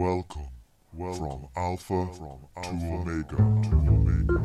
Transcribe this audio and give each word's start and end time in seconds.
Welcome, 0.00 0.48
welcome 0.94 1.28
from 1.28 1.48
Alpha, 1.56 2.08
from 2.14 2.38
Alpha 2.56 2.70
to 2.78 2.86
Omega 2.86 3.36
to 3.36 3.74
Omega. 3.76 4.38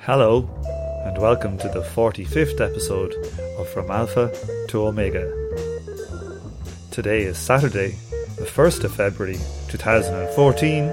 Hello, 0.00 0.30
and 1.06 1.16
welcome 1.16 1.56
to 1.56 1.68
the 1.70 1.80
45th 1.80 2.60
episode 2.60 3.14
of 3.56 3.66
From 3.70 3.90
Alpha 3.90 4.30
to 4.68 4.86
Omega. 4.86 5.32
Today 6.90 7.22
is 7.22 7.38
Saturday, 7.38 7.96
the 8.36 8.44
1st 8.44 8.84
of 8.84 8.94
February 8.94 9.38
2014, 9.68 10.92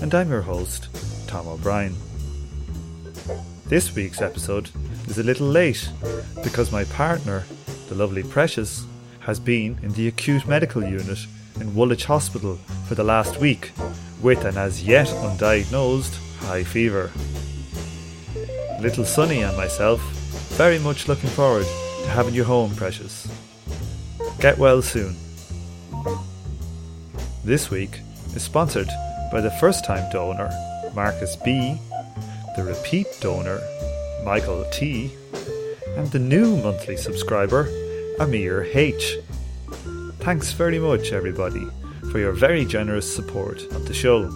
and 0.00 0.14
I'm 0.14 0.30
your 0.30 0.42
host, 0.42 0.86
Tom 1.26 1.48
O'Brien. 1.48 1.96
This 3.66 3.92
week's 3.96 4.22
episode 4.22 4.70
is 5.10 5.18
a 5.18 5.22
little 5.24 5.48
late 5.48 5.90
because 6.44 6.70
my 6.70 6.84
partner, 6.84 7.44
the 7.88 7.96
lovely 7.96 8.22
Precious, 8.22 8.86
has 9.18 9.40
been 9.40 9.76
in 9.82 9.92
the 9.94 10.06
acute 10.06 10.46
medical 10.46 10.84
unit 10.84 11.18
in 11.60 11.74
Woolwich 11.74 12.04
Hospital 12.04 12.56
for 12.86 12.94
the 12.94 13.02
last 13.02 13.40
week 13.40 13.72
with 14.22 14.44
an 14.44 14.56
as 14.56 14.84
yet 14.84 15.08
undiagnosed 15.08 16.16
high 16.42 16.62
fever. 16.62 17.10
Little 18.80 19.04
Sonny 19.04 19.42
and 19.42 19.56
myself 19.56 20.00
very 20.56 20.78
much 20.78 21.08
looking 21.08 21.30
forward 21.30 21.66
to 22.04 22.08
having 22.10 22.32
you 22.32 22.44
home, 22.44 22.76
Precious. 22.76 23.26
Get 24.38 24.58
well 24.58 24.80
soon. 24.80 25.16
This 27.44 27.68
week 27.68 27.98
is 28.36 28.44
sponsored 28.44 28.88
by 29.32 29.40
the 29.40 29.50
first 29.58 29.84
time 29.84 30.08
donor, 30.12 30.50
Marcus 30.94 31.34
B, 31.34 31.76
the 32.56 32.62
repeat 32.62 33.08
donor, 33.20 33.60
Michael 34.24 34.64
T, 34.70 35.10
and 35.96 36.06
the 36.08 36.18
new 36.18 36.56
monthly 36.56 36.96
subscriber, 36.96 37.68
Amir 38.20 38.64
H. 38.74 39.18
Thanks 40.18 40.52
very 40.52 40.78
much, 40.78 41.12
everybody, 41.12 41.66
for 42.10 42.18
your 42.18 42.32
very 42.32 42.64
generous 42.64 43.12
support 43.12 43.62
of 43.72 43.86
the 43.86 43.94
show. 43.94 44.28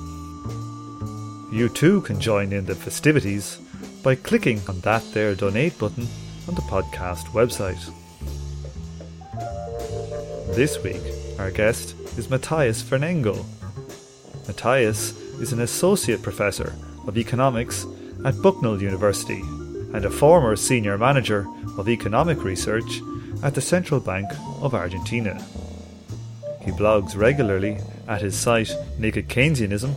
You 1.53 1.69
too 1.69 2.01
can 2.01 2.19
join 2.19 2.53
in 2.53 2.65
the 2.65 2.75
festivities 2.75 3.59
by 4.03 4.15
clicking 4.15 4.61
on 4.69 4.81
that 4.81 5.05
there 5.13 5.35
donate 5.35 5.79
button 5.79 6.07
on 6.49 6.55
the 6.55 6.63
podcast 6.63 7.27
website. 7.33 7.85
This 10.57 10.83
week, 10.83 11.03
our 11.39 11.51
guest 11.51 11.95
is 12.17 12.31
Matthias 12.31 12.83
Vernengo. 12.83 13.45
Matthias 14.47 15.13
is 15.41 15.53
an 15.53 15.61
associate 15.61 16.23
professor 16.23 16.75
of 17.07 17.19
economics 17.19 17.87
at 18.25 18.41
Bucknell 18.41 18.81
University 18.81 19.43
and 19.95 20.05
a 20.05 20.11
former 20.11 20.57
senior 20.57 20.99
manager 20.99 21.47
of 21.79 21.89
economic 21.89 22.43
research 22.43 23.01
at 23.45 23.55
the 23.55 23.61
Central 23.61 24.01
Bank 24.01 24.29
of 24.61 24.75
Argentina. 24.75 25.41
He 26.63 26.73
blogs 26.73 27.17
regularly 27.17 27.79
at 28.09 28.21
his 28.21 28.37
site 28.37 28.73
Naked 28.99 29.29
Keynesianism, 29.29 29.95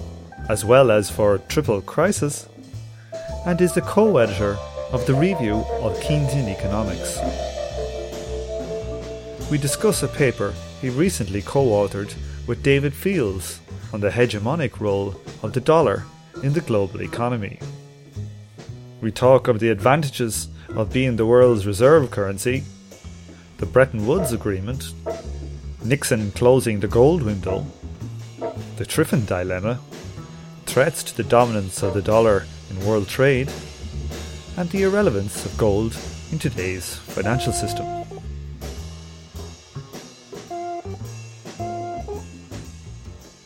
as 0.50 0.64
well 0.64 0.92
as 0.92 1.10
for 1.10 1.40
Triple 1.50 1.82
Crisis, 1.82 2.48
and 3.46 3.60
is 3.60 3.74
the 3.74 3.82
co 3.82 4.18
editor 4.18 4.56
of 4.92 5.06
the 5.08 5.16
Review 5.16 5.66
of 5.82 6.00
Keynesian 6.00 6.48
Economics. 6.48 7.18
We 9.50 9.58
discuss 9.58 10.04
a 10.04 10.08
paper 10.08 10.54
he 10.80 10.90
recently 10.90 11.42
co 11.42 11.66
authored 11.66 12.14
with 12.46 12.62
David 12.62 12.94
Fields 12.94 13.60
on 13.92 14.02
the 14.02 14.10
hegemonic 14.10 14.80
role 14.80 15.20
of 15.42 15.54
the 15.54 15.62
dollar 15.62 16.04
in 16.44 16.54
the 16.54 16.62
global 16.62 17.02
economy. 17.02 17.60
We 19.00 19.12
talk 19.12 19.48
of 19.48 19.60
the 19.60 19.70
advantages 19.70 20.48
of 20.70 20.92
being 20.92 21.18
the 21.18 21.26
world's 21.26 21.68
reserve 21.68 22.10
currency, 22.10 22.64
the 23.58 23.68
Bretton 23.68 24.08
Woods 24.08 24.34
Agreement, 24.34 24.92
Nixon 25.86 26.32
closing 26.32 26.80
the 26.80 26.88
gold 26.88 27.22
window, 27.22 27.68
the 28.78 28.86
Triffin 28.86 29.28
dilemma, 29.28 29.80
threats 30.66 31.04
to 31.04 31.16
the 31.16 31.24
dominance 31.24 31.84
of 31.84 31.94
the 31.94 32.02
dollar 32.02 32.48
in 32.72 32.86
world 32.88 33.08
trade, 33.08 33.52
and 34.58 34.68
the 34.72 34.82
irrelevance 34.82 35.46
of 35.46 35.56
gold 35.60 35.96
in 36.32 36.40
today's 36.40 36.96
financial 36.96 37.54
system. 37.54 37.86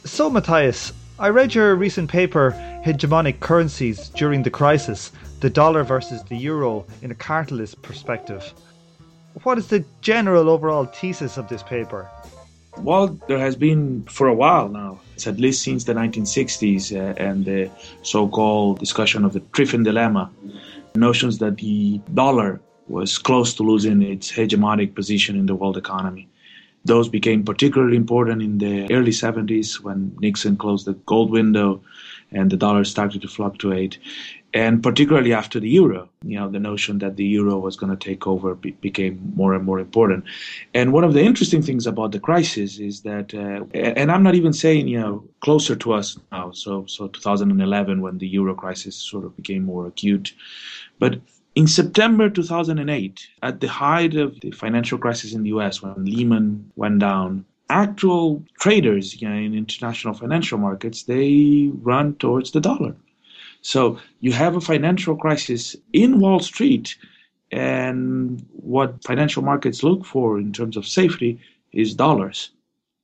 So, 0.05 0.29
Matthias, 0.29 0.93
I 1.19 1.29
read 1.29 1.53
your 1.53 1.75
recent 1.75 2.09
paper, 2.09 2.51
Hegemonic 2.85 3.39
Currencies 3.41 4.09
During 4.09 4.41
the 4.41 4.49
Crisis 4.49 5.11
The 5.41 5.49
Dollar 5.49 5.83
versus 5.83 6.21
the 6.21 6.37
Euro 6.37 6.85
in 7.01 7.09
a 7.09 7.15
Cartalist 7.15 7.81
Perspective. 7.81 8.53
What 9.41 9.57
is 9.57 9.67
the 9.67 9.83
general 10.01 10.49
overall 10.49 10.85
thesis 10.85 11.35
of 11.35 11.49
this 11.49 11.63
paper? 11.63 12.07
Well, 12.77 13.07
there 13.27 13.39
has 13.39 13.55
been 13.55 14.03
for 14.03 14.27
a 14.27 14.35
while 14.35 14.69
now. 14.69 14.99
It's 15.15 15.25
at 15.25 15.39
least 15.39 15.63
since 15.63 15.83
the 15.83 15.93
1960s 15.93 16.95
uh, 16.95 17.15
and 17.17 17.43
the 17.43 17.71
so-called 18.03 18.77
discussion 18.77 19.25
of 19.25 19.33
the 19.33 19.39
Triffin 19.39 19.83
dilemma, 19.83 20.29
notions 20.93 21.39
that 21.39 21.57
the 21.57 21.99
dollar 22.13 22.61
was 22.87 23.17
close 23.17 23.55
to 23.55 23.63
losing 23.63 24.03
its 24.03 24.31
hegemonic 24.31 24.93
position 24.93 25.35
in 25.35 25.47
the 25.47 25.55
world 25.55 25.75
economy. 25.75 26.29
Those 26.85 27.09
became 27.09 27.43
particularly 27.43 27.97
important 27.97 28.43
in 28.43 28.59
the 28.59 28.93
early 28.93 29.11
70s 29.11 29.79
when 29.79 30.15
Nixon 30.19 30.55
closed 30.55 30.85
the 30.85 30.93
gold 30.93 31.31
window 31.31 31.81
and 32.31 32.49
the 32.49 32.57
dollar 32.57 32.83
started 32.83 33.21
to 33.21 33.27
fluctuate. 33.27 33.97
And 34.53 34.83
particularly 34.83 35.31
after 35.33 35.61
the 35.61 35.69
euro, 35.69 36.09
you 36.23 36.37
know, 36.37 36.49
the 36.49 36.59
notion 36.59 36.97
that 36.99 37.15
the 37.15 37.25
euro 37.25 37.57
was 37.57 37.77
going 37.77 37.95
to 37.95 38.05
take 38.09 38.27
over 38.27 38.53
be- 38.53 38.71
became 38.71 39.31
more 39.35 39.53
and 39.53 39.63
more 39.63 39.79
important. 39.79 40.25
And 40.73 40.91
one 40.91 41.05
of 41.05 41.13
the 41.13 41.21
interesting 41.21 41.61
things 41.61 41.87
about 41.87 42.11
the 42.11 42.19
crisis 42.19 42.77
is 42.77 43.01
that, 43.01 43.33
uh, 43.33 43.63
and 43.73 44.11
I'm 44.11 44.23
not 44.23 44.35
even 44.35 44.51
saying, 44.51 44.89
you 44.89 44.99
know, 44.99 45.23
closer 45.39 45.75
to 45.77 45.93
us 45.93 46.17
now, 46.33 46.51
so, 46.51 46.85
so 46.87 47.07
2011 47.07 48.01
when 48.01 48.17
the 48.17 48.27
euro 48.27 48.53
crisis 48.53 48.95
sort 48.95 49.23
of 49.23 49.35
became 49.37 49.63
more 49.63 49.87
acute. 49.87 50.33
But 50.99 51.21
in 51.55 51.67
September 51.67 52.29
2008, 52.29 53.27
at 53.43 53.59
the 53.59 53.67
height 53.67 54.15
of 54.15 54.39
the 54.41 54.51
financial 54.51 54.97
crisis 54.97 55.33
in 55.33 55.43
the 55.43 55.49
US, 55.49 55.81
when 55.81 56.05
Lehman 56.05 56.71
went 56.75 56.99
down, 56.99 57.45
actual 57.71 58.43
traders 58.59 59.21
you 59.21 59.29
know, 59.29 59.35
in 59.35 59.55
international 59.55 60.13
financial 60.13 60.57
markets, 60.57 61.03
they 61.03 61.71
run 61.81 62.15
towards 62.15 62.51
the 62.51 62.59
dollar. 62.59 62.95
So 63.61 63.99
you 64.19 64.31
have 64.33 64.55
a 64.55 64.61
financial 64.61 65.15
crisis 65.15 65.75
in 65.93 66.19
Wall 66.19 66.39
Street, 66.39 66.97
and 67.51 68.45
what 68.51 69.03
financial 69.03 69.43
markets 69.43 69.83
look 69.83 70.05
for 70.05 70.39
in 70.39 70.51
terms 70.51 70.75
of 70.77 70.87
safety 70.87 71.39
is 71.71 71.93
dollars. 71.93 72.51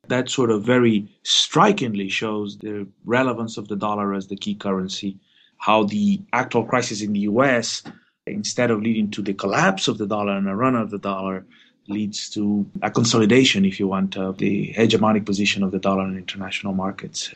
That 0.07 0.29
sort 0.29 0.51
of 0.51 0.63
very 0.63 1.07
strikingly 1.23 2.09
shows 2.09 2.57
the 2.57 2.88
relevance 3.06 3.57
of 3.57 3.67
the 3.67 3.75
dollar 3.75 4.13
as 4.13 4.27
the 4.27 4.38
key 4.38 4.56
currency, 4.56 5.17
how 5.57 5.83
the 5.83 6.22
actual 6.33 6.63
crisis 6.66 7.01
in 7.01 7.13
the 7.13 7.25
US, 7.31 7.83
instead 8.25 8.72
of 8.72 8.81
leading 8.81 9.11
to 9.11 9.22
the 9.22 9.33
collapse 9.33 9.88
of 9.88 9.97
the 9.97 10.07
dollar 10.07 10.33
and 10.38 10.47
a 10.47 10.56
run 10.56 10.75
of 10.75 10.89
the 10.89 10.97
dollar, 11.00 11.45
leads 11.88 12.30
to 12.31 12.66
a 12.81 12.92
consolidation, 12.92 13.66
if 13.66 13.80
you 13.80 13.88
want, 13.88 14.18
of 14.18 14.38
the 14.38 14.74
hegemonic 14.74 15.25
position 15.25 15.64
of 15.64 15.72
the 15.72 15.80
dollar 15.80 16.06
in 16.06 16.18
international 16.18 16.74
markets. 16.74 17.34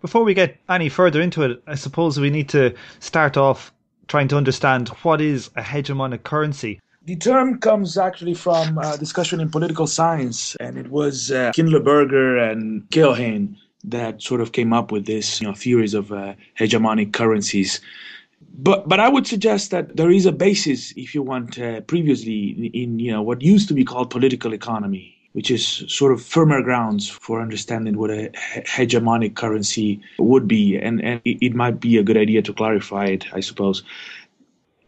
Before 0.00 0.24
we 0.24 0.34
get 0.34 0.56
any 0.68 0.88
further 0.88 1.20
into 1.20 1.42
it, 1.42 1.62
I 1.66 1.74
suppose 1.74 2.20
we 2.20 2.30
need 2.30 2.48
to 2.50 2.74
start 3.00 3.36
off 3.36 3.72
trying 4.08 4.28
to 4.28 4.36
understand 4.36 4.88
what 5.02 5.20
is 5.20 5.48
a 5.56 5.62
hegemonic 5.62 6.22
currency. 6.22 6.80
The 7.04 7.16
term 7.16 7.58
comes 7.58 7.96
actually 7.96 8.34
from 8.34 8.78
a 8.78 8.98
discussion 8.98 9.40
in 9.40 9.50
political 9.50 9.86
science, 9.86 10.56
and 10.56 10.76
it 10.76 10.90
was 10.90 11.30
uh, 11.30 11.52
Kindleberger 11.54 12.50
and 12.50 12.88
Keohane 12.90 13.56
that 13.84 14.20
sort 14.20 14.40
of 14.40 14.52
came 14.52 14.72
up 14.72 14.90
with 14.90 15.06
this 15.06 15.40
you 15.40 15.46
know, 15.46 15.54
theories 15.54 15.94
of 15.94 16.10
uh, 16.10 16.34
hegemonic 16.58 17.12
currencies. 17.12 17.80
But 18.58 18.88
but 18.88 19.00
I 19.00 19.08
would 19.08 19.26
suggest 19.26 19.70
that 19.70 19.96
there 19.96 20.10
is 20.10 20.26
a 20.26 20.32
basis, 20.32 20.92
if 20.96 21.14
you 21.14 21.22
want, 21.22 21.58
uh, 21.58 21.80
previously 21.82 22.50
in, 22.50 22.64
in 22.82 22.98
you 22.98 23.12
know 23.12 23.22
what 23.22 23.42
used 23.42 23.68
to 23.68 23.74
be 23.74 23.84
called 23.84 24.10
political 24.10 24.52
economy, 24.52 25.16
which 25.36 25.50
is 25.50 25.84
sort 25.88 26.12
of 26.12 26.22
firmer 26.22 26.62
grounds 26.62 27.10
for 27.10 27.42
understanding 27.42 27.98
what 27.98 28.10
a 28.10 28.30
hegemonic 28.64 29.34
currency 29.34 30.00
would 30.18 30.48
be. 30.48 30.78
And, 30.78 31.04
and 31.04 31.20
it 31.26 31.54
might 31.54 31.78
be 31.78 31.98
a 31.98 32.02
good 32.02 32.16
idea 32.16 32.40
to 32.40 32.54
clarify 32.54 33.04
it, 33.04 33.26
I 33.34 33.40
suppose. 33.40 33.82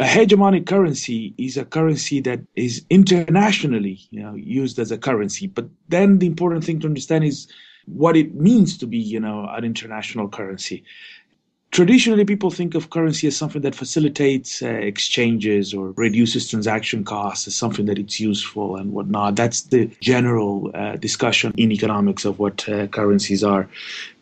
A 0.01 0.05
hegemonic 0.05 0.65
currency 0.65 1.35
is 1.37 1.59
a 1.59 1.67
currency 1.67 2.21
that 2.21 2.41
is 2.57 2.83
internationally 2.89 3.99
you 4.11 4.23
know, 4.23 4.35
used 4.37 4.79
as 4.79 4.91
a 4.91 4.97
currency. 4.97 5.49
But 5.49 5.69
then 5.91 6.19
the 6.19 6.27
important 6.27 6.65
thing 6.65 6.81
to 6.81 6.87
understand 6.87 7.25
is 7.25 7.47
what 7.85 8.17
it 8.17 8.35
means 8.35 8.79
to 8.79 8.87
be, 8.87 8.97
you 8.97 9.21
know, 9.21 9.47
an 9.51 9.65
international 9.65 10.31
currency. 10.31 10.83
Traditionally, 11.71 12.25
people 12.25 12.51
think 12.51 12.75
of 12.75 12.89
currency 12.89 13.27
as 13.27 13.37
something 13.37 13.61
that 13.61 13.75
facilitates 13.75 14.63
uh, 14.63 14.69
exchanges 14.69 15.75
or 15.75 15.93
reduces 15.93 16.49
transaction 16.49 17.05
costs, 17.05 17.47
as 17.47 17.55
something 17.55 17.85
that 17.87 17.99
it's 17.99 18.19
useful 18.19 18.77
and 18.77 18.93
whatnot. 18.93 19.37
That's 19.37 19.63
the 19.63 19.91
general 20.01 20.71
uh, 20.75 20.97
discussion 20.97 21.53
in 21.59 21.71
economics 21.71 22.25
of 22.25 22.39
what 22.39 22.67
uh, 22.69 22.87
currencies 22.87 23.45
are. 23.45 23.69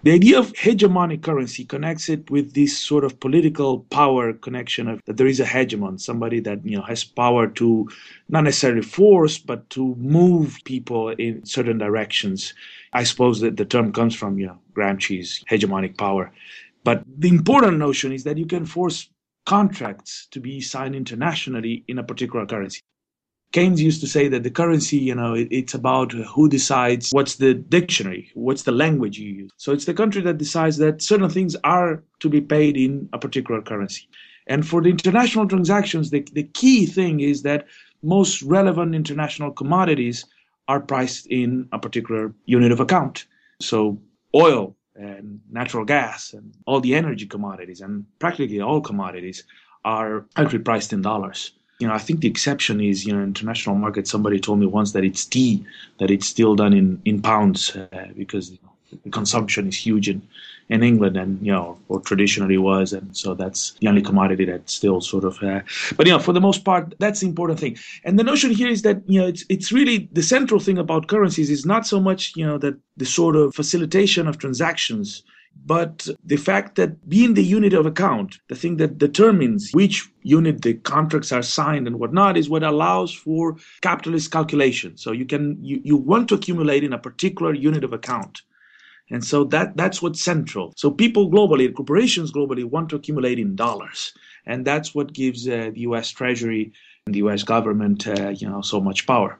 The 0.02 0.10
idea 0.12 0.38
of 0.38 0.52
hegemonic 0.54 1.22
currency 1.22 1.64
connects 1.64 2.08
it 2.08 2.28
with 2.30 2.54
this 2.54 2.76
sort 2.76 3.04
of 3.04 3.18
political 3.20 3.80
power 3.90 4.32
connection 4.32 4.88
of 4.88 5.00
that 5.06 5.16
there 5.16 5.26
is 5.26 5.40
a 5.40 5.44
hegemon, 5.44 6.00
somebody 6.00 6.40
that 6.40 6.64
you 6.64 6.76
know 6.76 6.82
has 6.82 7.04
power 7.04 7.46
to 7.46 7.88
not 8.28 8.42
necessarily 8.42 8.82
force, 8.82 9.38
but 9.38 9.70
to 9.70 9.94
move 9.96 10.58
people 10.64 11.10
in 11.10 11.44
certain 11.46 11.78
directions. 11.78 12.54
I 12.92 13.04
suppose 13.04 13.40
that 13.40 13.56
the 13.56 13.64
term 13.64 13.92
comes 13.92 14.16
from 14.16 14.38
you 14.38 14.46
know 14.46 14.58
Gramsci's 14.74 15.44
hegemonic 15.48 15.96
power. 15.96 16.32
But 16.86 17.02
the 17.18 17.28
important 17.28 17.78
notion 17.78 18.12
is 18.12 18.22
that 18.22 18.38
you 18.38 18.46
can 18.46 18.64
force 18.64 19.10
contracts 19.44 20.28
to 20.30 20.38
be 20.38 20.60
signed 20.60 20.94
internationally 20.94 21.84
in 21.88 21.98
a 21.98 22.04
particular 22.04 22.46
currency. 22.46 22.80
Keynes 23.50 23.82
used 23.82 24.00
to 24.02 24.06
say 24.06 24.28
that 24.28 24.44
the 24.44 24.52
currency, 24.52 24.98
you 24.98 25.16
know, 25.16 25.34
it, 25.34 25.48
it's 25.50 25.74
about 25.74 26.12
who 26.12 26.48
decides 26.48 27.10
what's 27.10 27.36
the 27.36 27.54
dictionary, 27.54 28.30
what's 28.34 28.62
the 28.62 28.70
language 28.70 29.18
you 29.18 29.32
use. 29.32 29.50
So 29.56 29.72
it's 29.72 29.86
the 29.86 29.94
country 29.94 30.22
that 30.22 30.38
decides 30.38 30.76
that 30.76 31.02
certain 31.02 31.28
things 31.28 31.56
are 31.64 32.04
to 32.20 32.28
be 32.28 32.40
paid 32.40 32.76
in 32.76 33.08
a 33.12 33.18
particular 33.18 33.62
currency. 33.62 34.08
And 34.46 34.64
for 34.64 34.80
the 34.80 34.90
international 34.90 35.48
transactions, 35.48 36.10
the, 36.10 36.24
the 36.34 36.44
key 36.44 36.86
thing 36.86 37.18
is 37.18 37.42
that 37.42 37.66
most 38.04 38.42
relevant 38.42 38.94
international 38.94 39.50
commodities 39.50 40.24
are 40.68 40.78
priced 40.78 41.26
in 41.26 41.68
a 41.72 41.80
particular 41.80 42.32
unit 42.44 42.70
of 42.70 42.78
account. 42.78 43.26
So 43.60 43.98
oil 44.36 44.75
and 44.98 45.40
natural 45.50 45.84
gas 45.84 46.32
and 46.32 46.52
all 46.66 46.80
the 46.80 46.94
energy 46.94 47.26
commodities 47.26 47.80
and 47.80 48.04
practically 48.18 48.60
all 48.60 48.80
commodities 48.80 49.44
are 49.84 50.24
actually 50.36 50.58
priced 50.60 50.92
in 50.92 51.02
dollars. 51.02 51.52
You 51.78 51.86
know, 51.86 51.94
I 51.94 51.98
think 51.98 52.20
the 52.20 52.28
exception 52.28 52.80
is, 52.80 53.04
you 53.04 53.14
know, 53.14 53.22
international 53.22 53.76
market. 53.76 54.08
Somebody 54.08 54.40
told 54.40 54.58
me 54.58 54.66
once 54.66 54.92
that 54.92 55.04
it's 55.04 55.24
tea, 55.24 55.64
that 55.98 56.10
it's 56.10 56.26
still 56.26 56.54
done 56.54 56.72
in, 56.72 57.00
in 57.04 57.20
pounds 57.20 57.76
uh, 57.76 58.08
because 58.16 58.50
you 58.50 58.58
know, 58.62 58.98
the 59.04 59.10
consumption 59.10 59.68
is 59.68 59.76
huge 59.76 60.08
in, 60.08 60.22
in 60.68 60.82
England 60.82 61.16
and, 61.16 61.44
you 61.44 61.52
know, 61.52 61.78
or 61.88 62.00
traditionally 62.00 62.58
was. 62.58 62.92
And 62.92 63.16
so 63.16 63.34
that's 63.34 63.72
the 63.80 63.88
only 63.88 64.02
commodity 64.02 64.44
that 64.46 64.68
still 64.68 65.00
sort 65.00 65.24
of, 65.24 65.42
uh, 65.42 65.60
but, 65.96 66.06
you 66.06 66.12
know, 66.12 66.18
for 66.18 66.32
the 66.32 66.40
most 66.40 66.64
part, 66.64 66.94
that's 66.98 67.20
the 67.20 67.26
important 67.26 67.60
thing. 67.60 67.76
And 68.04 68.18
the 68.18 68.24
notion 68.24 68.50
here 68.50 68.68
is 68.68 68.82
that, 68.82 69.02
you 69.06 69.20
know, 69.20 69.28
it's, 69.28 69.44
it's 69.48 69.70
really 69.72 70.08
the 70.12 70.22
central 70.22 70.60
thing 70.60 70.78
about 70.78 71.08
currencies 71.08 71.50
is 71.50 71.64
not 71.64 71.86
so 71.86 72.00
much, 72.00 72.32
you 72.36 72.44
know, 72.44 72.58
that 72.58 72.76
the 72.96 73.06
sort 73.06 73.36
of 73.36 73.54
facilitation 73.54 74.26
of 74.26 74.38
transactions 74.38 75.22
but 75.64 76.06
the 76.24 76.36
fact 76.36 76.76
that 76.76 77.08
being 77.08 77.34
the 77.34 77.42
unit 77.42 77.72
of 77.72 77.86
account, 77.86 78.38
the 78.48 78.54
thing 78.54 78.76
that 78.76 78.98
determines 78.98 79.72
which 79.72 80.08
unit 80.22 80.62
the 80.62 80.74
contracts 80.74 81.32
are 81.32 81.42
signed 81.42 81.86
and 81.86 81.98
whatnot, 81.98 82.36
is 82.36 82.50
what 82.50 82.62
allows 82.62 83.12
for 83.12 83.56
capitalist 83.80 84.30
calculation. 84.30 84.96
So 84.96 85.12
you 85.12 85.24
can 85.24 85.58
you, 85.64 85.80
you 85.82 85.96
want 85.96 86.28
to 86.28 86.34
accumulate 86.34 86.84
in 86.84 86.92
a 86.92 86.98
particular 86.98 87.54
unit 87.54 87.84
of 87.84 87.92
account. 87.92 88.42
And 89.10 89.24
so 89.24 89.44
that 89.44 89.76
that's 89.76 90.02
what's 90.02 90.20
central. 90.20 90.72
So 90.76 90.90
people 90.90 91.30
globally, 91.30 91.72
corporations 91.72 92.32
globally, 92.32 92.64
want 92.64 92.88
to 92.90 92.96
accumulate 92.96 93.38
in 93.38 93.54
dollars, 93.54 94.12
and 94.46 94.64
that's 94.64 94.94
what 94.94 95.12
gives 95.12 95.48
uh, 95.48 95.70
the 95.72 95.80
U.S. 95.80 96.10
Treasury 96.10 96.72
and 97.06 97.14
the 97.14 97.18
U.S. 97.18 97.44
government, 97.44 98.08
uh, 98.08 98.30
you 98.30 98.48
know, 98.48 98.62
so 98.62 98.80
much 98.80 99.06
power. 99.06 99.38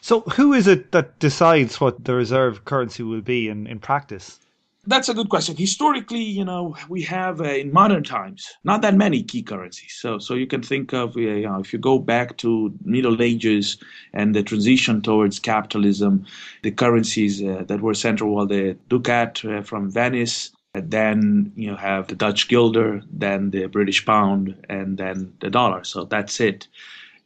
So 0.00 0.20
who 0.20 0.52
is 0.52 0.66
it 0.66 0.92
that 0.92 1.18
decides 1.18 1.80
what 1.80 2.04
the 2.04 2.14
reserve 2.14 2.64
currency 2.64 3.02
will 3.02 3.20
be 3.20 3.48
in, 3.48 3.66
in 3.66 3.80
practice? 3.80 4.38
That's 4.88 5.08
a 5.08 5.14
good 5.14 5.28
question. 5.28 5.56
Historically, 5.56 6.22
you 6.22 6.44
know, 6.44 6.76
we 6.88 7.02
have 7.02 7.40
uh, 7.40 7.44
in 7.44 7.72
modern 7.72 8.04
times 8.04 8.56
not 8.62 8.82
that 8.82 8.94
many 8.94 9.22
key 9.22 9.42
currencies. 9.42 9.96
So, 10.00 10.18
so 10.18 10.34
you 10.34 10.46
can 10.46 10.62
think 10.62 10.92
of, 10.92 11.16
uh, 11.16 11.20
you 11.20 11.48
know, 11.48 11.58
if 11.58 11.72
you 11.72 11.78
go 11.80 11.98
back 11.98 12.36
to 12.38 12.72
Middle 12.84 13.20
Ages 13.20 13.78
and 14.12 14.32
the 14.32 14.44
transition 14.44 15.02
towards 15.02 15.40
capitalism, 15.40 16.24
the 16.62 16.70
currencies 16.70 17.42
uh, 17.42 17.64
that 17.66 17.80
were 17.80 17.94
central 17.94 18.32
were 18.32 18.46
the 18.46 18.76
ducat 18.88 19.44
uh, 19.44 19.62
from 19.62 19.90
Venice. 19.90 20.52
Then 20.72 21.52
you 21.56 21.74
have 21.74 22.06
the 22.06 22.14
Dutch 22.14 22.48
guilder, 22.48 23.02
then 23.10 23.50
the 23.50 23.66
British 23.66 24.04
pound, 24.04 24.54
and 24.68 24.98
then 24.98 25.32
the 25.40 25.50
dollar. 25.50 25.82
So 25.84 26.04
that's 26.04 26.38
it 26.38 26.68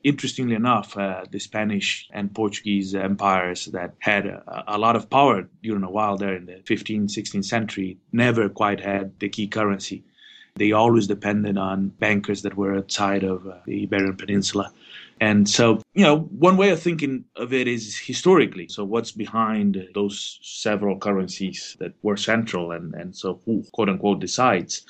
interestingly 0.03 0.55
enough, 0.55 0.97
uh, 0.97 1.25
the 1.31 1.39
Spanish 1.39 2.09
and 2.13 2.35
Portuguese 2.35 2.95
empires 2.95 3.67
that 3.67 3.95
had 3.99 4.27
a, 4.27 4.65
a, 4.69 4.79
lot 4.79 4.97
of 4.97 5.11
power 5.11 5.49
during 5.63 5.83
a 5.83 5.91
while 5.91 6.17
there 6.17 6.37
in 6.37 6.47
the 6.47 6.55
15th, 6.65 7.11
16th 7.11 7.45
century 7.45 7.99
never 8.13 8.49
quite 8.49 8.81
had 8.81 9.19
the 9.21 9.29
key 9.29 9.47
currency. 9.47 10.03
They 10.57 10.73
always 10.73 11.07
depended 11.07 11.57
on 11.57 11.89
bankers 11.89 12.43
that 12.43 12.57
were 12.57 12.77
outside 12.77 13.25
of 13.25 13.47
uh, 13.47 13.59
the 13.67 13.83
Iberian 13.83 14.17
Peninsula. 14.17 14.73
And 15.21 15.49
so, 15.49 15.83
you 15.93 16.03
know, 16.03 16.21
one 16.21 16.57
way 16.57 16.71
of 16.71 16.81
thinking 16.81 17.25
of 17.37 17.53
it 17.53 17.69
is 17.69 17.99
historically. 17.99 18.69
So, 18.69 18.85
what's 18.85 19.13
behind 19.13 19.87
those 19.95 20.39
several 20.43 20.99
currencies 20.99 21.77
that 21.79 21.93
were 22.03 22.17
central, 22.17 22.73
and, 22.73 22.95
and 22.95 23.15
so 23.15 23.41
who, 23.45 23.63
quote 23.73 23.91
unquote, 23.91 24.21
decides? 24.21 24.87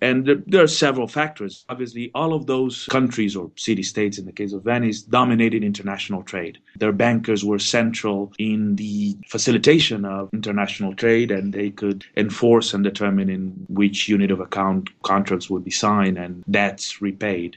And 0.00 0.44
there 0.46 0.62
are 0.62 0.68
several 0.68 1.08
factors. 1.08 1.64
Obviously, 1.68 2.10
all 2.14 2.32
of 2.32 2.46
those 2.46 2.86
countries 2.86 3.34
or 3.34 3.50
city 3.56 3.82
states, 3.82 4.18
in 4.18 4.26
the 4.26 4.32
case 4.32 4.52
of 4.52 4.62
Venice, 4.62 5.02
dominated 5.02 5.64
international 5.64 6.22
trade. 6.22 6.58
Their 6.76 6.92
bankers 6.92 7.44
were 7.44 7.58
central 7.58 8.32
in 8.38 8.76
the 8.76 9.16
facilitation 9.26 10.04
of 10.04 10.30
international 10.32 10.94
trade, 10.94 11.30
and 11.30 11.52
they 11.52 11.70
could 11.70 12.04
enforce 12.16 12.74
and 12.74 12.84
determine 12.84 13.28
in 13.28 13.66
which 13.68 14.08
unit 14.08 14.30
of 14.30 14.40
account 14.40 14.90
contracts 15.02 15.50
would 15.50 15.64
be 15.64 15.70
signed 15.70 16.16
and 16.16 16.44
debts 16.48 17.02
repaid. 17.02 17.56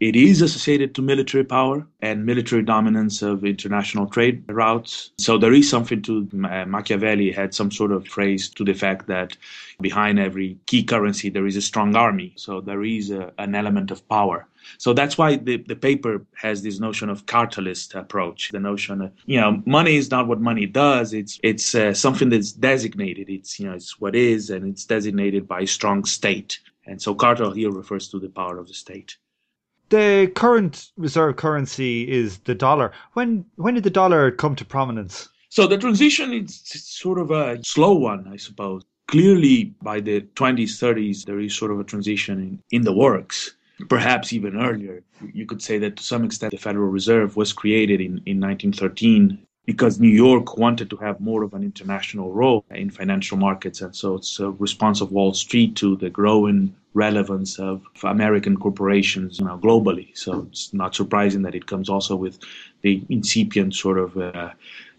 It 0.00 0.16
is 0.16 0.42
associated 0.42 0.92
to 0.96 1.02
military 1.02 1.44
power 1.44 1.86
and 2.02 2.26
military 2.26 2.62
dominance 2.62 3.22
of 3.22 3.44
international 3.44 4.08
trade 4.08 4.42
routes. 4.48 5.12
So 5.18 5.38
there 5.38 5.52
is 5.52 5.70
something 5.70 6.02
to 6.02 6.28
uh, 6.34 6.64
Machiavelli 6.66 7.30
had 7.30 7.54
some 7.54 7.70
sort 7.70 7.92
of 7.92 8.06
phrase 8.08 8.48
to 8.50 8.64
the 8.64 8.74
fact 8.74 9.06
that 9.06 9.36
behind 9.80 10.18
every 10.18 10.58
key 10.66 10.82
currency 10.82 11.30
there 11.30 11.46
is 11.46 11.56
a 11.56 11.62
strong 11.62 11.94
army. 11.94 12.32
So 12.36 12.60
there 12.60 12.82
is 12.82 13.12
a, 13.12 13.32
an 13.38 13.54
element 13.54 13.92
of 13.92 14.06
power. 14.08 14.48
So 14.78 14.94
that's 14.94 15.16
why 15.16 15.36
the, 15.36 15.58
the 15.58 15.76
paper 15.76 16.26
has 16.34 16.62
this 16.62 16.80
notion 16.80 17.08
of 17.08 17.26
cartalist 17.26 17.94
approach. 17.94 18.50
The 18.50 18.60
notion 18.60 19.00
of, 19.00 19.12
you 19.26 19.40
know, 19.40 19.62
money 19.64 19.94
is 19.94 20.10
not 20.10 20.26
what 20.26 20.40
money 20.40 20.66
does. 20.66 21.12
It's, 21.12 21.38
it's 21.44 21.74
uh, 21.74 21.94
something 21.94 22.30
that's 22.30 22.50
designated. 22.50 23.30
It's, 23.30 23.60
you 23.60 23.68
know, 23.68 23.74
it's 23.74 24.00
what 24.00 24.16
is 24.16 24.50
and 24.50 24.66
it's 24.66 24.84
designated 24.84 25.46
by 25.46 25.60
a 25.60 25.66
strong 25.66 26.04
state. 26.04 26.58
And 26.84 27.00
so 27.00 27.14
cartel 27.14 27.52
here 27.52 27.70
refers 27.70 28.08
to 28.08 28.18
the 28.18 28.28
power 28.28 28.58
of 28.58 28.66
the 28.66 28.74
state 28.74 29.16
the 29.90 30.30
current 30.34 30.90
reserve 30.96 31.36
currency 31.36 32.10
is 32.10 32.38
the 32.38 32.54
dollar. 32.54 32.92
When 33.12 33.44
when 33.56 33.74
did 33.74 33.84
the 33.84 33.90
dollar 33.90 34.30
come 34.30 34.56
to 34.56 34.64
prominence? 34.64 35.28
So 35.48 35.66
the 35.66 35.78
transition 35.78 36.32
is 36.32 36.62
sort 36.64 37.18
of 37.18 37.30
a 37.30 37.60
slow 37.64 37.94
one, 37.94 38.26
I 38.26 38.36
suppose. 38.36 38.82
Clearly, 39.06 39.74
by 39.82 40.00
the 40.00 40.22
20s, 40.34 40.80
30s, 40.82 41.26
there 41.26 41.38
is 41.38 41.54
sort 41.54 41.70
of 41.70 41.78
a 41.78 41.84
transition 41.84 42.40
in, 42.40 42.62
in 42.70 42.82
the 42.82 42.92
works. 42.92 43.54
Perhaps 43.88 44.32
even 44.32 44.56
earlier. 44.56 45.04
You 45.32 45.46
could 45.46 45.62
say 45.62 45.78
that 45.78 45.96
to 45.96 46.02
some 46.02 46.24
extent 46.24 46.52
the 46.52 46.58
Federal 46.58 46.88
Reserve 46.88 47.36
was 47.36 47.52
created 47.52 48.00
in, 48.00 48.20
in 48.26 48.40
1913 48.40 49.46
because 49.66 50.00
New 50.00 50.08
York 50.08 50.56
wanted 50.56 50.90
to 50.90 50.96
have 50.96 51.20
more 51.20 51.42
of 51.42 51.54
an 51.54 51.62
international 51.62 52.32
role 52.32 52.64
in 52.70 52.90
financial 52.90 53.36
markets. 53.36 53.80
And 53.80 53.94
so 53.94 54.14
it's 54.16 54.38
a 54.40 54.50
response 54.50 55.00
of 55.00 55.12
Wall 55.12 55.34
Street 55.34 55.76
to 55.76 55.96
the 55.96 56.10
growing 56.10 56.74
relevance 56.94 57.58
of 57.58 57.82
American 58.04 58.56
corporations 58.56 59.38
you 59.38 59.44
know, 59.44 59.58
globally. 59.58 60.16
So 60.16 60.46
it's 60.48 60.72
not 60.72 60.94
surprising 60.94 61.42
that 61.42 61.54
it 61.54 61.66
comes 61.66 61.88
also 61.88 62.16
with 62.16 62.38
the 62.82 63.02
incipient 63.08 63.74
sort 63.74 63.98
of 63.98 64.16
uh, 64.16 64.50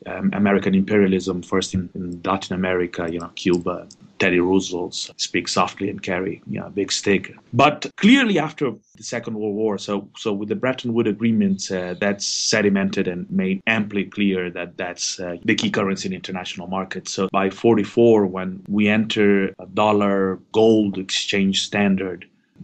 um, 0.07 0.29
American 0.33 0.75
imperialism, 0.75 1.41
first 1.41 1.73
in, 1.73 1.89
in, 1.95 2.21
Latin 2.23 2.55
America, 2.55 3.07
you 3.11 3.19
know, 3.19 3.31
Cuba, 3.35 3.87
Teddy 4.19 4.39
Roosevelt 4.39 4.93
speak 4.93 5.47
softly 5.47 5.89
and 5.89 6.01
carry 6.01 6.41
you 6.47 6.59
know, 6.59 6.67
a 6.67 6.69
big 6.69 6.91
stick. 6.91 7.35
But 7.53 7.91
clearly 7.97 8.39
after 8.39 8.71
the 8.97 9.03
Second 9.03 9.35
World 9.35 9.55
War, 9.55 9.77
so 9.77 10.07
so 10.17 10.31
with 10.33 10.49
the 10.49 10.55
Bretton 10.55 10.93
Woods 10.93 11.09
agreement, 11.09 11.71
uh, 11.71 11.95
that's 11.95 12.25
sedimented 12.25 13.11
and 13.11 13.29
made 13.29 13.61
amply 13.67 14.05
clear 14.05 14.49
that 14.51 14.77
that's 14.77 15.19
uh, 15.19 15.37
the 15.43 15.55
key 15.55 15.69
currency 15.69 16.07
in 16.07 16.13
international 16.13 16.67
markets. 16.67 17.11
So 17.11 17.27
by 17.31 17.49
44, 17.49 18.25
when 18.25 18.63
we 18.67 18.87
enter 18.87 19.53
a 19.59 19.65
dollar 19.73 20.39
gold 20.53 20.97
exchange 20.97 21.65
standard, 21.65 21.84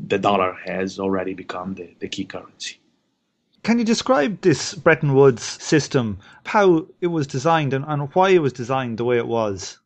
the 0.08 0.18
dollar 0.18 0.58
has 0.66 1.00
already 1.00 1.34
become 1.34 1.76
the, 1.76 1.96
the 2.00 2.08
key 2.08 2.26
currency. 2.26 2.78
Can 3.64 3.78
you 3.78 3.86
describe 3.86 4.42
this 4.42 4.74
Bretton 4.74 5.14
Woods 5.14 5.44
system, 5.44 6.18
how 6.46 6.88
it 7.00 7.08
was 7.08 7.28
designed 7.28 7.74
and, 7.74 7.86
and 7.88 8.10
why 8.16 8.30
it 8.30 8.42
was 8.42 8.54
designed 8.54 8.98
the 8.98 9.06
way 9.06 9.18
it 9.18 9.28
was? 9.28 9.78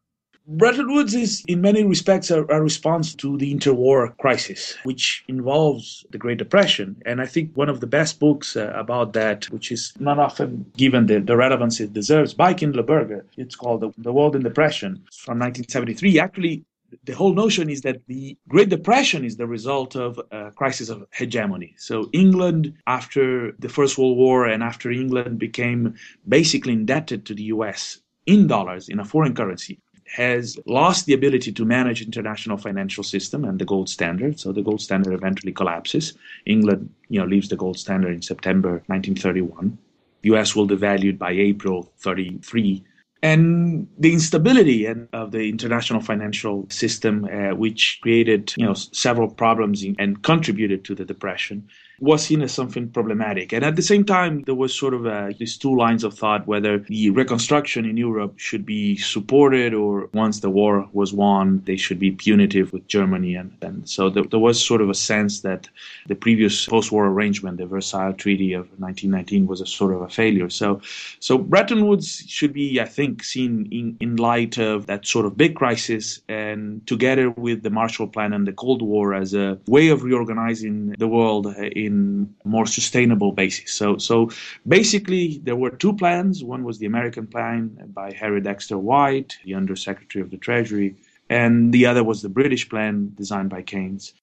Bretton 0.48 0.94
Woods 0.94 1.16
is, 1.16 1.44
in 1.48 1.60
many 1.60 1.84
respects, 1.84 2.30
a, 2.30 2.46
a, 2.46 2.62
response 2.62 3.16
to 3.16 3.36
the 3.36 3.52
interwar 3.54 4.16
crisis, 4.18 4.78
which 4.84 5.26
involves 5.28 6.06
the 6.12 6.20
Great 6.20 6.38
Depression. 6.38 7.02
And 7.04 7.20
I 7.20 7.26
think 7.26 7.58
one 7.58 7.68
of 7.68 7.80
the 7.80 7.88
best 7.88 8.20
books 8.20 8.56
uh, 8.56 8.72
about 8.76 9.14
that, 9.14 9.46
which 9.46 9.72
is 9.72 9.92
not 10.00 10.20
often 10.20 10.72
given 10.78 11.08
the, 11.08 11.20
the 11.20 11.36
relevance 11.36 11.80
it 11.80 11.94
deserves, 11.94 12.36
by 12.36 12.54
Kindleberger, 12.54 13.24
it's 13.38 13.56
called 13.56 13.82
the, 13.82 13.92
the 13.98 14.14
World 14.14 14.36
in 14.36 14.44
Depression 14.44 15.04
from 15.12 15.40
1973, 15.40 16.20
actually 16.20 16.64
the 17.06 17.14
whole 17.14 17.34
notion 17.34 17.70
is 17.70 17.82
that 17.82 18.02
the 18.08 18.38
Great 18.48 18.70
Depression 18.70 19.26
is 19.26 19.38
the 19.38 19.48
result 19.48 19.96
of 19.96 20.20
a 20.32 20.52
crisis 20.52 20.90
of 20.90 21.06
hegemony. 21.14 21.76
So 21.78 22.10
England, 22.14 22.74
after 22.88 23.54
the 23.60 23.70
First 23.70 23.98
World 23.98 24.18
War 24.18 24.46
and 24.46 24.64
after 24.64 24.92
England 24.92 25.40
became 25.40 25.96
basically 26.28 26.74
indebted 26.74 27.26
to 27.26 27.34
the 27.34 27.44
US 27.44 28.00
in 28.26 28.48
dollars, 28.48 28.90
in 28.90 29.00
a 29.00 29.06
foreign 29.06 29.36
currency, 29.36 29.80
has 30.16 30.58
lost 30.66 31.06
the 31.06 31.14
ability 31.14 31.52
to 31.52 31.66
manage 31.66 32.02
international 32.02 32.58
financial 32.58 33.04
system 33.04 33.44
and 33.44 33.60
the 33.60 33.66
gold 33.66 33.90
standard. 33.90 34.40
So 34.40 34.52
the 34.52 34.62
gold 34.62 34.82
standard 34.82 35.14
eventually 35.14 35.52
collapses. 35.52 36.14
England, 36.46 36.90
you 37.10 37.20
know, 37.20 37.26
leaves 37.26 37.50
the 37.50 37.56
gold 37.56 37.78
standard 37.78 38.14
in 38.14 38.22
September 38.22 38.84
1931. 38.88 39.78
US 40.24 40.56
will 40.56 40.68
devalue 40.68 41.18
by 41.18 41.32
April 41.32 41.92
33 42.00 42.84
and 43.26 43.88
the 43.98 44.14
instability 44.14 44.86
of 44.86 45.32
the 45.32 45.50
international 45.50 46.00
financial 46.00 46.68
system, 46.70 47.26
uh, 47.26 47.56
which 47.56 47.98
created 48.04 48.54
you 48.56 48.66
know 48.66 48.76
several 48.76 49.28
problems 49.28 49.84
and 49.98 50.22
contributed 50.22 50.86
to 50.86 50.94
the 50.94 51.06
depression, 51.06 51.68
was 52.00 52.26
seen 52.26 52.42
as 52.42 52.52
something 52.52 52.90
problematic. 52.90 53.54
And 53.54 53.64
at 53.64 53.76
the 53.76 53.82
same 53.82 54.04
time, 54.04 54.44
there 54.44 54.56
was 54.56 54.74
sort 54.74 54.94
of 54.94 55.06
a, 55.06 55.34
these 55.38 55.58
two 55.58 55.76
lines 55.76 56.04
of 56.04 56.14
thought 56.14 56.48
whether 56.48 56.80
the 56.80 57.10
reconstruction 57.10 57.86
in 57.86 57.98
Europe 57.98 58.38
should 58.38 58.66
be 58.66 58.98
supported 58.98 59.74
or 59.74 60.10
once 60.14 60.40
the 60.40 60.50
war 60.50 60.88
was 60.94 61.14
won, 61.14 61.62
they 61.66 61.78
should 61.78 62.00
be 62.00 62.12
punitive 62.12 62.74
with 62.74 62.88
Germany. 62.88 63.36
And, 63.36 63.56
and 63.62 63.88
so 63.88 64.10
there, 64.10 64.24
there 64.24 64.40
was 64.40 64.64
sort 64.64 64.82
of 64.82 64.90
a 64.90 64.94
sense 64.94 65.42
that 65.42 65.70
the 66.08 66.16
previous 66.16 66.66
post 66.66 66.92
war 66.92 67.08
arrangement, 67.08 67.58
the 67.58 67.66
Versailles 67.66 68.14
Treaty 68.14 68.54
of 68.54 68.66
1919, 68.80 69.48
was 69.48 69.62
a 69.62 69.66
sort 69.66 69.94
of 69.94 70.02
a 70.02 70.10
failure. 70.10 70.50
So, 70.50 70.82
so 71.20 71.38
Bretton 71.38 71.88
Woods 71.88 72.24
should 72.28 72.54
be, 72.54 72.82
I 72.82 72.86
think, 72.86 73.24
seen 73.24 73.68
in, 73.72 73.98
in 74.00 74.16
light 74.18 74.58
of 74.58 74.88
that 74.88 75.06
sort 75.06 75.26
of 75.26 75.38
big 75.38 75.56
crisis 75.56 76.22
and 76.28 76.86
together 76.88 77.30
with 77.32 77.64
the 77.64 77.70
Marshall 77.70 78.08
Plan 78.08 78.34
and 78.34 78.48
the 78.48 78.54
Cold 78.54 78.82
War 78.82 79.14
as 79.14 79.34
a 79.34 79.58
way 79.68 79.90
of 79.90 80.04
reorganizing 80.04 80.96
the 80.98 81.08
world 81.08 81.48
in 81.48 81.85
more 81.90 82.66
sustainable 82.66 83.32
basis. 83.32 83.74
So, 83.74 83.98
so 83.98 84.32
basically, 84.68 85.40
there 85.44 85.56
were 85.56 85.72
two 85.72 85.94
plans. 85.94 86.44
One 86.44 86.64
was 86.64 86.80
the 86.80 86.86
American 86.86 87.28
plan 87.28 87.78
by 87.94 88.12
Harry 88.12 88.42
Dexter 88.42 88.78
White, 88.78 89.38
the 89.46 89.56
Undersecretary 89.56 90.22
of 90.22 90.32
the 90.32 90.38
Treasury, 90.38 90.96
and 91.30 91.74
the 91.74 91.86
other 91.86 92.04
was 92.04 92.22
the 92.22 92.30
British 92.30 92.70
plan 92.70 93.12
designed 93.16 93.50
by 93.50 93.62
Keynes. 93.62 94.14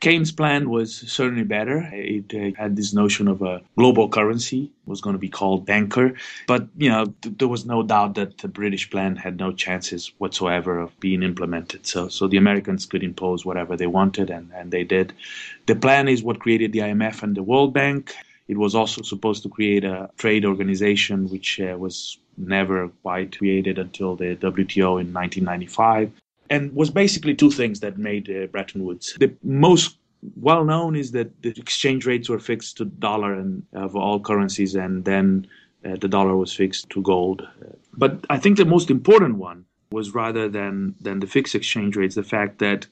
Keynes' 0.00 0.30
plan 0.30 0.68
was 0.68 0.94
certainly 0.94 1.44
better. 1.44 1.88
It 1.92 2.32
uh, 2.34 2.60
had 2.60 2.76
this 2.76 2.92
notion 2.92 3.28
of 3.28 3.40
a 3.40 3.62
global 3.78 4.08
currency, 4.08 4.70
was 4.84 5.00
going 5.00 5.14
to 5.14 5.18
be 5.18 5.30
called 5.30 5.64
bancor. 5.64 6.14
But, 6.46 6.68
you 6.76 6.90
know, 6.90 7.06
th- 7.22 7.38
there 7.38 7.48
was 7.48 7.64
no 7.64 7.82
doubt 7.82 8.14
that 8.16 8.38
the 8.38 8.48
British 8.48 8.90
plan 8.90 9.16
had 9.16 9.38
no 9.38 9.52
chances 9.52 10.12
whatsoever 10.18 10.78
of 10.78 10.98
being 11.00 11.22
implemented. 11.22 11.86
So, 11.86 12.08
so 12.08 12.28
the 12.28 12.36
Americans 12.36 12.84
could 12.84 13.02
impose 13.02 13.46
whatever 13.46 13.74
they 13.76 13.86
wanted, 13.86 14.28
and, 14.28 14.50
and 14.54 14.70
they 14.70 14.84
did. 14.84 15.14
The 15.64 15.76
plan 15.76 16.08
is 16.08 16.22
what 16.22 16.40
created 16.40 16.72
the 16.72 16.80
IMF 16.80 17.22
and 17.22 17.34
the 17.34 17.42
World 17.42 17.72
Bank. 17.72 18.14
It 18.48 18.58
was 18.58 18.74
also 18.74 19.02
supposed 19.02 19.42
to 19.44 19.48
create 19.48 19.84
a 19.84 20.10
trade 20.18 20.44
organization, 20.44 21.28
which 21.30 21.58
uh, 21.58 21.76
was 21.78 22.18
never 22.36 22.88
quite 23.02 23.38
created 23.38 23.78
until 23.78 24.14
the 24.14 24.36
WTO 24.36 25.00
in 25.00 25.12
1995 25.12 26.12
and 26.50 26.74
was 26.74 26.90
basically 26.90 27.34
two 27.34 27.50
things 27.50 27.80
that 27.80 27.98
made 27.98 28.30
uh, 28.30 28.46
Bretton 28.46 28.84
Woods. 28.84 29.16
The 29.18 29.34
most 29.42 29.98
well 30.34 30.64
known 30.64 30.96
is 30.96 31.12
that 31.12 31.42
the 31.42 31.50
exchange 31.56 32.06
rates 32.06 32.28
were 32.28 32.38
fixed 32.38 32.78
to 32.78 32.84
dollar 32.84 33.34
and 33.34 33.62
of 33.72 33.94
all 33.96 34.20
currencies, 34.20 34.74
and 34.74 35.04
then 35.04 35.46
uh, 35.84 35.96
the 35.96 36.08
dollar 36.08 36.36
was 36.36 36.52
fixed 36.52 36.90
to 36.90 37.02
gold. 37.02 37.46
But 37.92 38.24
I 38.30 38.38
think 38.38 38.56
the 38.56 38.64
most 38.64 38.90
important 38.90 39.36
one 39.36 39.64
was 39.90 40.14
rather 40.14 40.48
than 40.48 40.94
than 41.00 41.20
the 41.20 41.26
fixed 41.26 41.54
exchange 41.54 41.96
rates, 41.96 42.14
the 42.14 42.22
fact 42.22 42.58
that 42.58 42.86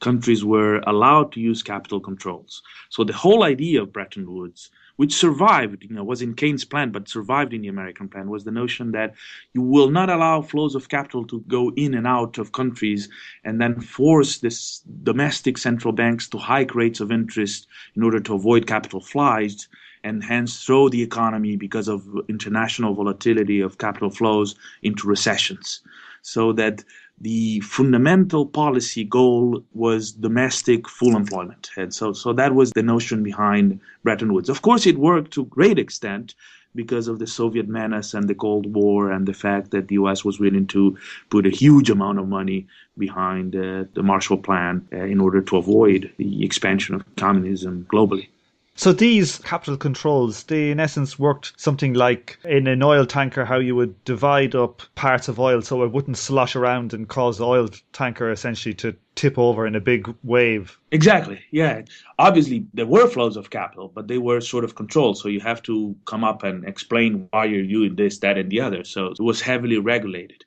countries 0.00 0.44
were 0.44 0.82
allowed 0.86 1.32
to 1.32 1.40
use 1.40 1.62
capital 1.62 2.00
controls. 2.00 2.62
So 2.90 3.04
the 3.04 3.12
whole 3.12 3.42
idea 3.42 3.82
of 3.82 3.92
Bretton 3.92 4.30
Woods 4.32 4.70
which 4.96 5.14
survived, 5.14 5.82
you 5.82 5.94
know, 5.94 6.04
was 6.04 6.22
in 6.22 6.34
Keynes' 6.34 6.64
plan, 6.64 6.90
but 6.90 7.08
survived 7.08 7.52
in 7.52 7.62
the 7.62 7.68
American 7.68 8.08
plan, 8.08 8.30
was 8.30 8.44
the 8.44 8.50
notion 8.50 8.92
that 8.92 9.14
you 9.52 9.62
will 9.62 9.90
not 9.90 10.10
allow 10.10 10.40
flows 10.40 10.74
of 10.74 10.88
capital 10.88 11.26
to 11.26 11.40
go 11.48 11.72
in 11.76 11.94
and 11.94 12.06
out 12.06 12.38
of 12.38 12.52
countries 12.52 13.08
and 13.44 13.60
then 13.60 13.80
force 13.80 14.38
this 14.38 14.80
domestic 15.02 15.58
central 15.58 15.92
banks 15.92 16.28
to 16.28 16.38
hike 16.38 16.74
rates 16.74 17.00
of 17.00 17.10
interest 17.10 17.66
in 17.96 18.02
order 18.02 18.20
to 18.20 18.34
avoid 18.34 18.66
capital 18.66 19.00
flights 19.00 19.68
and 20.04 20.22
hence 20.22 20.62
throw 20.62 20.88
the 20.88 21.02
economy 21.02 21.56
because 21.56 21.88
of 21.88 22.06
international 22.28 22.94
volatility 22.94 23.60
of 23.60 23.78
capital 23.78 24.10
flows 24.10 24.54
into 24.82 25.08
recessions. 25.08 25.80
So 26.22 26.52
that 26.52 26.84
the 27.20 27.60
fundamental 27.60 28.44
policy 28.44 29.04
goal 29.04 29.62
was 29.72 30.12
domestic 30.12 30.88
full 30.88 31.16
employment. 31.16 31.70
And 31.76 31.94
so, 31.94 32.12
so 32.12 32.32
that 32.32 32.54
was 32.54 32.72
the 32.72 32.82
notion 32.82 33.22
behind 33.22 33.80
Bretton 34.02 34.32
Woods. 34.32 34.48
Of 34.48 34.62
course, 34.62 34.86
it 34.86 34.98
worked 34.98 35.32
to 35.32 35.44
great 35.46 35.78
extent 35.78 36.34
because 36.74 37.06
of 37.06 37.18
the 37.20 37.26
Soviet 37.26 37.68
menace 37.68 38.14
and 38.14 38.28
the 38.28 38.34
Cold 38.34 38.72
War 38.74 39.10
and 39.10 39.26
the 39.26 39.34
fact 39.34 39.70
that 39.70 39.88
the 39.88 39.94
US 39.94 40.24
was 40.24 40.40
willing 40.40 40.66
to 40.68 40.98
put 41.30 41.46
a 41.46 41.50
huge 41.50 41.88
amount 41.88 42.18
of 42.18 42.28
money 42.28 42.66
behind 42.98 43.54
uh, 43.54 43.84
the 43.94 44.02
Marshall 44.02 44.38
Plan 44.38 44.86
uh, 44.92 44.96
in 44.96 45.20
order 45.20 45.40
to 45.40 45.56
avoid 45.56 46.12
the 46.16 46.44
expansion 46.44 46.94
of 46.94 47.04
communism 47.16 47.86
globally. 47.88 48.28
So 48.76 48.92
these 48.92 49.38
capital 49.38 49.76
controls, 49.76 50.42
they 50.44 50.72
in 50.72 50.80
essence 50.80 51.16
worked 51.16 51.52
something 51.56 51.94
like 51.94 52.38
in 52.44 52.66
an 52.66 52.82
oil 52.82 53.06
tanker, 53.06 53.44
how 53.44 53.58
you 53.58 53.76
would 53.76 54.02
divide 54.04 54.56
up 54.56 54.82
parts 54.96 55.28
of 55.28 55.38
oil 55.38 55.62
so 55.62 55.84
it 55.84 55.92
wouldn't 55.92 56.18
slosh 56.18 56.56
around 56.56 56.92
and 56.92 57.08
cause 57.08 57.38
the 57.38 57.46
oil 57.46 57.68
tanker 57.92 58.30
essentially 58.32 58.74
to 58.74 58.96
tip 59.14 59.38
over 59.38 59.64
in 59.64 59.76
a 59.76 59.80
big 59.80 60.12
wave. 60.24 60.76
Exactly. 60.90 61.40
Yeah. 61.52 61.82
Obviously, 62.18 62.66
there 62.74 62.86
were 62.86 63.06
flows 63.06 63.36
of 63.36 63.50
capital, 63.50 63.92
but 63.94 64.08
they 64.08 64.18
were 64.18 64.40
sort 64.40 64.64
of 64.64 64.74
controlled. 64.74 65.18
So 65.18 65.28
you 65.28 65.38
have 65.38 65.62
to 65.62 65.94
come 66.04 66.24
up 66.24 66.42
and 66.42 66.64
explain 66.66 67.28
why 67.30 67.44
you're 67.44 67.66
doing 67.66 67.94
this, 67.94 68.18
that, 68.18 68.38
and 68.38 68.50
the 68.50 68.60
other. 68.60 68.82
So 68.82 69.06
it 69.06 69.20
was 69.20 69.40
heavily 69.40 69.78
regulated. 69.78 70.44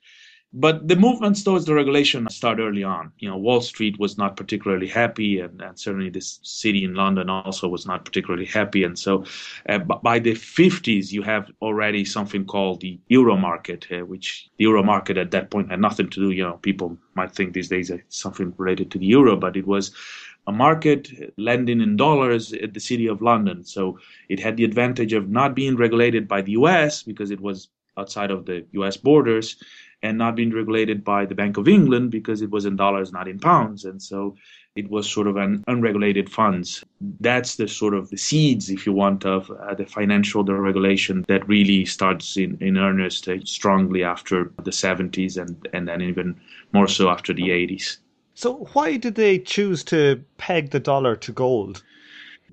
But 0.54 0.88
the 0.88 0.96
movements 0.96 1.42
towards 1.42 1.66
the 1.66 1.74
regulation 1.74 2.26
start 2.30 2.58
early 2.58 2.82
on. 2.82 3.12
You 3.18 3.28
know, 3.28 3.36
Wall 3.36 3.60
Street 3.60 3.98
was 3.98 4.16
not 4.16 4.34
particularly 4.34 4.88
happy, 4.88 5.40
and, 5.40 5.60
and 5.60 5.78
certainly 5.78 6.08
this 6.08 6.40
city 6.42 6.84
in 6.84 6.94
London 6.94 7.28
also 7.28 7.68
was 7.68 7.84
not 7.84 8.06
particularly 8.06 8.46
happy. 8.46 8.82
And 8.82 8.98
so, 8.98 9.24
uh, 9.68 9.78
by 9.78 10.18
the 10.18 10.32
50s, 10.32 11.12
you 11.12 11.20
have 11.20 11.50
already 11.60 12.02
something 12.06 12.46
called 12.46 12.80
the 12.80 12.98
euro 13.08 13.36
market, 13.36 13.86
uh, 13.92 14.06
which 14.06 14.48
the 14.56 14.64
euro 14.64 14.82
market 14.82 15.18
at 15.18 15.32
that 15.32 15.50
point 15.50 15.70
had 15.70 15.80
nothing 15.80 16.08
to 16.08 16.20
do. 16.20 16.30
You 16.30 16.44
know, 16.44 16.56
people 16.62 16.96
might 17.14 17.32
think 17.32 17.52
these 17.52 17.68
days 17.68 17.90
it's 17.90 18.16
something 18.16 18.54
related 18.56 18.90
to 18.92 18.98
the 18.98 19.06
euro, 19.06 19.36
but 19.36 19.54
it 19.54 19.66
was 19.66 19.92
a 20.46 20.52
market 20.52 21.10
lending 21.36 21.82
in 21.82 21.98
dollars 21.98 22.54
at 22.54 22.72
the 22.72 22.80
city 22.80 23.06
of 23.06 23.20
London. 23.20 23.64
So 23.64 23.98
it 24.30 24.40
had 24.40 24.56
the 24.56 24.64
advantage 24.64 25.12
of 25.12 25.28
not 25.28 25.54
being 25.54 25.76
regulated 25.76 26.26
by 26.26 26.40
the 26.40 26.52
US 26.52 27.02
because 27.02 27.30
it 27.30 27.40
was 27.40 27.68
outside 27.98 28.30
of 28.30 28.46
the 28.46 28.64
US 28.72 28.96
borders 28.96 29.56
and 30.02 30.16
not 30.16 30.36
being 30.36 30.52
regulated 30.52 31.04
by 31.04 31.26
the 31.26 31.34
Bank 31.34 31.56
of 31.56 31.66
England 31.66 32.10
because 32.10 32.42
it 32.42 32.50
was 32.50 32.64
in 32.64 32.76
dollars, 32.76 33.12
not 33.12 33.28
in 33.28 33.38
pounds. 33.38 33.84
And 33.84 34.00
so 34.00 34.36
it 34.76 34.88
was 34.88 35.10
sort 35.10 35.26
of 35.26 35.36
an 35.36 35.64
unregulated 35.66 36.30
funds. 36.30 36.84
That's 37.20 37.56
the 37.56 37.66
sort 37.66 37.94
of 37.94 38.08
the 38.10 38.16
seeds, 38.16 38.70
if 38.70 38.86
you 38.86 38.92
want, 38.92 39.26
of 39.26 39.50
uh, 39.50 39.74
the 39.74 39.86
financial 39.86 40.44
deregulation 40.44 41.26
that 41.26 41.48
really 41.48 41.84
starts 41.84 42.36
in, 42.36 42.56
in 42.60 42.78
earnest 42.78 43.28
uh, 43.28 43.38
strongly 43.44 44.04
after 44.04 44.52
the 44.62 44.70
70s 44.70 45.36
and, 45.40 45.66
and 45.72 45.88
then 45.88 46.00
even 46.00 46.40
more 46.72 46.86
so 46.86 47.08
after 47.08 47.32
the 47.32 47.48
80s. 47.48 47.98
So 48.34 48.68
why 48.72 48.98
did 48.98 49.16
they 49.16 49.40
choose 49.40 49.82
to 49.84 50.22
peg 50.36 50.70
the 50.70 50.78
dollar 50.78 51.16
to 51.16 51.32
gold? 51.32 51.82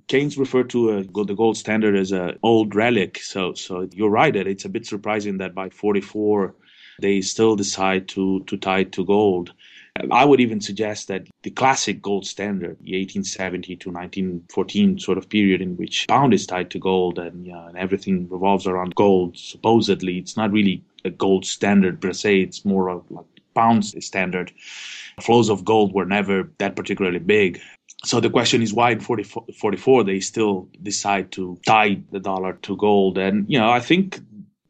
Keynes 0.07 0.37
referred 0.37 0.71
to 0.71 0.91
uh, 0.91 1.23
the 1.23 1.35
gold 1.35 1.57
standard 1.57 1.95
as 1.95 2.11
an 2.11 2.39
old 2.41 2.73
relic. 2.73 3.19
So, 3.19 3.53
so 3.53 3.87
you're 3.91 4.09
right 4.09 4.33
that 4.33 4.47
it's 4.47 4.65
a 4.65 4.69
bit 4.69 4.87
surprising 4.87 5.37
that 5.37 5.53
by 5.53 5.69
44 5.69 6.55
they 6.99 7.21
still 7.21 7.55
decide 7.55 8.07
to, 8.09 8.43
to 8.45 8.57
tie 8.57 8.79
it 8.79 8.91
to 8.93 9.05
gold. 9.05 9.53
I 10.11 10.25
would 10.25 10.41
even 10.41 10.59
suggest 10.59 11.07
that 11.07 11.25
the 11.43 11.51
classic 11.51 12.01
gold 12.01 12.25
standard, 12.25 12.77
the 12.81 12.97
1870 12.99 13.77
to 13.77 13.89
1914 13.89 14.99
sort 14.99 15.17
of 15.17 15.29
period 15.29 15.61
in 15.61 15.77
which 15.77 16.05
pound 16.09 16.33
is 16.33 16.45
tied 16.45 16.69
to 16.71 16.79
gold 16.79 17.17
and, 17.17 17.47
and 17.47 17.77
everything 17.77 18.27
revolves 18.29 18.67
around 18.67 18.95
gold, 18.95 19.37
supposedly, 19.37 20.17
it's 20.17 20.35
not 20.35 20.51
really 20.51 20.83
a 21.05 21.09
gold 21.09 21.45
standard 21.45 22.01
per 22.01 22.11
se, 22.11 22.41
it's 22.41 22.65
more 22.65 22.89
of 22.89 23.09
like 23.09 23.25
pounds 23.55 23.95
standard. 24.05 24.51
Flows 25.21 25.49
of 25.49 25.63
gold 25.63 25.93
were 25.93 26.05
never 26.05 26.51
that 26.57 26.75
particularly 26.75 27.19
big. 27.19 27.61
So 28.03 28.19
the 28.19 28.29
question 28.29 28.61
is 28.61 28.73
why 28.73 28.91
in 28.91 28.99
44, 28.99 29.45
44 29.57 30.03
they 30.03 30.19
still 30.19 30.67
decide 30.83 31.31
to 31.31 31.57
tie 31.65 32.01
the 32.11 32.19
dollar 32.19 32.53
to 32.63 32.75
gold. 32.75 33.17
And, 33.17 33.45
you 33.47 33.57
know, 33.57 33.69
I 33.69 33.79
think 33.79 34.19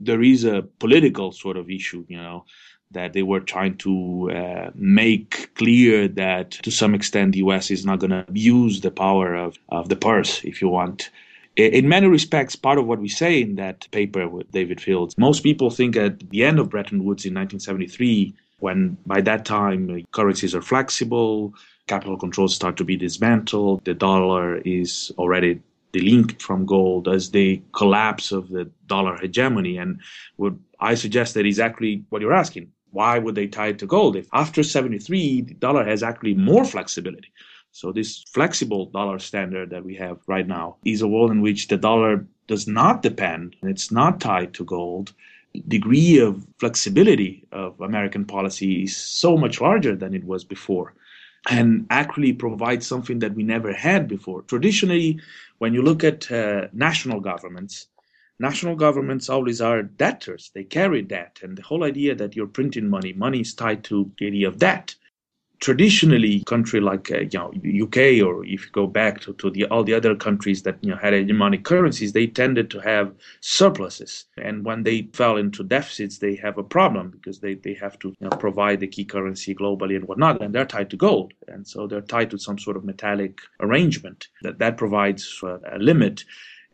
there 0.05 0.21
is 0.21 0.43
a 0.43 0.63
political 0.79 1.31
sort 1.31 1.57
of 1.57 1.69
issue, 1.69 2.05
you 2.07 2.17
know, 2.17 2.45
that 2.91 3.13
they 3.13 3.23
were 3.23 3.39
trying 3.39 3.77
to 3.77 4.31
uh, 4.31 4.71
make 4.75 5.53
clear 5.55 6.07
that 6.07 6.51
to 6.51 6.71
some 6.71 6.95
extent 6.95 7.33
the 7.33 7.39
US 7.39 7.71
is 7.71 7.85
not 7.85 7.99
going 7.99 8.11
to 8.11 8.25
abuse 8.27 8.81
the 8.81 8.91
power 8.91 9.35
of, 9.35 9.57
of 9.69 9.89
the 9.89 9.95
purse, 9.95 10.43
if 10.43 10.61
you 10.61 10.69
want. 10.69 11.09
In 11.55 11.87
many 11.87 12.07
respects, 12.07 12.55
part 12.55 12.77
of 12.77 12.85
what 12.85 12.99
we 12.99 13.07
say 13.07 13.41
in 13.41 13.55
that 13.55 13.89
paper 13.91 14.27
with 14.27 14.51
David 14.51 14.81
Fields, 14.81 15.17
most 15.17 15.41
people 15.41 15.69
think 15.69 15.95
at 15.95 16.29
the 16.29 16.43
end 16.43 16.59
of 16.59 16.69
Bretton 16.69 17.05
Woods 17.05 17.25
in 17.25 17.33
1973, 17.33 18.33
when 18.59 18.97
by 19.05 19.21
that 19.21 19.45
time 19.45 20.03
currencies 20.11 20.53
are 20.53 20.61
flexible, 20.61 21.53
capital 21.87 22.17
controls 22.17 22.55
start 22.55 22.75
to 22.77 22.83
be 22.83 22.97
dismantled, 22.97 23.85
the 23.85 23.93
dollar 23.93 24.57
is 24.57 25.11
already 25.17 25.61
delinked 25.95 26.41
from 26.41 26.65
gold 26.65 27.07
as 27.07 27.31
the 27.31 27.61
collapse 27.71 28.31
of 28.31 28.49
the 28.49 28.65
dollar 28.85 29.17
hegemony. 29.17 29.77
And 29.77 30.01
what 30.35 30.53
I 30.79 30.95
suggest 30.95 31.33
that 31.33 31.45
is 31.45 31.59
actually 31.59 32.03
what 32.09 32.21
you're 32.21 32.41
asking. 32.43 32.71
Why 32.91 33.17
would 33.19 33.35
they 33.35 33.47
tie 33.47 33.67
it 33.67 33.79
to 33.79 33.85
gold? 33.85 34.15
If 34.15 34.27
after 34.33 34.61
73, 34.63 35.41
the 35.41 35.53
dollar 35.53 35.85
has 35.85 36.03
actually 36.03 36.33
more 36.33 36.65
flexibility. 36.65 37.31
So 37.71 37.91
this 37.91 38.23
flexible 38.33 38.85
dollar 38.85 39.19
standard 39.19 39.69
that 39.71 39.83
we 39.83 39.95
have 39.95 40.17
right 40.27 40.47
now 40.47 40.77
is 40.85 41.01
a 41.01 41.07
world 41.07 41.31
in 41.31 41.41
which 41.41 41.67
the 41.67 41.77
dollar 41.77 42.25
does 42.47 42.67
not 42.67 43.01
depend, 43.01 43.55
it's 43.63 43.91
not 43.91 44.21
tied 44.21 44.53
to 44.53 44.63
gold 44.63 45.13
degree 45.67 46.19
of 46.19 46.45
flexibility 46.59 47.47
of 47.51 47.79
American 47.79 48.25
policy 48.25 48.83
is 48.83 48.95
so 48.95 49.37
much 49.37 49.61
larger 49.61 49.95
than 49.95 50.13
it 50.13 50.23
was 50.23 50.43
before 50.43 50.93
and 51.49 51.85
actually 51.89 52.33
provide 52.33 52.83
something 52.83 53.19
that 53.19 53.35
we 53.35 53.43
never 53.43 53.71
had 53.73 54.07
before. 54.07 54.41
Traditionally, 54.43 55.19
when 55.59 55.73
you 55.73 55.81
look 55.81 56.03
at 56.03 56.31
uh, 56.31 56.67
national 56.73 57.19
governments, 57.19 57.87
national 58.39 58.75
governments 58.75 59.29
always 59.29 59.61
are 59.61 59.83
debtors. 59.83 60.51
They 60.53 60.63
carry 60.63 61.01
debt. 61.01 61.39
And 61.43 61.57
the 61.57 61.61
whole 61.61 61.83
idea 61.83 62.15
that 62.15 62.35
you're 62.35 62.47
printing 62.47 62.89
money, 62.89 63.13
money 63.13 63.41
is 63.41 63.53
tied 63.53 63.83
to 63.85 64.11
the 64.17 64.27
idea 64.27 64.47
of 64.47 64.57
debt 64.57 64.95
traditionally 65.59 66.43
country 66.45 66.79
like 66.79 67.11
uh, 67.11 67.19
you 67.19 67.39
know 67.39 67.51
UK 67.83 68.25
or 68.25 68.45
if 68.45 68.65
you 68.65 68.71
go 68.71 68.87
back 68.87 69.19
to, 69.21 69.33
to 69.33 69.49
the 69.49 69.65
all 69.65 69.83
the 69.83 69.93
other 69.93 70.15
countries 70.15 70.63
that 70.63 70.77
you 70.81 70.89
know 70.91 70.97
had 70.97 71.13
hegemonic 71.13 71.63
currencies 71.63 72.13
they 72.13 72.27
tended 72.27 72.69
to 72.69 72.79
have 72.79 73.13
surpluses. 73.41 74.25
And 74.37 74.65
when 74.65 74.83
they 74.83 75.09
fell 75.13 75.37
into 75.37 75.63
deficits 75.63 76.17
they 76.17 76.35
have 76.35 76.57
a 76.57 76.63
problem 76.63 77.09
because 77.09 77.39
they, 77.39 77.55
they 77.55 77.73
have 77.75 77.97
to 77.99 78.09
you 78.19 78.29
know, 78.29 78.37
provide 78.37 78.79
the 78.79 78.87
key 78.87 79.05
currency 79.05 79.55
globally 79.55 79.95
and 79.95 80.05
whatnot 80.05 80.41
and 80.41 80.53
they're 80.53 80.65
tied 80.65 80.89
to 80.91 80.97
gold. 80.97 81.33
And 81.47 81.67
so 81.67 81.87
they're 81.87 82.01
tied 82.01 82.31
to 82.31 82.37
some 82.37 82.57
sort 82.57 82.77
of 82.77 82.83
metallic 82.83 83.39
arrangement 83.59 84.27
that 84.41 84.59
that 84.59 84.77
provides 84.77 85.41
a 85.43 85.77
limit 85.79 86.23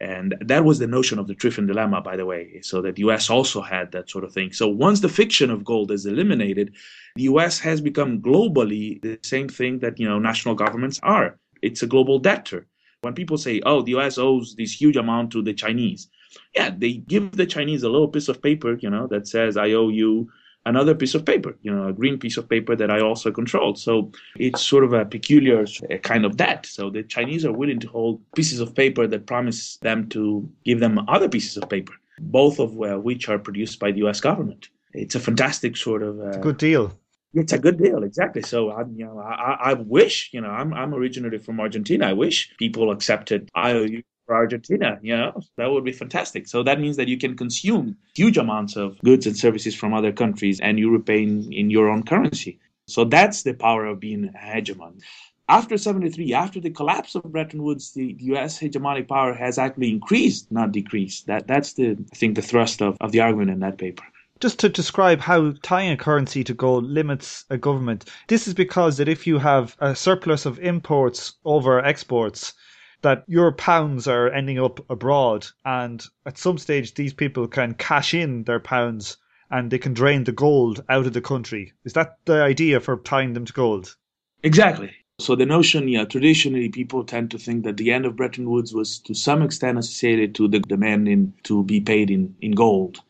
and 0.02 0.36
that 0.42 0.66
was 0.66 0.80
the 0.80 0.88
notion 0.88 1.20
of 1.20 1.28
the 1.28 1.36
Triffin 1.36 1.68
dilemma, 1.68 2.02
by 2.02 2.16
the 2.18 2.26
way, 2.26 2.60
so 2.64 2.82
that 2.82 2.96
the 2.96 3.04
US 3.04 3.30
also 3.30 3.62
had 3.62 3.92
that 3.92 4.10
sort 4.10 4.24
of 4.24 4.34
thing. 4.34 4.52
So 4.52 4.68
once 4.68 5.00
the 5.00 5.08
fiction 5.08 5.52
of 5.52 5.64
gold 5.64 5.92
is 5.92 6.08
eliminated, 6.08 6.74
the 7.16 7.24
US 7.34 7.60
has 7.60 7.80
become 7.82 8.20
globally 8.20 9.00
the 9.04 9.20
same 9.22 9.48
thing 9.48 9.78
that, 9.80 10.00
you 10.00 10.10
know, 10.10 10.18
national 10.18 10.56
governments 10.56 11.00
are. 11.04 11.38
It's 11.62 11.84
a 11.84 11.88
global 11.88 12.18
debtor. 12.18 12.66
When 13.02 13.14
people 13.14 13.38
say, 13.38 13.62
oh, 13.64 13.84
the 13.84 13.96
US 13.98 14.18
owes 14.18 14.56
this 14.56 14.74
huge 14.74 14.98
amount 14.98 15.30
to 15.34 15.44
the 15.44 15.54
Chinese, 15.54 16.10
yeah, 16.56 16.72
they 16.76 16.94
give 16.94 17.34
the 17.34 17.46
Chinese 17.46 17.84
a 17.84 17.90
little 17.90 18.08
piece 18.08 18.28
of 18.28 18.42
paper, 18.42 18.80
you 18.82 18.90
know, 18.90 19.06
that 19.06 19.28
says, 19.28 19.56
I 19.56 19.74
owe 19.74 19.90
you 19.90 20.32
another 20.66 20.96
piece 20.96 21.16
of 21.16 21.26
paper, 21.26 21.56
you 21.62 21.74
know, 21.74 21.88
a 21.88 21.94
green 21.94 22.18
piece 22.18 22.38
of 22.38 22.48
paper 22.50 22.76
that 22.76 22.92
I 22.92 23.02
also 23.02 23.32
control. 23.32 23.76
So 23.76 24.12
it's 24.36 24.62
sort 24.62 24.84
of 24.84 24.94
a 24.94 25.06
peculiar 25.06 25.66
kind 26.04 26.26
of 26.26 26.38
debt. 26.38 26.66
So 26.66 26.90
the 26.90 27.04
Chinese 27.04 27.46
are 27.46 27.52
willing 27.52 27.80
to 27.80 27.88
hold 27.88 28.22
pieces 28.36 28.60
of 28.60 28.76
paper 28.76 29.08
that 29.08 29.26
promise 29.26 29.78
them 29.78 30.10
to 30.10 30.50
give 30.66 30.80
them 30.80 31.00
other 31.08 31.30
pieces 31.30 31.58
of 31.58 31.70
paper, 31.70 31.94
both 32.20 32.60
of 32.60 32.74
which 32.74 33.30
are 33.30 33.40
produced 33.40 33.80
by 33.80 33.92
the 33.92 34.00
U.S. 34.00 34.22
government. 34.22 34.70
It's 34.94 35.16
a 35.16 35.20
fantastic 35.20 35.78
sort 35.78 36.04
of 36.04 36.20
uh, 36.20 36.38
good 36.38 36.58
deal. 36.58 36.98
It's 37.34 37.54
a 37.54 37.60
good 37.60 37.78
deal, 37.78 38.04
exactly. 38.04 38.42
So 38.42 38.72
I, 38.72 38.84
you 38.94 39.06
know, 39.06 39.18
I, 39.20 39.72
I 39.72 39.74
wish, 39.74 40.32
you 40.34 40.42
know, 40.42 40.50
I'm 40.50 40.74
I'm 40.74 40.94
originally 40.94 41.38
from 41.38 41.62
Argentina. 41.62 42.08
I 42.08 42.14
wish 42.14 42.54
people 42.58 42.92
accepted 42.92 43.50
IOU 43.58 44.04
for 44.32 44.38
Argentina. 44.38 44.98
You 45.02 45.18
know, 45.18 45.42
that 45.58 45.70
would 45.72 45.84
be 45.84 45.92
fantastic. 45.92 46.48
So 46.48 46.64
that 46.64 46.80
means 46.80 46.96
that 46.96 47.10
you 47.10 47.18
can 47.18 47.36
consume 47.36 47.98
huge 48.16 48.38
amounts 48.38 48.78
of 48.78 48.98
goods 49.00 49.28
and 49.28 49.36
services 49.36 49.76
from 49.76 49.94
other 49.94 50.14
countries 50.14 50.62
and 50.62 50.80
you're 50.80 51.00
paying 51.00 51.52
in 51.52 51.70
your 51.70 51.90
own 51.90 52.04
currency. 52.04 52.58
So 52.88 53.04
that's 53.04 53.44
the 53.44 53.54
power 53.54 53.86
of 53.86 54.00
being 54.00 54.32
a 54.34 54.38
hegemon. 54.38 55.02
After 55.50 55.78
73, 55.78 56.34
after 56.34 56.62
the 56.62 56.70
collapse 56.70 57.14
of 57.14 57.24
Bretton 57.24 57.62
Woods, 57.62 57.92
the, 57.92 58.14
the 58.14 58.24
US 58.36 58.58
hegemonic 58.58 59.10
power 59.10 59.34
has 59.34 59.58
actually 59.58 59.90
increased, 59.90 60.50
not 60.50 60.72
decreased. 60.72 61.28
That 61.28 61.46
that's 61.46 61.74
the 61.74 61.98
I 62.14 62.16
think 62.16 62.36
the 62.36 62.42
thrust 62.42 62.82
of, 62.82 62.96
of 63.02 63.12
the 63.12 63.20
argument 63.20 63.52
in 63.52 63.60
that 63.60 63.78
paper 63.78 64.06
just 64.40 64.58
to 64.60 64.70
describe 64.70 65.20
how 65.20 65.54
tying 65.62 65.92
a 65.92 65.98
currency 65.98 66.44
to 66.44 66.54
gold 66.54 66.86
limits 66.86 67.46
a 67.52 67.58
government, 67.58 68.10
this 68.28 68.48
is 68.48 68.56
because 68.56 68.98
that 68.98 69.08
if 69.08 69.28
you 69.28 69.38
have 69.38 69.76
a 69.80 69.96
surplus 69.96 70.48
of 70.48 70.58
imports 70.58 71.34
over 71.46 71.80
exports, 71.86 72.54
that 73.02 73.24
your 73.28 73.52
pounds 73.52 74.08
are 74.08 74.30
ending 74.30 74.60
up 74.60 74.80
abroad, 74.90 75.48
and 75.66 76.06
at 76.26 76.38
some 76.38 76.58
stage 76.58 76.94
these 76.94 77.14
people 77.14 77.48
can 77.48 77.74
cash 77.74 78.14
in 78.14 78.44
their 78.44 78.60
pounds 78.60 79.18
and 79.50 79.70
they 79.70 79.78
can 79.78 79.94
drain 79.94 80.24
the 80.24 80.32
gold 80.32 80.84
out 80.88 81.06
of 81.06 81.14
the 81.14 81.22
country. 81.22 81.74
Is 81.84 81.94
that 81.94 82.18
the 82.26 82.42
idea 82.42 82.80
for 82.80 82.98
tying 82.98 83.34
them 83.34 83.46
to 83.46 83.54
gold? 83.54 83.96
Exactly. 84.44 84.92
So 85.20 85.36
the 85.36 85.46
notion, 85.46 85.88
yeah, 85.88 86.06
traditionally 86.06 86.70
people 86.70 87.04
tend 87.04 87.30
to 87.32 87.38
think 87.38 87.64
that 87.66 87.78
the 87.78 87.92
end 87.92 88.06
of 88.06 88.16
Bretton 88.16 88.50
Woods 88.50 88.74
was 88.74 88.98
to 89.00 89.14
some 89.14 89.42
extent 89.42 89.78
associated 89.78 90.34
to 90.36 90.48
the 90.48 90.60
demand 90.60 91.08
in, 91.08 91.34
to 91.44 91.64
be 91.64 91.80
paid 91.80 92.10
in, 92.10 92.36
in 92.42 92.54
gold 92.54 93.02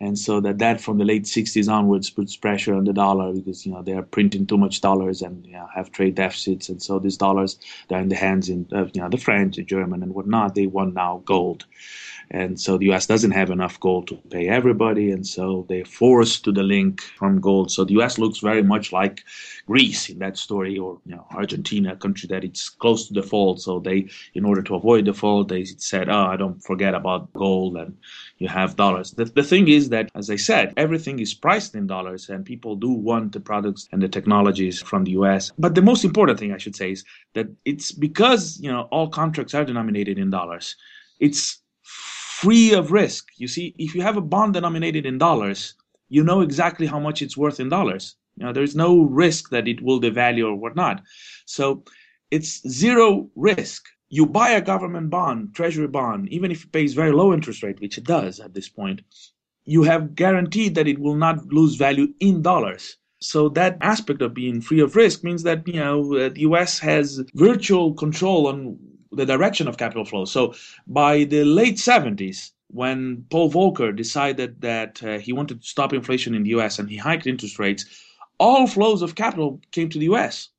and 0.00 0.18
so 0.18 0.40
that 0.40 0.58
that 0.58 0.80
from 0.80 0.98
the 0.98 1.04
late 1.04 1.24
60s 1.24 1.70
onwards 1.72 2.08
puts 2.10 2.36
pressure 2.36 2.74
on 2.74 2.84
the 2.84 2.92
dollar 2.92 3.32
because 3.32 3.66
you 3.66 3.72
know 3.72 3.82
they 3.82 3.92
are 3.92 4.02
printing 4.02 4.46
too 4.46 4.58
much 4.58 4.80
dollars 4.80 5.22
and 5.22 5.44
you 5.44 5.52
know, 5.52 5.68
have 5.74 5.90
trade 5.90 6.14
deficits. 6.14 6.68
And 6.68 6.80
so 6.80 6.98
these 6.98 7.16
dollars 7.16 7.58
they're 7.88 8.00
in 8.00 8.08
the 8.08 8.16
hands 8.16 8.48
in, 8.48 8.66
of 8.72 8.90
you 8.94 9.02
know 9.02 9.08
the 9.08 9.16
french 9.18 9.56
the 9.56 9.64
german 9.64 10.02
and 10.02 10.14
whatnot. 10.14 10.54
They 10.54 10.66
want 10.66 10.94
now 10.94 11.22
gold 11.24 11.64
and 12.30 12.60
so 12.60 12.78
the 12.78 12.86
us 12.86 13.06
doesn't 13.06 13.30
have 13.30 13.50
enough 13.50 13.78
gold 13.80 14.06
to 14.08 14.16
pay 14.30 14.48
everybody 14.48 15.10
and 15.10 15.26
so 15.26 15.64
they're 15.68 15.84
forced 15.84 16.44
to 16.44 16.52
the 16.52 16.62
link 16.62 17.00
from 17.00 17.40
gold 17.40 17.70
so 17.70 17.84
the 17.84 17.94
us 17.94 18.18
looks 18.18 18.38
very 18.38 18.62
much 18.62 18.92
like 18.92 19.24
greece 19.66 20.08
in 20.08 20.18
that 20.18 20.36
story 20.36 20.78
or 20.78 20.98
you 21.06 21.14
know 21.14 21.26
argentina 21.34 21.92
a 21.92 21.96
country 21.96 22.26
that 22.26 22.44
it's 22.44 22.68
close 22.68 23.08
to 23.08 23.14
default 23.14 23.60
so 23.60 23.78
they 23.78 24.08
in 24.34 24.44
order 24.44 24.62
to 24.62 24.74
avoid 24.74 25.04
default 25.04 25.48
they 25.48 25.64
said 25.64 26.08
oh 26.08 26.26
i 26.26 26.36
don't 26.36 26.62
forget 26.62 26.94
about 26.94 27.32
gold 27.32 27.76
and 27.76 27.96
you 28.38 28.48
have 28.48 28.76
dollars. 28.76 29.12
The, 29.12 29.24
the 29.24 29.42
thing 29.42 29.68
is 29.68 29.88
that, 29.90 30.10
as 30.14 30.30
I 30.30 30.36
said, 30.36 30.72
everything 30.76 31.18
is 31.18 31.34
priced 31.34 31.74
in 31.74 31.86
dollars 31.86 32.28
and 32.28 32.44
people 32.44 32.76
do 32.76 32.90
want 32.90 33.32
the 33.32 33.40
products 33.40 33.88
and 33.92 34.00
the 34.00 34.08
technologies 34.08 34.80
from 34.80 35.04
the 35.04 35.12
US. 35.12 35.52
But 35.58 35.74
the 35.74 35.82
most 35.82 36.04
important 36.04 36.38
thing 36.38 36.52
I 36.52 36.58
should 36.58 36.76
say 36.76 36.92
is 36.92 37.04
that 37.34 37.48
it's 37.64 37.92
because, 37.92 38.58
you 38.60 38.70
know, 38.70 38.82
all 38.92 39.08
contracts 39.08 39.54
are 39.54 39.64
denominated 39.64 40.18
in 40.18 40.30
dollars. 40.30 40.76
It's 41.18 41.60
free 42.40 42.72
of 42.72 42.92
risk. 42.92 43.26
You 43.36 43.48
see, 43.48 43.74
if 43.78 43.94
you 43.94 44.02
have 44.02 44.16
a 44.16 44.28
bond 44.34 44.54
denominated 44.54 45.06
in 45.06 45.18
dollars, 45.18 45.74
you 46.08 46.22
know 46.24 46.40
exactly 46.40 46.86
how 46.86 47.00
much 47.00 47.22
it's 47.22 47.36
worth 47.36 47.60
in 47.60 47.68
dollars. 47.68 48.16
You 48.36 48.46
know, 48.46 48.52
there's 48.52 48.76
no 48.76 49.02
risk 49.02 49.50
that 49.50 49.68
it 49.68 49.82
will 49.82 50.00
devalue 50.00 50.46
or 50.46 50.54
whatnot. 50.54 51.02
So 51.46 51.84
it's 52.30 52.66
zero 52.68 53.30
risk 53.34 53.84
you 54.10 54.26
buy 54.26 54.50
a 54.50 54.60
government 54.60 55.10
bond, 55.10 55.54
treasury 55.54 55.88
bond, 55.88 56.28
even 56.30 56.50
if 56.50 56.64
it 56.64 56.72
pays 56.72 56.94
very 56.94 57.12
low 57.12 57.32
interest 57.32 57.62
rate, 57.62 57.80
which 57.80 57.98
it 57.98 58.04
does 58.04 58.40
at 58.40 58.54
this 58.54 58.68
point, 58.68 59.02
you 59.64 59.82
have 59.82 60.14
guaranteed 60.14 60.74
that 60.74 60.88
it 60.88 60.98
will 60.98 61.16
not 61.16 61.46
lose 61.46 61.74
value 61.76 62.08
in 62.20 62.40
dollars. 62.42 62.96
So 63.20 63.48
that 63.50 63.76
aspect 63.80 64.22
of 64.22 64.32
being 64.32 64.60
free 64.60 64.80
of 64.80 64.96
risk 64.96 65.24
means 65.24 65.42
that 65.42 65.66
you 65.66 65.80
know 65.80 66.28
the 66.28 66.40
U.S. 66.40 66.78
has 66.78 67.20
virtual 67.34 67.92
control 67.94 68.46
on 68.46 68.78
the 69.12 69.26
direction 69.26 69.68
of 69.68 69.76
capital 69.76 70.04
flow. 70.04 70.24
So 70.24 70.54
by 70.86 71.24
the 71.24 71.44
late 71.44 71.76
70s, 71.76 72.50
when 72.68 73.24
Paul 73.30 73.50
Volcker 73.50 73.96
decided 73.96 74.60
that 74.60 75.02
uh, 75.02 75.18
he 75.18 75.32
wanted 75.32 75.62
to 75.62 75.66
stop 75.66 75.92
inflation 75.92 76.34
in 76.34 76.42
the 76.42 76.50
U.S. 76.50 76.78
and 76.78 76.88
he 76.88 76.96
hiked 76.96 77.26
interest 77.26 77.58
rates, 77.58 77.84
all 78.38 78.66
flows 78.66 79.02
of 79.02 79.14
capital 79.14 79.60
came 79.72 79.88
to 79.88 79.98
the 79.98 80.04
U.S. 80.06 80.50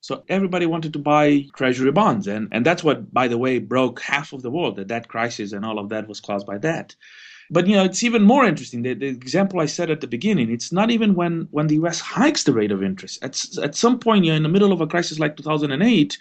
So 0.00 0.24
everybody 0.28 0.64
wanted 0.64 0.94
to 0.94 0.98
buy 0.98 1.44
treasury 1.54 1.92
bonds. 1.92 2.26
And, 2.26 2.48
and 2.52 2.64
that's 2.64 2.82
what, 2.82 3.12
by 3.12 3.28
the 3.28 3.38
way, 3.38 3.58
broke 3.58 4.00
half 4.00 4.32
of 4.32 4.42
the 4.42 4.50
world. 4.50 4.76
The 4.76 4.84
debt 4.84 5.08
crisis 5.08 5.52
and 5.52 5.64
all 5.64 5.78
of 5.78 5.90
that 5.90 6.08
was 6.08 6.20
caused 6.20 6.46
by 6.46 6.58
that. 6.58 6.96
But 7.50 7.66
you 7.66 7.74
know, 7.74 7.84
it's 7.84 8.04
even 8.04 8.22
more 8.22 8.44
interesting. 8.44 8.82
The, 8.82 8.94
the 8.94 9.08
example 9.08 9.60
I 9.60 9.66
said 9.66 9.90
at 9.90 10.00
the 10.00 10.06
beginning, 10.06 10.50
it's 10.50 10.70
not 10.70 10.90
even 10.90 11.14
when, 11.14 11.48
when 11.50 11.66
the 11.66 11.74
US 11.76 12.00
hikes 12.00 12.44
the 12.44 12.52
rate 12.52 12.70
of 12.70 12.82
interest. 12.82 13.22
At, 13.22 13.44
at 13.62 13.74
some 13.74 13.98
point, 13.98 14.24
you 14.24 14.30
know, 14.30 14.36
in 14.36 14.44
the 14.44 14.48
middle 14.48 14.72
of 14.72 14.80
a 14.80 14.86
crisis 14.86 15.18
like 15.18 15.36
2008, 15.36 16.16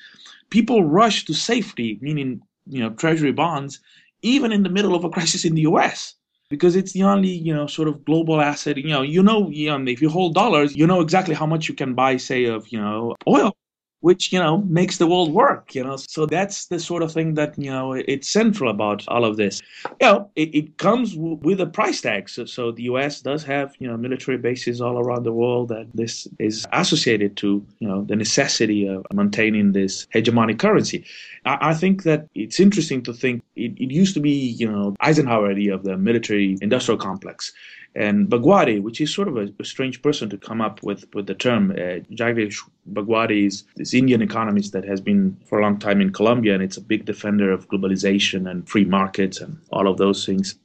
people 0.50 0.84
rush 0.84 1.26
to 1.26 1.34
safety, 1.34 2.00
meaning, 2.02 2.42
you 2.68 2.82
know, 2.82 2.92
treasury 2.92 3.32
bonds, 3.32 3.80
even 4.22 4.52
in 4.52 4.64
the 4.64 4.70
middle 4.70 4.96
of 4.96 5.04
a 5.04 5.10
crisis 5.10 5.46
in 5.46 5.56
the 5.56 5.62
US 5.62 6.16
because 6.50 6.76
it's 6.76 6.94
the 6.94 7.04
only 7.04 7.30
you 7.30 7.54
know 7.54 7.68
sort 7.68 7.88
of 7.88 8.04
global 8.06 8.42
asset. 8.42 8.78
You 8.78 8.90
know 8.90 9.02
you 9.02 9.24
know, 9.24 9.50
you 9.50 9.78
know 9.78 9.92
if 9.92 10.02
you 10.02 10.10
hold 10.10 10.34
dollars 10.34 10.76
you 10.76 10.88
know 10.88 11.02
exactly 11.02 11.36
how 11.36 11.46
much 11.46 11.70
you 11.70 11.76
can 11.76 11.94
buy 11.94 12.18
say 12.18 12.46
of 12.46 12.68
you 12.70 12.80
know 12.82 13.16
oil 13.28 13.56
which 14.02 14.32
you 14.32 14.40
know 14.40 14.60
makes 14.60 14.98
the 14.98 15.08
world 15.08 15.34
work 15.34 15.76
you 15.76 15.84
know. 15.84 15.98
So 15.98 16.26
that's 16.26 16.66
the 16.68 16.80
sort 16.80 17.04
of 17.04 17.12
thing 17.12 17.34
that 17.36 17.58
you 17.58 17.72
know 17.72 17.94
it's 17.94 18.30
central 18.30 18.70
about 18.70 19.04
all 19.08 19.26
of 19.26 19.38
this. 19.38 19.62
You 20.02 20.08
know 20.08 20.30
it, 20.36 20.56
it 20.56 20.78
comes 20.78 21.16
w- 21.16 21.40
with 21.42 21.60
a 21.62 21.68
price 21.68 22.02
tag. 22.02 22.30
So, 22.30 22.46
so 22.46 22.72
the 22.72 22.84
us 22.84 23.22
does 23.22 23.44
have 23.44 23.76
you 23.80 23.88
know 23.88 23.98
military 23.98 24.38
bases 24.38 24.82
all 24.82 25.00
around 25.00 25.24
the 25.24 25.34
world 25.34 25.72
and 25.72 25.90
this 25.94 26.28
is 26.40 26.66
associated 26.74 27.38
to 27.38 27.66
you 27.80 27.88
know 27.88 28.04
the 28.04 28.16
necessity 28.16 28.88
of 28.88 29.06
maintaining 29.14 29.74
this 29.74 30.08
hegemonic 30.14 30.60
currency. 30.60 31.06
I, 31.46 31.72
I 31.72 31.74
think 31.74 32.04
that 32.04 32.28
it's 32.36 32.60
interesting 32.60 33.04
to 33.04 33.14
think 33.14 33.44
it, 33.56 33.72
it 33.78 33.92
used 33.92 34.14
to 34.16 34.20
be 34.22 34.32
you 34.32 34.70
know 34.72 34.96
eisenhower 35.02 35.52
idea 35.52 35.74
of 35.76 35.84
the 35.84 35.98
military 35.98 36.58
industrial 36.62 36.98
complex 36.98 37.52
and 37.96 38.30
Bhagwati, 38.30 38.82
which 38.82 39.02
is 39.02 39.14
sort 39.14 39.28
of 39.28 39.38
a, 39.38 39.50
a, 39.60 39.66
strange 39.66 40.02
person 40.02 40.30
to 40.30 40.38
come 40.38 40.62
up 40.62 40.84
with, 40.84 41.06
with 41.14 41.28
the 41.28 41.34
term. 41.34 41.72
Uh, 41.72 42.00
Jagdish 42.14 42.58
Bhagwati 42.94 43.48
is 43.48 43.64
this 43.76 43.94
Indian 43.94 44.22
economist 44.22 44.74
that 44.74 44.86
has 44.86 45.02
been 45.02 45.38
for 45.46 45.60
a 45.60 45.62
long 45.64 45.80
time 45.80 46.00
in 46.00 46.14
Columbia, 46.14 46.54
and 46.54 46.64
it's 46.64 46.78
a 46.78 46.82
big 46.82 47.06
defender 47.06 47.52
of 47.52 47.68
globalization 47.68 48.50
and 48.50 48.70
free 48.70 48.86
markets 48.86 49.42
and 49.42 49.58
all 49.72 49.88
of 49.88 49.98
those 49.98 50.26
things. 50.26 50.56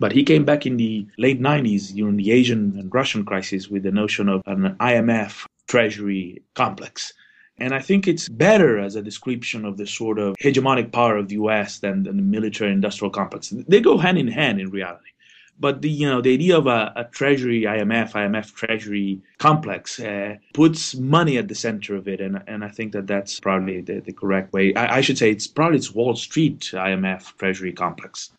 But 0.00 0.12
he 0.12 0.24
came 0.24 0.44
back 0.44 0.66
in 0.66 0.76
the 0.76 1.06
late 1.16 1.40
90s 1.40 1.92
during 1.94 2.16
the 2.16 2.30
Asian 2.30 2.78
and 2.78 2.92
Russian 2.92 3.24
crisis 3.24 3.68
with 3.68 3.82
the 3.82 3.90
notion 3.90 4.28
of 4.28 4.42
an 4.46 4.76
IMF 4.80 5.44
treasury 5.66 6.42
complex. 6.54 7.12
And 7.60 7.74
I 7.74 7.80
think 7.80 8.06
it's 8.06 8.28
better 8.28 8.78
as 8.78 8.94
a 8.94 9.02
description 9.02 9.64
of 9.64 9.76
the 9.76 9.86
sort 9.86 10.20
of 10.20 10.36
hegemonic 10.36 10.92
power 10.92 11.16
of 11.16 11.28
the 11.28 11.34
US 11.34 11.80
than, 11.80 12.04
than 12.04 12.16
the 12.16 12.22
military 12.22 12.70
industrial 12.70 13.10
complex. 13.10 13.52
They 13.66 13.80
go 13.80 13.98
hand 13.98 14.18
in 14.18 14.28
hand 14.28 14.60
in 14.60 14.70
reality. 14.70 15.10
But 15.60 15.82
the 15.82 15.90
you 15.90 16.08
know 16.08 16.20
the 16.20 16.34
idea 16.34 16.56
of 16.56 16.66
a, 16.66 16.92
a 16.96 17.04
treasury 17.04 17.62
IMF 17.62 18.12
IMF 18.12 18.54
treasury 18.54 19.20
complex 19.38 19.98
uh, 20.00 20.36
puts 20.54 20.94
money 20.94 21.36
at 21.36 21.48
the 21.48 21.54
center 21.54 21.96
of 21.96 22.06
it, 22.08 22.20
and 22.20 22.42
and 22.46 22.64
I 22.64 22.68
think 22.68 22.92
that 22.92 23.06
that's 23.06 23.40
probably 23.40 23.80
the, 23.80 24.00
the 24.00 24.12
correct 24.12 24.52
way. 24.52 24.74
I, 24.74 24.98
I 24.98 25.00
should 25.00 25.18
say 25.18 25.30
it's 25.30 25.46
probably 25.46 25.78
it's 25.78 25.94
Wall 25.94 26.14
Street 26.14 26.70
IMF 26.72 27.36
treasury 27.38 27.72
complex 27.72 28.30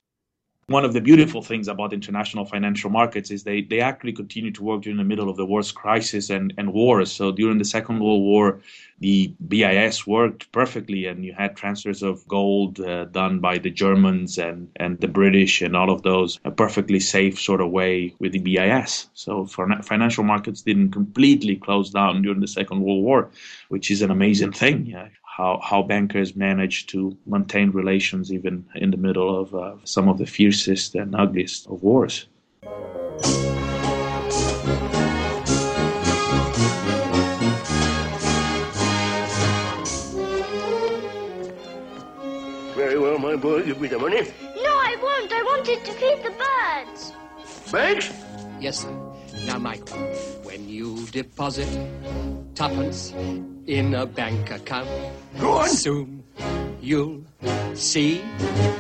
one 0.70 0.86
of 0.86 0.94
the 0.94 1.02
beautiful 1.02 1.42
things 1.42 1.68
about 1.68 1.94
international 1.94 2.46
financial 2.46 2.90
markets 2.90 3.32
is 3.32 3.44
they, 3.44 3.62
they 3.62 3.82
actually 3.82 4.14
continue 4.14 4.52
to 4.52 4.64
work 4.64 4.84
during 4.84 4.98
the 4.98 5.04
middle 5.04 5.30
of 5.30 5.36
the 5.36 5.46
worst 5.46 5.74
crisis 5.74 6.30
and, 6.30 6.54
and 6.58 6.72
wars. 6.74 7.12
So 7.12 7.32
during 7.32 7.58
the 7.58 7.66
Second 7.66 8.00
World 8.00 8.22
War, 8.22 8.62
the 9.00 9.34
BIS 9.48 10.06
worked 10.06 10.52
perfectly, 10.52 11.06
and 11.08 11.26
you 11.26 11.34
had 11.34 11.56
transfers 11.56 12.04
of 12.04 12.28
gold 12.28 12.80
uh, 12.80 13.06
done 13.06 13.40
by 13.40 13.58
the 13.58 13.72
Germans 13.72 14.38
and, 14.38 14.70
and 14.76 15.00
the 15.00 15.08
British 15.08 15.62
and 15.62 15.76
all 15.76 15.90
of 15.90 16.04
those 16.04 16.40
a 16.46 16.52
perfectly 16.52 17.00
safe 17.00 17.40
sort 17.40 17.62
of 17.62 17.72
way 17.72 18.14
with 18.20 18.34
the 18.34 18.40
BIS. 18.40 19.10
So 19.14 19.46
financial 19.48 20.24
markets 20.24 20.62
didn't 20.62 20.92
completely 20.92 21.56
close 21.56 21.90
down 21.90 22.22
during 22.22 22.42
the 22.42 22.48
Second 22.48 22.82
World 22.82 23.04
War, 23.04 23.30
which 23.70 23.90
is 23.90 24.02
an 24.02 24.12
amazing 24.12 24.52
thing. 24.52 24.86
Yeah 24.86 25.08
how, 25.40 25.58
how 25.64 25.82
bankers 25.82 26.36
manage 26.36 26.86
to 26.88 27.18
maintain 27.26 27.72
relations 27.72 28.32
even 28.32 28.66
in 28.76 28.92
the 28.92 28.98
middle 28.98 29.40
of 29.40 29.56
uh, 29.56 29.76
some 29.86 30.10
of 30.10 30.18
the 30.18 30.26
fiercest 30.26 30.96
and 30.96 31.16
ugliest 31.16 31.66
of 31.68 31.82
wars. 31.82 32.28
Very 42.76 43.00
well, 43.00 43.18
my 43.18 43.38
boy, 43.38 43.64
give 43.64 43.80
me 43.80 43.88
the 43.88 43.98
money. 43.98 44.24
No, 44.42 44.74
I 44.90 44.98
won't. 45.02 45.32
I 45.32 45.42
wanted 45.44 45.86
to 45.86 45.92
feed 45.94 46.22
the 46.22 46.34
birds. 46.44 47.14
Birds? 47.72 48.12
Yes, 48.60 48.80
sir. 48.80 48.94
Now, 49.46 49.58
Michael, 49.58 50.00
when 50.44 50.68
you 50.68 51.06
deposit 51.08 51.70
tuppence 52.56 53.14
in 53.70 53.94
a 53.94 54.06
bank 54.06 54.50
account, 54.50 54.90
go 55.40 55.60
on. 55.60 55.70
Soon 55.70 56.24
you'll 56.82 57.24
see. 57.76 58.22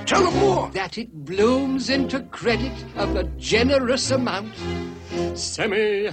Tell 0.07 0.23
them 0.23 0.39
more. 0.39 0.71
That 0.71 0.97
it 0.97 1.13
blooms 1.25 1.91
into 1.91 2.21
credit 2.21 2.73
of 2.95 3.15
a 3.15 3.23
generous 3.37 4.09
amount, 4.09 4.55
semi-annually, 5.35 6.09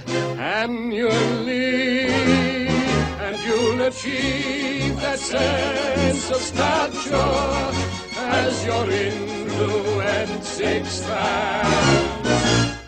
and 3.25 3.39
you'll 3.45 3.81
achieve 3.81 4.95
that 5.01 5.19
sense 5.19 6.29
of 6.29 6.37
stature 6.37 7.71
as 8.19 8.65
your 8.65 8.91
influence 8.91 10.59
expands 10.59 12.17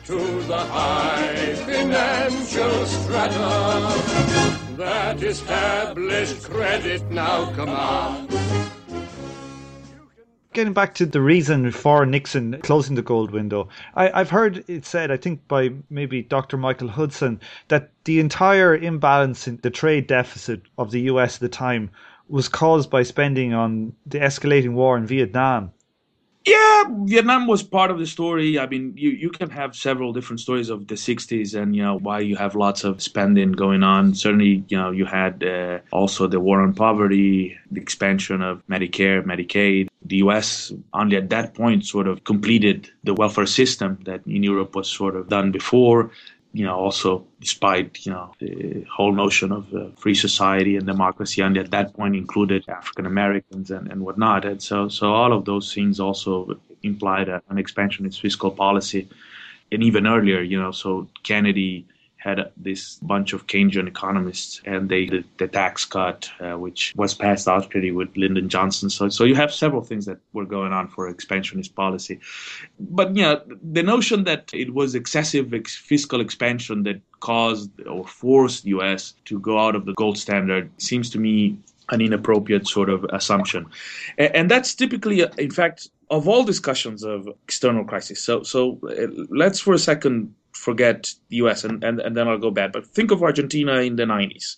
to 0.06 0.42
the 0.44 0.58
high 0.58 1.56
financial 1.66 2.86
strata 2.86 4.49
that 4.80 5.22
established 5.22 6.42
credit 6.44 7.04
now 7.12 7.52
commands. 7.52 8.34
Getting 10.54 10.72
back 10.72 10.96
to 10.96 11.06
the 11.06 11.22
reason 11.22 11.70
for 11.72 12.06
Nixon 12.06 12.60
closing 12.62 12.96
the 12.96 13.02
gold 13.02 13.32
window, 13.32 13.68
I, 13.94 14.18
have 14.18 14.30
heard 14.30 14.64
it 14.70 14.86
said, 14.86 15.12
I 15.12 15.18
think 15.18 15.46
by 15.50 15.72
maybe 15.90 16.22
Dr. 16.22 16.56
Michael 16.56 16.88
Hudson, 16.88 17.42
that 17.68 17.92
the 18.06 18.22
entire 18.22 18.74
imbalance 18.74 19.50
in 19.50 19.60
the 19.62 19.70
trade 19.70 20.08
deficit 20.08 20.62
of 20.78 20.92
the 20.92 21.02
US 21.02 21.36
at 21.36 21.42
the 21.42 21.50
time 21.50 21.92
was 22.30 22.48
caused 22.48 22.90
by 22.90 23.04
spending 23.04 23.54
on 23.54 23.94
the 24.06 24.20
escalating 24.20 24.74
war 24.74 24.98
in 24.98 25.06
Vietnam. 25.06 25.74
Yeah, 26.46 26.86
Vietnam 27.04 27.48
was 27.48 27.64
part 27.64 27.92
of 27.92 28.00
the 28.00 28.08
story. 28.08 28.58
I 28.58 28.66
mean, 28.66 28.94
you, 28.96 29.10
you 29.10 29.30
can 29.30 29.50
have 29.50 29.76
several 29.76 30.14
different 30.14 30.40
stories 30.40 30.70
of 30.70 30.88
the 30.88 30.96
60s 30.96 31.54
and, 31.54 31.76
you 31.76 31.84
know, 31.84 31.98
why 32.00 32.22
you 32.22 32.38
have 32.38 32.56
lots 32.56 32.86
of 32.86 33.02
spending 33.02 33.52
going 33.52 33.84
on. 33.84 34.16
Certainly, 34.16 34.64
you 34.70 34.78
know, 34.78 34.92
you 34.92 35.06
had 35.06 35.44
uh, 35.44 35.80
also 35.92 36.28
the 36.28 36.40
war 36.40 36.62
on 36.62 36.74
poverty, 36.74 37.58
the 37.72 37.82
expansion 37.82 38.42
of 38.42 38.66
Medicare, 38.68 39.22
Medicaid. 39.24 39.90
The 40.06 40.18
US 40.18 40.72
only 40.94 41.18
at 41.18 41.30
that 41.30 41.56
point 41.56 41.86
sort 41.86 42.08
of 42.08 42.24
completed 42.24 42.90
the 43.04 43.14
welfare 43.14 43.46
system 43.46 44.00
that 44.06 44.26
in 44.26 44.42
Europe 44.42 44.76
was 44.76 44.90
sort 44.90 45.18
of 45.18 45.28
done 45.28 45.52
before 45.52 46.10
you 46.52 46.66
know, 46.66 46.76
also 46.76 47.28
despite, 47.40 48.06
you 48.06 48.12
know, 48.12 48.34
the 48.40 48.84
whole 48.92 49.14
notion 49.14 49.52
of 49.52 49.74
uh, 49.74 49.90
free 49.98 50.16
society 50.16 50.78
and 50.78 50.88
democracy, 50.88 51.42
and 51.42 51.58
at 51.58 51.72
that 51.72 51.94
point 51.94 52.16
included 52.16 52.68
African 52.68 53.06
Americans 53.06 53.70
and, 53.70 53.92
and 53.92 54.02
whatnot. 54.02 54.46
And 54.46 54.62
so, 54.62 54.90
so 54.90 55.14
all 55.14 55.32
of 55.32 55.46
those 55.46 55.74
things 55.74 56.00
also 56.00 56.60
implied 56.82 57.30
a, 57.30 57.42
an 57.50 57.58
expansionist 57.60 58.20
fiscal 58.22 58.52
policy. 58.52 59.08
And 59.72 59.84
even 59.84 60.08
earlier, 60.08 60.42
you 60.42 60.60
know, 60.60 60.72
so 60.72 61.08
Kennedy 61.22 61.86
had 62.20 62.52
this 62.58 62.96
bunch 63.02 63.32
of 63.32 63.48
Keynesian 63.48 63.88
economists, 63.88 64.62
and 64.66 64.90
they 64.90 65.06
did 65.06 65.26
the 65.38 65.48
tax 65.48 65.86
cut, 65.86 66.30
uh, 66.42 66.58
which 66.58 66.94
was 66.96 67.14
passed 67.14 67.48
out 67.48 67.70
pretty 67.70 67.92
with 67.92 68.16
Lyndon 68.18 68.50
Johnson. 68.50 68.90
So, 68.90 69.08
so 69.08 69.24
you 69.24 69.36
have 69.36 69.54
several 69.54 69.82
things 69.82 70.06
that 70.06 70.20
were 70.34 70.46
going 70.46 70.74
on 70.74 70.90
for 70.90 71.08
expansionist 71.08 71.76
policy. 71.76 72.20
But 72.78 73.16
you 73.16 73.24
know, 73.24 73.42
the 73.64 73.84
notion 73.84 74.26
that 74.26 74.52
it 74.54 74.74
was 74.74 74.96
excessive 74.96 75.54
ex- 75.54 75.78
fiscal 75.78 76.20
expansion 76.20 76.84
that 76.84 77.02
caused 77.22 77.72
or 77.88 78.06
forced 78.06 78.64
the 78.64 78.70
U.S. 78.70 79.14
to 79.26 79.40
go 79.40 79.58
out 79.58 79.76
of 79.76 79.86
the 79.86 79.94
gold 79.94 80.18
standard 80.18 80.70
seems 80.78 81.10
to 81.12 81.20
me 81.20 81.58
an 81.92 82.02
inappropriate 82.02 82.68
sort 82.68 82.90
of 82.90 83.06
assumption, 83.12 83.66
and, 84.18 84.36
and 84.36 84.52
that's 84.52 84.76
typically, 84.76 85.26
in 85.38 85.52
fact, 85.52 85.90
of 86.10 86.28
all 86.28 86.44
discussions 86.44 87.04
of 87.04 87.28
external 87.44 87.84
crisis. 87.84 88.22
So, 88.22 88.44
so 88.44 88.80
uh, 88.90 89.08
let's 89.30 89.60
for 89.60 89.74
a 89.74 89.80
second 89.80 90.34
forget 90.54 91.14
the 91.30 91.38
US 91.38 91.64
and, 91.64 91.84
and, 91.84 92.00
and 92.00 92.16
then 92.18 92.28
I'll 92.28 92.38
go 92.38 92.52
back. 92.52 92.74
But 92.74 92.86
think 92.86 93.12
of 93.12 93.24
Argentina 93.24 93.76
in 93.82 93.96
the 93.96 94.04
90s. 94.04 94.58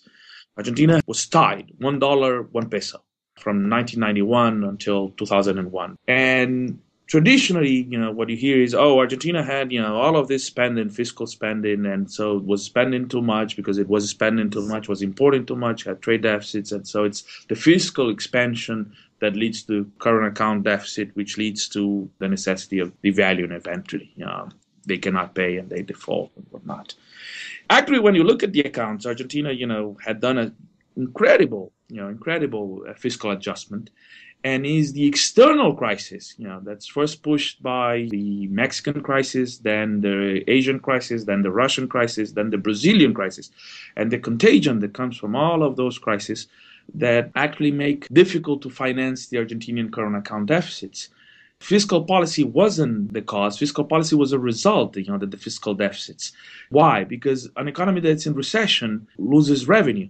Argentina 0.56 1.00
was 1.06 1.26
tied 1.26 1.70
one 1.78 1.98
dollar, 1.98 2.42
one 2.42 2.68
peso 2.68 3.02
from 3.38 3.68
1991 3.68 4.64
until 4.64 5.10
2001. 5.10 5.96
And 6.08 6.78
traditionally, 7.12 7.82
you 7.90 7.98
know, 7.98 8.10
what 8.10 8.30
you 8.30 8.36
hear 8.38 8.62
is, 8.62 8.74
oh, 8.74 8.98
Argentina 8.98 9.42
had, 9.42 9.70
you 9.70 9.78
know, 9.78 9.96
all 9.96 10.16
of 10.16 10.28
this 10.28 10.42
spending, 10.42 10.88
fiscal 10.88 11.26
spending, 11.26 11.84
and 11.84 12.10
so 12.10 12.38
it 12.38 12.44
was 12.44 12.62
spending 12.62 13.06
too 13.06 13.20
much 13.20 13.54
because 13.54 13.76
it 13.76 13.86
was 13.86 14.08
spending 14.08 14.48
too 14.48 14.66
much, 14.66 14.88
was 14.88 15.02
importing 15.02 15.44
too 15.44 15.54
much, 15.54 15.84
had 15.84 16.00
trade 16.00 16.22
deficits, 16.22 16.72
and 16.72 16.88
so 16.88 17.04
it's 17.04 17.22
the 17.50 17.54
fiscal 17.54 18.08
expansion 18.08 18.90
that 19.20 19.36
leads 19.36 19.62
to 19.62 19.84
current 19.98 20.26
account 20.26 20.62
deficit, 20.62 21.14
which 21.14 21.36
leads 21.36 21.68
to 21.68 22.08
the 22.18 22.26
necessity 22.26 22.78
of 22.78 22.90
devaluing 23.02 23.52
eventually. 23.52 24.10
You 24.16 24.24
know, 24.24 24.48
they 24.86 24.96
cannot 24.96 25.34
pay 25.34 25.58
and 25.58 25.68
they 25.68 25.82
default 25.82 26.30
and 26.36 26.46
whatnot. 26.48 26.94
Actually, 27.68 27.98
when 27.98 28.14
you 28.14 28.24
look 28.24 28.42
at 28.42 28.54
the 28.54 28.62
accounts, 28.62 29.04
Argentina, 29.04 29.52
you 29.52 29.66
know, 29.66 29.98
had 30.02 30.18
done 30.18 30.38
an 30.38 30.56
incredible, 30.96 31.72
you 31.90 32.00
know, 32.00 32.08
incredible 32.08 32.86
uh, 32.88 32.94
fiscal 32.94 33.32
adjustment, 33.32 33.90
and 34.44 34.66
is 34.66 34.92
the 34.92 35.06
external 35.06 35.74
crisis, 35.74 36.34
you 36.36 36.48
know, 36.48 36.60
that's 36.64 36.86
first 36.86 37.22
pushed 37.22 37.62
by 37.62 38.08
the 38.10 38.48
Mexican 38.48 39.00
crisis, 39.00 39.58
then 39.58 40.00
the 40.00 40.42
Asian 40.48 40.80
crisis, 40.80 41.24
then 41.24 41.42
the 41.42 41.50
Russian 41.50 41.88
crisis, 41.88 42.32
then 42.32 42.50
the 42.50 42.58
Brazilian 42.58 43.14
crisis, 43.14 43.50
and 43.96 44.10
the 44.10 44.18
contagion 44.18 44.80
that 44.80 44.94
comes 44.94 45.16
from 45.16 45.36
all 45.36 45.62
of 45.62 45.76
those 45.76 45.98
crises 45.98 46.48
that 46.94 47.30
actually 47.36 47.70
make 47.70 48.08
difficult 48.08 48.62
to 48.62 48.70
finance 48.70 49.28
the 49.28 49.36
Argentinian 49.36 49.92
current 49.92 50.16
account 50.16 50.46
deficits 50.46 51.08
fiscal 51.62 52.02
policy 52.04 52.42
wasn't 52.42 53.12
the 53.12 53.22
cause. 53.22 53.58
Fiscal 53.58 53.84
policy 53.84 54.16
was 54.16 54.32
a 54.32 54.38
result, 54.38 54.96
you 54.96 55.06
know, 55.06 55.18
that 55.18 55.30
the 55.30 55.36
fiscal 55.36 55.74
deficits. 55.74 56.32
Why? 56.70 57.04
Because 57.04 57.48
an 57.56 57.68
economy 57.68 58.00
that's 58.00 58.26
in 58.26 58.34
recession 58.34 59.06
loses 59.16 59.68
revenue. 59.68 60.08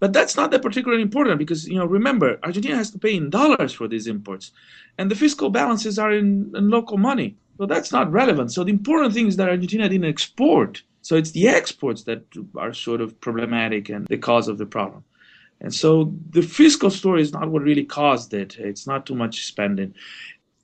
But 0.00 0.12
that's 0.12 0.36
not 0.36 0.50
that 0.52 0.62
particularly 0.62 1.02
important 1.02 1.38
because, 1.38 1.66
you 1.66 1.76
know, 1.76 1.86
remember, 1.86 2.38
Argentina 2.42 2.76
has 2.76 2.90
to 2.92 2.98
pay 2.98 3.16
in 3.16 3.30
dollars 3.30 3.72
for 3.72 3.88
these 3.88 4.06
imports. 4.06 4.52
And 4.96 5.10
the 5.10 5.16
fiscal 5.16 5.50
balances 5.50 5.98
are 5.98 6.12
in, 6.12 6.52
in 6.54 6.70
local 6.70 6.98
money. 6.98 7.36
So 7.58 7.66
that's 7.66 7.90
not 7.90 8.12
relevant. 8.12 8.52
So 8.52 8.62
the 8.62 8.70
important 8.70 9.14
thing 9.14 9.26
is 9.26 9.36
that 9.36 9.48
Argentina 9.48 9.88
didn't 9.88 10.08
export. 10.08 10.82
So 11.02 11.16
it's 11.16 11.32
the 11.32 11.48
exports 11.48 12.04
that 12.04 12.22
are 12.56 12.72
sort 12.72 13.00
of 13.00 13.20
problematic 13.20 13.88
and 13.88 14.06
the 14.06 14.18
cause 14.18 14.46
of 14.46 14.58
the 14.58 14.66
problem. 14.66 15.02
And 15.60 15.74
so 15.74 16.14
the 16.30 16.42
fiscal 16.42 16.90
story 16.90 17.22
is 17.22 17.32
not 17.32 17.50
what 17.50 17.62
really 17.62 17.84
caused 17.84 18.32
it. 18.32 18.56
It's 18.58 18.86
not 18.86 19.06
too 19.06 19.16
much 19.16 19.46
spending 19.46 19.94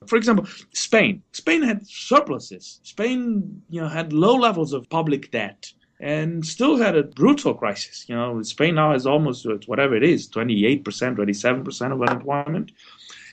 For 0.06 0.16
example, 0.16 0.46
Spain. 0.72 1.22
Spain 1.32 1.62
had 1.62 1.86
surpluses. 1.86 2.80
Spain, 2.82 3.62
you 3.68 3.80
know, 3.80 3.88
had 3.88 4.12
low 4.12 4.34
levels 4.36 4.72
of 4.72 4.88
public 4.90 5.30
debt 5.30 5.72
and 6.04 6.44
still 6.44 6.76
had 6.76 6.94
a 6.94 7.02
brutal 7.02 7.54
crisis. 7.54 8.04
You 8.10 8.14
know, 8.14 8.42
Spain 8.42 8.74
now 8.74 8.92
has 8.92 9.06
almost 9.06 9.46
whatever 9.66 9.96
it 9.96 10.04
is, 10.04 10.28
28%, 10.28 10.84
27% 10.84 11.92
of 11.92 12.02
unemployment. 12.02 12.72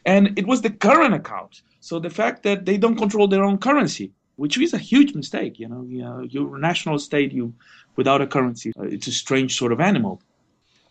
And 0.05 0.39
it 0.39 0.47
was 0.47 0.62
the 0.62 0.69
current 0.69 1.13
account. 1.13 1.63
So 1.81 1.99
the 1.99 2.10
fact 2.10 2.43
that 2.43 2.65
they 2.65 2.77
don't 2.77 2.95
control 2.95 3.27
their 3.27 3.43
own 3.43 3.57
currency, 3.57 4.13
which 4.38 4.57
is 4.57 4.73
a 4.73 4.77
huge 4.77 5.13
mistake, 5.13 5.60
you 5.60 5.67
know, 5.67 5.86
you 5.86 6.01
know 6.01 6.21
your 6.21 6.57
national 6.57 6.97
state, 6.97 7.34
you 7.34 7.53
without 7.97 8.21
a 8.21 8.27
currency, 8.27 8.71
uh, 8.79 8.84
it's 8.84 9.07
a 9.07 9.12
strange 9.12 9.57
sort 9.57 9.73
of 9.73 9.81
animal. 9.81 10.21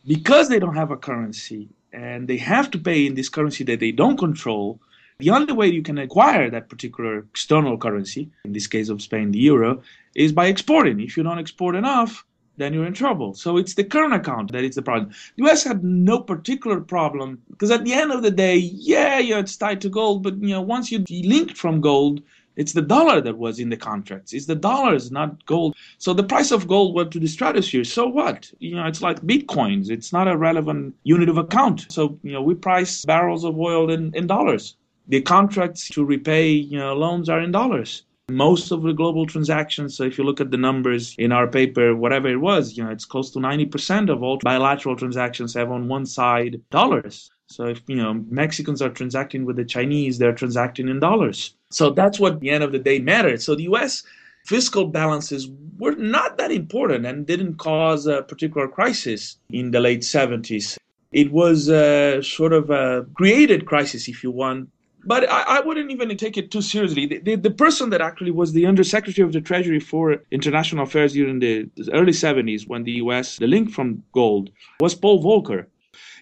Because 0.07 0.51
they 0.51 0.59
don't 0.59 0.77
have 0.77 0.91
a 0.91 0.99
currency 0.99 1.71
and 1.95 2.29
they 2.29 2.37
have 2.37 2.71
to 2.73 2.79
pay 2.79 3.07
in 3.07 3.15
this 3.15 3.31
currency 3.31 3.65
that 3.65 3.81
they 3.81 3.93
don't 3.93 4.19
control, 4.19 4.79
the 5.21 5.31
only 5.31 5.53
way 5.53 5.69
you 5.69 5.83
can 5.83 5.99
acquire 5.99 6.51
that 6.51 6.69
particular 6.69 7.19
external 7.19 7.79
currency, 7.79 8.31
in 8.45 8.53
this 8.53 8.67
case 8.67 8.89
of 8.89 9.03
Spain, 9.03 9.31
the 9.31 9.39
euro, 9.39 9.83
is 10.15 10.33
by 10.33 10.47
exporting. 10.47 11.01
If 11.01 11.17
you 11.17 11.23
don't 11.23 11.39
export 11.39 11.77
enough, 11.77 12.25
then 12.57 12.75
you're 12.75 12.87
in 12.87 12.95
trouble. 12.95 13.35
So 13.35 13.57
it's 13.57 13.75
the 13.75 13.85
current 13.85 14.15
account 14.15 14.53
that 14.53 14.65
is 14.65 14.75
the 14.75 14.83
problem. 14.83 15.13
The 15.37 15.49
US 15.49 15.65
had 15.65 15.83
no 15.83 16.21
particular 16.21 16.81
problem 16.81 17.41
because 17.51 17.71
at 17.71 17.85
the 17.85 17.93
end 17.93 18.13
of 18.13 18.23
the 18.23 18.31
day, 18.31 18.57
yeah, 18.57 19.19
yeah, 19.19 19.39
it's 19.39 19.57
tied 19.57 19.81
to 19.83 19.89
gold, 19.89 20.23
but 20.23 20.37
you 20.41 20.49
know, 20.49 20.61
once 20.61 20.93
you 20.93 21.01
delinked 21.01 21.57
from 21.57 21.81
gold, 21.81 22.23
it's 22.57 22.73
the 22.73 22.83
dollar 22.83 23.21
that 23.23 23.39
was 23.39 23.59
in 23.59 23.71
the 23.71 23.77
contracts. 23.77 24.35
It's 24.35 24.47
the 24.47 24.55
dollars, 24.55 25.11
not 25.11 25.47
gold. 25.47 25.75
So 25.99 26.13
the 26.13 26.25
price 26.25 26.51
of 26.51 26.69
gold 26.69 26.95
went 26.95 27.11
to 27.13 27.21
the 27.21 27.29
stratosphere. 27.29 27.85
So 27.85 28.07
what? 28.07 28.53
You 28.59 28.75
know, 28.75 28.87
it's 28.87 29.01
like 29.01 29.23
bitcoins. 29.23 29.89
It's 29.89 30.13
not 30.13 30.29
a 30.29 30.37
relevant 30.37 30.95
unit 31.05 31.29
of 31.29 31.39
account. 31.39 31.87
So, 31.91 32.19
you 32.23 32.33
know, 32.33 32.43
we 32.43 32.55
price 32.55 33.05
barrels 33.05 33.45
of 33.45 33.59
oil 33.59 33.91
in, 33.91 34.15
in 34.15 34.27
dollars. 34.27 34.77
The 35.11 35.21
contracts 35.23 35.89
to 35.89 36.05
repay, 36.05 36.51
you 36.51 36.79
know, 36.79 36.95
loans 36.95 37.29
are 37.29 37.41
in 37.41 37.51
dollars. 37.51 38.05
Most 38.31 38.71
of 38.71 38.83
the 38.83 38.93
global 38.93 39.27
transactions, 39.27 39.97
so 39.97 40.05
if 40.05 40.17
you 40.17 40.23
look 40.23 40.41
at 40.41 40.53
the 40.53 40.57
numbers 40.57 41.17
in 41.19 41.33
our 41.33 41.49
paper, 41.49 41.97
whatever 41.97 42.29
it 42.29 42.37
was, 42.37 42.77
you 42.77 42.85
know, 42.85 42.91
it's 42.91 43.07
close 43.07 43.33
to 43.33 43.41
90% 43.41 44.09
of 44.09 44.23
all 44.23 44.39
bilateral 44.39 44.95
transactions 44.95 45.53
have 45.55 45.73
on 45.73 45.89
one 45.89 46.07
side 46.07 46.61
dollars. 46.71 47.29
So 47.49 47.65
if, 47.65 47.83
you 47.89 47.97
know, 47.97 48.25
Mexicans 48.31 48.81
are 48.81 48.89
transacting 48.89 49.45
with 49.45 49.57
the 49.57 49.65
Chinese, 49.65 50.17
they're 50.17 50.33
transacting 50.33 50.89
in 50.89 51.01
dollars. 51.01 51.57
So 51.71 51.91
that's 51.91 52.21
what 52.21 52.39
the 52.39 52.51
end 52.51 52.63
of 52.63 52.71
the 52.71 52.79
day 52.79 53.01
mattered. 53.01 53.43
So 53.43 53.57
the 53.57 53.65
US 53.65 54.05
fiscal 54.45 54.85
balances 54.87 55.51
were 55.77 55.97
not 55.97 56.39
that 56.39 56.53
important 56.53 57.05
and 57.05 57.27
didn't 57.27 57.57
cause 57.57 58.07
a 58.07 58.23
particular 58.23 58.69
crisis 58.69 59.39
in 59.51 59.73
the 59.73 59.81
late 59.81 60.03
70s. 60.03 60.79
It 61.11 61.33
was 61.33 61.69
a 61.69 62.23
sort 62.23 62.53
of 62.53 62.71
a 62.71 63.07
created 63.15 63.67
crisis, 63.67 64.07
if 64.07 64.23
you 64.23 64.31
want, 64.31 64.69
but 65.05 65.31
I, 65.31 65.59
I, 65.59 65.61
wouldn't 65.61 65.91
even 65.91 66.15
take 66.17 66.37
it 66.37 66.51
too 66.51 66.63
seriously. 66.63 67.07
The, 67.07 67.19
the, 67.19 67.35
the, 67.37 67.51
person 67.51 67.91
that 67.91 68.01
actually 68.01 68.31
was 68.31 68.53
the 68.53 68.67
Undersecretary 68.67 69.27
of 69.27 69.33
the 69.33 69.41
Treasury 69.41 69.81
for 69.81 70.23
International 70.31 70.85
Affairs 70.85 71.13
during 71.13 71.39
the 71.39 71.69
early 71.93 72.13
70s, 72.13 72.69
when 72.69 72.85
the 72.85 72.93
US, 72.93 73.37
the 73.37 73.47
link 73.47 73.71
from 73.71 74.03
gold, 74.13 74.51
was 74.81 74.95
Paul 74.95 75.23
Volcker. 75.23 75.67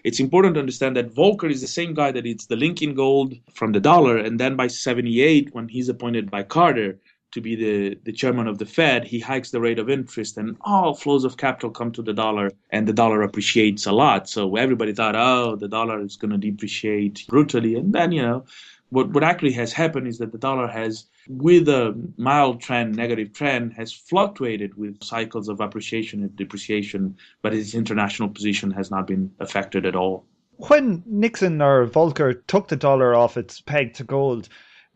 It's 0.03 0.19
important 0.19 0.53
to 0.55 0.59
understand 0.61 0.95
that 0.95 1.13
Volcker 1.13 1.49
is 1.51 1.61
the 1.61 1.67
same 1.67 1.93
guy 1.93 2.11
that 2.11 2.25
it's 2.25 2.45
the 2.45 2.55
link 2.55 2.81
in 2.81 2.93
gold 2.93 3.33
from 3.53 3.73
the 3.73 3.79
dollar. 3.79 4.17
And 4.17 4.39
then 4.39 4.55
by 4.55 4.67
78, 4.67 5.53
when 5.53 5.67
he's 5.67 5.89
appointed 5.89 6.31
by 6.31 6.43
Carter 6.43 6.97
to 7.31 7.41
be 7.41 7.55
the, 7.55 7.99
the 8.03 8.11
chairman 8.11 8.47
of 8.47 8.57
the 8.57 8.65
Fed, 8.65 9.05
he 9.05 9.19
hikes 9.19 9.51
the 9.51 9.61
rate 9.61 9.79
of 9.79 9.89
interest 9.89 10.37
and 10.37 10.57
all 10.61 10.95
flows 10.95 11.25
of 11.25 11.37
capital 11.37 11.69
come 11.69 11.91
to 11.91 12.01
the 12.01 12.13
dollar 12.13 12.51
and 12.71 12.87
the 12.87 12.93
dollar 12.93 13.21
appreciates 13.21 13.85
a 13.85 13.91
lot. 13.91 14.27
So 14.29 14.55
everybody 14.55 14.93
thought, 14.93 15.15
oh, 15.15 15.55
the 15.55 15.67
dollar 15.67 16.01
is 16.01 16.17
going 16.17 16.31
to 16.31 16.37
depreciate 16.37 17.25
brutally. 17.27 17.75
And 17.75 17.93
then, 17.93 18.11
you 18.11 18.21
know, 18.21 18.45
what, 18.89 19.11
what 19.11 19.23
actually 19.23 19.51
has 19.53 19.71
happened 19.71 20.07
is 20.07 20.17
that 20.17 20.31
the 20.31 20.37
dollar 20.37 20.67
has, 20.67 21.05
with 21.27 21.69
a 21.69 21.95
mild 22.17 22.61
trend, 22.61 22.95
negative 22.95 23.33
trend, 23.33 23.73
has 23.73 23.93
fluctuated 23.93 24.75
with 24.75 25.03
cycles 25.03 25.47
of 25.47 25.61
appreciation 25.61 26.21
and 26.21 26.35
depreciation, 26.35 27.15
but 27.43 27.53
its 27.53 27.75
international 27.75 28.29
position 28.29 28.71
has 28.71 28.89
not 28.89 29.05
been 29.05 29.31
affected 29.39 29.85
at 29.85 29.95
all. 29.95 30.25
When 30.57 31.03
Nixon 31.05 31.61
or 31.61 31.87
Volcker 31.87 32.41
took 32.47 32.67
the 32.67 32.75
dollar 32.75 33.15
off 33.15 33.37
its 33.37 33.61
peg 33.61 33.93
to 33.93 34.03
gold, 34.03 34.49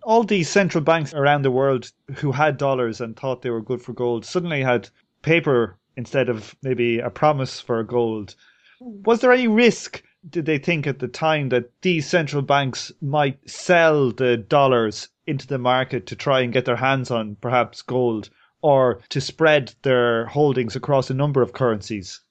all 0.06 0.24
these 0.24 0.50
central 0.50 0.84
banks 0.84 1.14
around 1.14 1.42
the 1.42 1.52
world 1.52 1.92
who 2.16 2.32
had 2.32 2.58
dollars 2.58 3.00
and 3.02 3.16
thought 3.16 3.42
they 3.42 3.50
were 3.50 3.62
good 3.62 3.82
for 3.82 3.94
gold 3.94 4.26
suddenly 4.26 4.62
had 4.62 4.90
paper 5.22 5.78
instead 5.96 6.30
of 6.30 6.56
maybe 6.62 7.00
a 7.00 7.10
promise 7.10 7.60
for 7.60 7.82
gold. 7.84 8.36
Was 8.80 9.22
there 9.22 9.32
any 9.32 9.48
risk 9.48 10.04
did 10.30 10.46
they 10.46 10.58
think 10.58 10.88
at 10.88 11.00
the 11.00 11.08
time 11.08 11.50
that 11.50 11.70
these 11.82 12.08
central 12.08 12.42
banks 12.42 12.92
might 13.02 13.38
sell 13.50 14.12
the 14.12 14.38
dollars 14.38 15.10
into 15.28 15.48
the 15.48 15.58
market 15.58 16.06
to 16.08 16.16
try 16.16 16.40
and 16.42 16.54
get 16.54 16.66
their 16.66 16.78
hands 16.78 17.12
on 17.12 17.36
perhaps 17.42 17.82
gold 17.82 18.30
or 18.62 19.02
to 19.10 19.20
spread 19.20 19.74
their 19.82 20.26
holdings 20.28 20.76
across 20.76 21.10
a 21.10 21.14
number 21.14 21.42
of 21.42 21.54
currencies? 21.54 22.22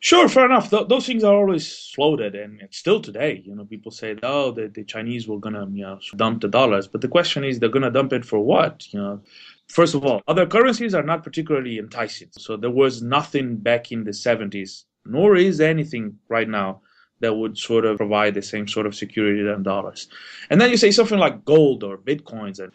Sure, 0.00 0.28
fair 0.28 0.46
enough. 0.46 0.70
Th- 0.70 0.86
those 0.88 1.06
things 1.06 1.24
are 1.24 1.34
always 1.34 1.90
floated, 1.94 2.34
and 2.34 2.62
still 2.70 3.00
today, 3.00 3.42
you 3.44 3.54
know, 3.54 3.64
people 3.64 3.90
say, 3.90 4.14
"Oh, 4.22 4.52
the, 4.52 4.68
the 4.68 4.84
Chinese 4.84 5.26
were 5.26 5.38
gonna, 5.40 5.66
you 5.72 5.82
know, 5.82 5.98
dump 6.16 6.42
the 6.42 6.48
dollars," 6.48 6.86
but 6.86 7.00
the 7.00 7.08
question 7.08 7.44
is, 7.44 7.58
they're 7.58 7.70
gonna 7.70 7.90
dump 7.90 8.12
it 8.12 8.24
for 8.24 8.38
what? 8.38 8.86
You 8.92 9.00
know, 9.00 9.20
first 9.68 9.94
of 9.94 10.04
all, 10.04 10.22
other 10.28 10.46
currencies 10.46 10.94
are 10.94 11.02
not 11.02 11.24
particularly 11.24 11.78
enticing. 11.78 12.28
So 12.32 12.56
there 12.56 12.70
was 12.70 13.02
nothing 13.02 13.56
back 13.56 13.90
in 13.90 14.04
the 14.04 14.12
'70s, 14.12 14.84
nor 15.06 15.34
is 15.36 15.60
anything 15.60 16.18
right 16.28 16.48
now 16.48 16.82
that 17.20 17.34
would 17.34 17.56
sort 17.56 17.86
of 17.86 17.96
provide 17.96 18.34
the 18.34 18.42
same 18.42 18.68
sort 18.68 18.86
of 18.86 18.94
security 18.94 19.42
than 19.42 19.62
dollars. 19.62 20.08
And 20.50 20.60
then 20.60 20.70
you 20.70 20.76
say 20.76 20.90
something 20.90 21.18
like 21.18 21.44
gold 21.46 21.82
or 21.82 21.96
bitcoins 21.96 22.60
and 22.60 22.72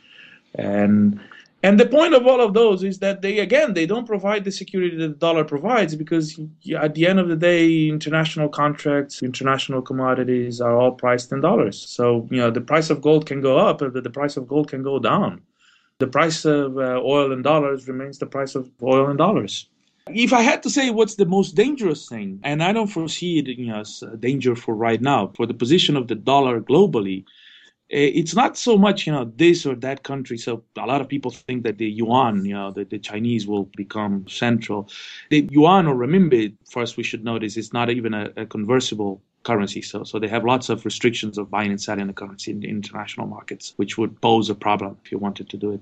and 0.56 1.20
and 1.64 1.80
the 1.80 1.86
point 1.86 2.14
of 2.14 2.26
all 2.26 2.42
of 2.42 2.54
those 2.54 2.84
is 2.84 3.00
that 3.00 3.22
they 3.22 3.40
again 3.40 3.74
they 3.74 3.86
don't 3.86 4.08
provide 4.08 4.44
the 4.44 4.52
security 4.52 4.96
that 4.98 5.08
the 5.08 5.16
dollar 5.16 5.44
provides 5.44 5.96
because 5.96 6.40
at 6.80 6.96
the 6.96 7.06
end 7.06 7.20
of 7.20 7.28
the 7.28 7.36
day 7.36 7.88
international 7.88 8.50
contracts 8.50 9.22
international 9.22 9.82
commodities 9.82 10.60
are 10.60 10.76
all 10.76 10.92
priced 10.92 11.32
in 11.32 11.42
dollars. 11.42 11.78
So 11.90 12.28
you 12.32 12.38
know 12.38 12.52
the 12.52 12.62
price 12.62 12.90
of 12.90 13.02
gold 13.02 13.26
can 13.26 13.42
go 13.42 13.58
up 13.58 13.80
but 13.80 14.04
the 14.04 14.10
price 14.10 14.38
of 14.38 14.48
gold 14.48 14.70
can 14.70 14.84
go 14.84 15.00
down. 15.00 15.42
The 16.00 16.08
price 16.08 16.46
of 16.46 16.78
uh, 16.78 17.00
oil 17.04 17.32
in 17.32 17.44
dollars 17.44 17.88
remains 17.88 18.18
the 18.18 18.26
price 18.26 18.56
of 18.56 18.70
oil 18.82 19.10
in 19.12 19.18
dollars. 19.18 19.68
If 20.08 20.34
I 20.34 20.42
had 20.42 20.64
to 20.64 20.70
say 20.70 20.90
what's 20.90 21.16
the 21.16 21.28
most 21.28 21.54
dangerous 21.54 22.10
thing, 22.10 22.40
and 22.44 22.64
I 22.64 22.74
don't 22.74 22.88
foresee 22.88 23.38
it 23.38 23.70
as 23.70 24.02
a 24.02 24.18
danger 24.18 24.56
for 24.56 24.74
right 24.74 25.00
now, 25.00 25.32
for 25.36 25.46
the 25.46 25.54
position 25.54 25.96
of 25.96 26.08
the 26.08 26.16
dollar 26.16 26.60
globally, 26.60 27.24
it's 27.92 28.36
not 28.36 28.58
so 28.58 28.78
much 28.78 29.06
you 29.06 29.14
know 29.14 29.26
this 29.36 29.66
or 29.66 29.76
that 29.76 30.04
country. 30.04 30.38
So 30.38 30.64
a 30.78 30.86
lot 30.86 31.02
of 31.02 31.10
people 31.10 31.32
think 31.32 31.64
that 31.64 31.78
the 31.78 31.90
yuan, 31.90 32.46
you 32.46 32.54
know, 32.54 32.72
that 32.72 32.90
the 32.90 33.00
Chinese 33.00 33.48
will 33.48 33.66
become 33.76 34.26
central. 34.28 34.90
The 35.30 35.48
yuan 35.52 35.88
or 35.88 35.96
renminbi, 35.96 36.56
first 36.70 36.98
we 36.98 37.04
should 37.04 37.24
notice, 37.24 37.58
is 37.58 37.74
not 37.74 37.90
even 37.90 38.14
a, 38.14 38.32
a 38.38 38.46
conversible 38.46 39.22
currency. 39.44 39.82
So, 39.82 40.04
so 40.04 40.20
they 40.20 40.28
have 40.28 40.46
lots 40.46 40.70
of 40.70 40.86
restrictions 40.86 41.38
of 41.38 41.50
buying 41.50 41.72
and 41.72 41.82
selling 41.82 42.08
the 42.08 42.14
currency 42.14 42.52
in 42.52 42.60
the 42.60 42.70
international 42.70 43.28
markets, 43.28 43.74
which 43.76 43.98
would 43.98 44.22
pose 44.22 44.50
a 44.50 44.56
problem 44.56 44.98
if 45.04 45.12
you 45.12 45.18
wanted 45.18 45.50
to 45.50 45.58
do 45.58 45.72
it. 45.72 45.82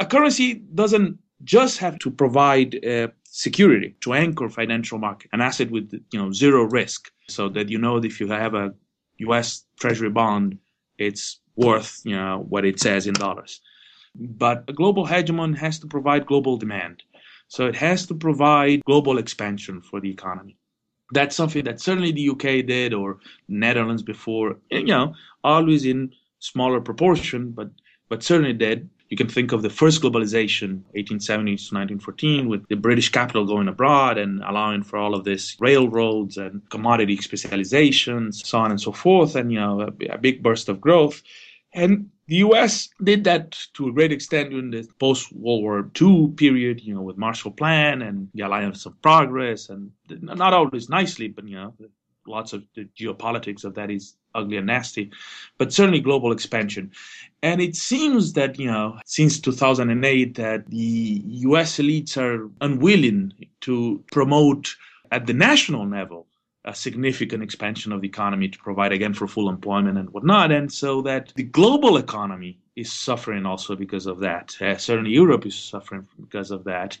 A 0.00 0.06
currency 0.06 0.54
doesn't 0.54 1.18
just 1.44 1.78
have 1.78 1.98
to 2.00 2.10
provide 2.10 2.84
uh, 2.84 3.08
security 3.24 3.94
to 4.00 4.12
anchor 4.12 4.48
financial 4.48 4.98
market, 4.98 5.30
an 5.32 5.40
asset 5.40 5.70
with 5.70 5.92
you 6.12 6.18
know 6.18 6.32
zero 6.32 6.64
risk, 6.64 7.10
so 7.28 7.48
that 7.48 7.68
you 7.68 7.78
know 7.78 7.96
if 7.96 8.20
you 8.20 8.28
have 8.28 8.54
a 8.54 8.74
U.S. 9.18 9.64
Treasury 9.78 10.10
bond, 10.10 10.58
it's 11.00 11.40
worth 11.56 12.00
you 12.04 12.16
know 12.16 12.44
what 12.48 12.64
it 12.64 12.80
says 12.80 13.06
in 13.06 13.14
dollars. 13.14 13.60
But 14.14 14.64
a 14.68 14.72
global 14.72 15.06
hegemon 15.06 15.56
has 15.56 15.78
to 15.80 15.86
provide 15.86 16.26
global 16.26 16.56
demand, 16.56 17.02
so 17.48 17.66
it 17.66 17.76
has 17.76 18.06
to 18.06 18.14
provide 18.14 18.84
global 18.84 19.18
expansion 19.18 19.80
for 19.80 20.00
the 20.00 20.10
economy. 20.10 20.56
That's 21.12 21.34
something 21.34 21.64
that 21.64 21.80
certainly 21.80 22.12
the 22.12 22.30
UK 22.30 22.66
did, 22.66 22.94
or 22.94 23.18
Netherlands 23.48 24.02
before, 24.02 24.58
you 24.70 24.84
know, 24.84 25.14
always 25.42 25.84
in 25.84 26.12
smaller 26.38 26.80
proportion, 26.80 27.50
but 27.50 27.70
but 28.08 28.22
certainly 28.22 28.52
did. 28.52 28.88
You 29.10 29.16
can 29.16 29.28
think 29.28 29.50
of 29.50 29.62
the 29.62 29.70
first 29.70 30.02
globalization, 30.02 30.84
1870 30.94 31.56
to 31.56 31.74
1914, 31.74 32.48
with 32.48 32.68
the 32.68 32.76
British 32.76 33.10
capital 33.10 33.44
going 33.44 33.66
abroad 33.66 34.18
and 34.18 34.40
allowing 34.44 34.84
for 34.84 34.98
all 34.98 35.16
of 35.16 35.24
this 35.24 35.56
railroads 35.58 36.36
and 36.36 36.62
commodity 36.70 37.16
specializations, 37.16 38.40
so 38.48 38.58
on 38.58 38.70
and 38.70 38.80
so 38.80 38.92
forth, 38.92 39.34
and 39.34 39.50
you 39.52 39.58
know 39.58 39.80
a, 39.80 40.14
a 40.14 40.18
big 40.18 40.44
burst 40.44 40.68
of 40.68 40.80
growth. 40.80 41.22
And 41.74 42.10
the 42.28 42.36
U.S. 42.36 42.88
did 43.02 43.24
that 43.24 43.58
to 43.74 43.88
a 43.88 43.92
great 43.92 44.12
extent 44.12 44.50
during 44.50 44.70
the 44.70 44.86
post-World 45.00 45.62
War 45.62 45.90
II 46.00 46.28
period, 46.36 46.80
you 46.80 46.94
know, 46.94 47.02
with 47.02 47.18
Marshall 47.18 47.50
Plan 47.50 48.02
and 48.02 48.28
the 48.34 48.42
Alliance 48.42 48.86
of 48.86 49.00
Progress, 49.02 49.70
and 49.70 49.90
not 50.08 50.54
always 50.54 50.88
nicely, 50.88 51.26
but 51.26 51.48
you 51.48 51.56
know, 51.56 51.74
lots 52.28 52.52
of 52.52 52.62
the 52.76 52.88
geopolitics 52.96 53.64
of 53.64 53.74
that 53.74 53.90
is 53.90 54.14
ugly 54.34 54.56
and 54.56 54.66
nasty, 54.66 55.10
but 55.58 55.72
certainly 55.72 56.00
global 56.00 56.32
expansion. 56.32 56.90
And 57.42 57.60
it 57.60 57.74
seems 57.74 58.34
that, 58.34 58.58
you 58.58 58.66
know, 58.66 58.98
since 59.06 59.40
2008, 59.40 60.34
that 60.34 60.66
the 60.68 61.22
US 61.24 61.78
elites 61.78 62.16
are 62.16 62.50
unwilling 62.60 63.32
to 63.62 64.02
promote 64.12 64.76
at 65.10 65.26
the 65.26 65.32
national 65.32 65.88
level 65.88 66.26
a 66.66 66.74
significant 66.74 67.42
expansion 67.42 67.92
of 67.92 68.02
the 68.02 68.08
economy 68.08 68.48
to 68.48 68.58
provide 68.58 68.92
again 68.92 69.14
for 69.14 69.26
full 69.26 69.48
employment 69.48 69.96
and 69.96 70.10
whatnot. 70.10 70.52
And 70.52 70.70
so 70.70 71.00
that 71.02 71.32
the 71.34 71.42
global 71.42 71.96
economy 71.96 72.58
is 72.76 72.92
suffering 72.92 73.46
also 73.46 73.74
because 73.74 74.06
of 74.06 74.20
that. 74.20 74.54
Uh, 74.60 74.76
certainly, 74.76 75.10
Europe 75.10 75.46
is 75.46 75.54
suffering 75.54 76.06
because 76.20 76.50
of 76.50 76.64
that. 76.64 76.98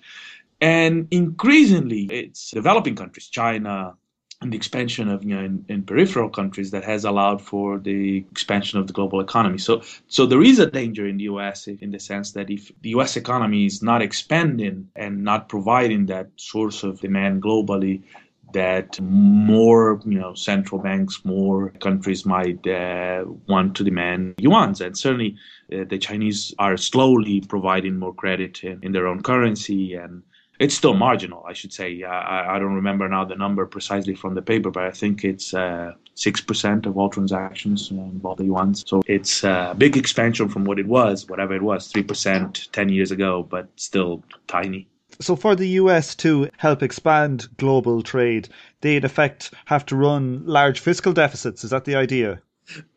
And 0.60 1.08
increasingly, 1.10 2.04
it's 2.10 2.50
developing 2.50 2.94
countries, 2.94 3.28
China, 3.28 3.94
and 4.40 4.52
the 4.52 4.56
expansion 4.56 5.08
of 5.08 5.22
you 5.22 5.34
know 5.34 5.44
in, 5.44 5.64
in, 5.68 5.82
peripheral 5.82 6.30
countries 6.30 6.70
that 6.70 6.84
has 6.84 7.04
allowed 7.04 7.42
for 7.42 7.78
the 7.78 8.24
expansion 8.30 8.78
of 8.78 8.86
the 8.86 8.92
global 8.92 9.20
economy. 9.20 9.58
So 9.58 9.82
so 10.08 10.24
there 10.26 10.42
is 10.42 10.58
a 10.58 10.70
danger 10.70 11.06
in 11.06 11.18
the 11.18 11.24
US 11.24 11.66
in 11.66 11.90
the 11.90 12.00
sense 12.00 12.32
that 12.32 12.48
if 12.50 12.72
the 12.80 12.90
US 12.90 13.16
economy 13.16 13.66
is 13.66 13.82
not 13.82 14.00
expanding 14.00 14.88
and 14.96 15.22
not 15.22 15.48
providing 15.48 16.06
that 16.06 16.28
source 16.36 16.82
of 16.82 17.00
demand 17.00 17.42
globally, 17.42 18.02
that 18.54 18.98
more 19.00 20.00
you 20.06 20.18
know 20.18 20.32
central 20.34 20.80
banks, 20.80 21.22
more 21.24 21.70
countries 21.80 22.24
might 22.24 22.66
uh, 22.66 23.24
want 23.46 23.76
to 23.76 23.84
demand 23.84 24.36
yuan's, 24.38 24.80
and 24.80 24.96
certainly 24.96 25.36
uh, 25.72 25.84
the 25.84 25.98
Chinese 25.98 26.54
are 26.58 26.78
slowly 26.78 27.42
providing 27.42 27.98
more 27.98 28.14
credit 28.14 28.64
in, 28.64 28.80
in 28.82 28.92
their 28.92 29.06
own 29.06 29.22
currency 29.22 29.94
and 29.94 30.22
it's 30.60 30.74
still 30.74 30.92
marginal, 30.92 31.42
I 31.48 31.54
should 31.54 31.72
say. 31.72 32.04
I, 32.04 32.54
I, 32.54 32.58
don't 32.58 32.74
remember 32.74 33.08
now 33.08 33.24
the 33.24 33.34
number 33.34 33.64
precisely 33.64 34.14
from 34.14 34.34
the 34.34 34.42
paper, 34.42 34.70
but 34.70 34.84
I 34.84 34.90
think 34.90 35.24
it's 35.24 35.54
uh, 35.54 35.94
six 36.14 36.40
uh, 36.40 36.44
percent 36.44 36.84
of 36.84 36.98
all 36.98 37.08
transactions 37.08 37.90
involve 37.90 38.36
the 38.36 38.44
yuans. 38.44 38.86
So 38.86 39.02
it's 39.06 39.42
a 39.42 39.74
big 39.76 39.96
expansion 39.96 40.50
from 40.50 40.66
what 40.66 40.78
it 40.78 40.86
was, 40.86 41.26
whatever 41.26 41.54
it 41.54 41.62
was, 41.62 41.88
three 41.88 42.02
percent 42.02 42.68
ten 42.72 42.90
years 42.90 43.10
ago, 43.10 43.42
but 43.42 43.68
still 43.76 44.22
tiny. 44.46 44.86
So 45.18 45.34
for 45.34 45.56
the 45.56 45.68
US 45.80 46.14
to 46.16 46.50
help 46.58 46.82
expand 46.82 47.48
global 47.56 48.02
trade, 48.02 48.50
they 48.82 48.96
in 48.96 49.04
effect 49.04 49.52
have 49.64 49.86
to 49.86 49.96
run 49.96 50.44
large 50.44 50.78
fiscal 50.78 51.14
deficits. 51.14 51.64
Is 51.64 51.70
that 51.70 51.86
the 51.86 51.96
idea? 51.96 52.42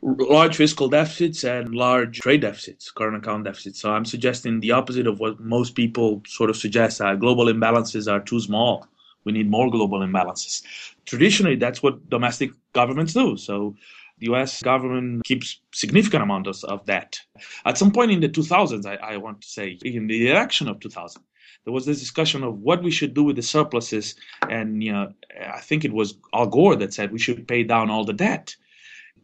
Large 0.01 0.55
fiscal 0.57 0.89
deficits 0.89 1.43
and 1.43 1.73
large 1.73 2.19
trade 2.19 2.41
deficits, 2.41 2.91
current 2.91 3.17
account 3.17 3.45
deficits. 3.45 3.79
So 3.79 3.91
I'm 3.91 4.05
suggesting 4.05 4.59
the 4.59 4.71
opposite 4.71 5.07
of 5.07 5.19
what 5.19 5.39
most 5.39 5.75
people 5.75 6.21
sort 6.27 6.49
of 6.49 6.57
suggest. 6.57 7.01
Uh, 7.01 7.15
global 7.15 7.45
imbalances 7.45 8.11
are 8.11 8.19
too 8.19 8.39
small. 8.39 8.87
We 9.23 9.31
need 9.31 9.49
more 9.49 9.69
global 9.71 9.99
imbalances. 9.99 10.63
Traditionally, 11.05 11.55
that's 11.55 11.81
what 11.81 12.09
domestic 12.09 12.51
governments 12.73 13.13
do. 13.13 13.37
So 13.37 13.75
the 14.19 14.25
U.S. 14.27 14.61
government 14.61 15.23
keeps 15.25 15.59
significant 15.71 16.23
amount 16.23 16.47
of, 16.47 16.63
of 16.65 16.85
debt. 16.85 17.19
At 17.65 17.77
some 17.77 17.91
point 17.91 18.11
in 18.11 18.19
the 18.19 18.29
2000s, 18.29 18.85
I, 18.85 18.95
I 19.13 19.17
want 19.17 19.41
to 19.41 19.47
say, 19.47 19.77
in 19.83 20.07
the 20.07 20.29
election 20.29 20.67
of 20.67 20.79
2000, 20.79 21.21
there 21.63 21.73
was 21.73 21.85
this 21.85 21.99
discussion 21.99 22.43
of 22.43 22.59
what 22.59 22.83
we 22.83 22.91
should 22.91 23.13
do 23.13 23.23
with 23.23 23.37
the 23.37 23.41
surpluses, 23.41 24.15
and 24.49 24.83
you 24.83 24.91
know, 24.91 25.13
I 25.41 25.59
think 25.59 25.85
it 25.85 25.93
was 25.93 26.15
Al 26.33 26.47
Gore 26.47 26.75
that 26.75 26.93
said 26.93 27.11
we 27.11 27.19
should 27.19 27.47
pay 27.47 27.63
down 27.63 27.89
all 27.89 28.03
the 28.03 28.13
debt. 28.13 28.55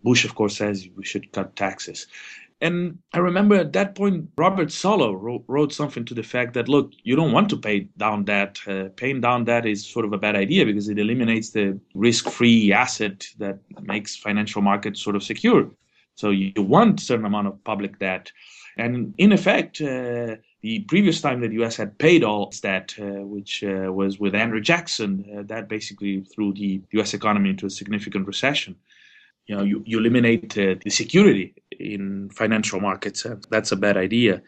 Bush, 0.04 0.26
of 0.26 0.36
course, 0.36 0.58
says 0.58 0.88
we 0.96 1.04
should 1.04 1.32
cut 1.32 1.56
taxes. 1.56 2.08
And 2.62 3.00
I 3.14 3.20
remember 3.20 3.56
at 3.56 3.72
that 3.74 3.96
point, 3.96 4.30
Robert 4.38 4.68
Solow 4.68 5.20
wrote, 5.20 5.46
wrote, 5.48 5.72
something 5.72 6.04
to 6.06 6.14
the 6.14 6.24
fact 6.24 6.54
that, 6.56 6.68
look, 6.68 6.92
you 7.04 7.16
don't 7.16 7.32
want 7.32 7.50
to 7.52 7.58
pay 7.58 7.88
down 7.98 8.26
debt. 8.26 8.60
Uh, 8.68 8.90
paying 8.98 9.22
down 9.22 9.46
debt 9.46 9.66
is 9.66 9.88
sort 9.88 10.06
of 10.06 10.12
a 10.12 10.18
bad 10.18 10.36
idea 10.36 10.66
because 10.66 10.90
it 10.90 11.00
eliminates 11.00 11.52
the 11.52 11.80
risk 11.94 12.30
free 12.30 12.74
asset 12.74 13.26
that 13.38 13.60
makes 13.82 14.18
financial 14.18 14.62
markets 14.62 15.02
sort 15.02 15.16
of 15.16 15.24
secure. 15.24 15.72
So 16.16 16.32
you 16.32 16.62
want 16.62 17.00
a 17.00 17.04
certain 17.04 17.26
amount 17.26 17.48
of 17.48 17.64
public 17.64 17.98
debt. 17.98 18.30
And 18.78 19.14
in 19.18 19.32
effect, 19.32 19.80
uh, 19.80 20.36
the 20.62 20.82
previous 20.90 21.22
time 21.22 21.40
that 21.42 21.50
the 21.50 21.56
U.S. 21.56 21.78
had 21.78 21.98
paid 21.98 22.26
all 22.26 22.48
its 22.48 22.60
debt, 22.60 22.94
uh, 23.00 23.26
which 23.26 23.64
uh, 23.64 23.92
was 23.94 24.20
with 24.20 24.36
Andrew 24.36 24.60
Jackson, 24.60 25.26
uh, 25.34 25.44
that 25.44 25.70
basically 25.70 26.22
threw 26.22 26.54
the 26.54 26.82
U.S. 26.92 27.14
economy 27.14 27.52
into 27.52 27.66
a 27.66 27.70
significant 27.70 28.28
recession 28.28 28.76
you 29.50 29.56
know 29.56 29.64
you, 29.64 29.82
you 29.86 29.98
eliminate 29.98 30.56
uh, 30.58 30.76
the 30.84 30.92
security 30.92 31.56
in 31.72 32.30
financial 32.30 32.80
markets 32.80 33.26
and 33.26 33.44
that's 33.50 33.72
a 33.72 33.76
bad 33.76 33.98
idea. 33.98 34.44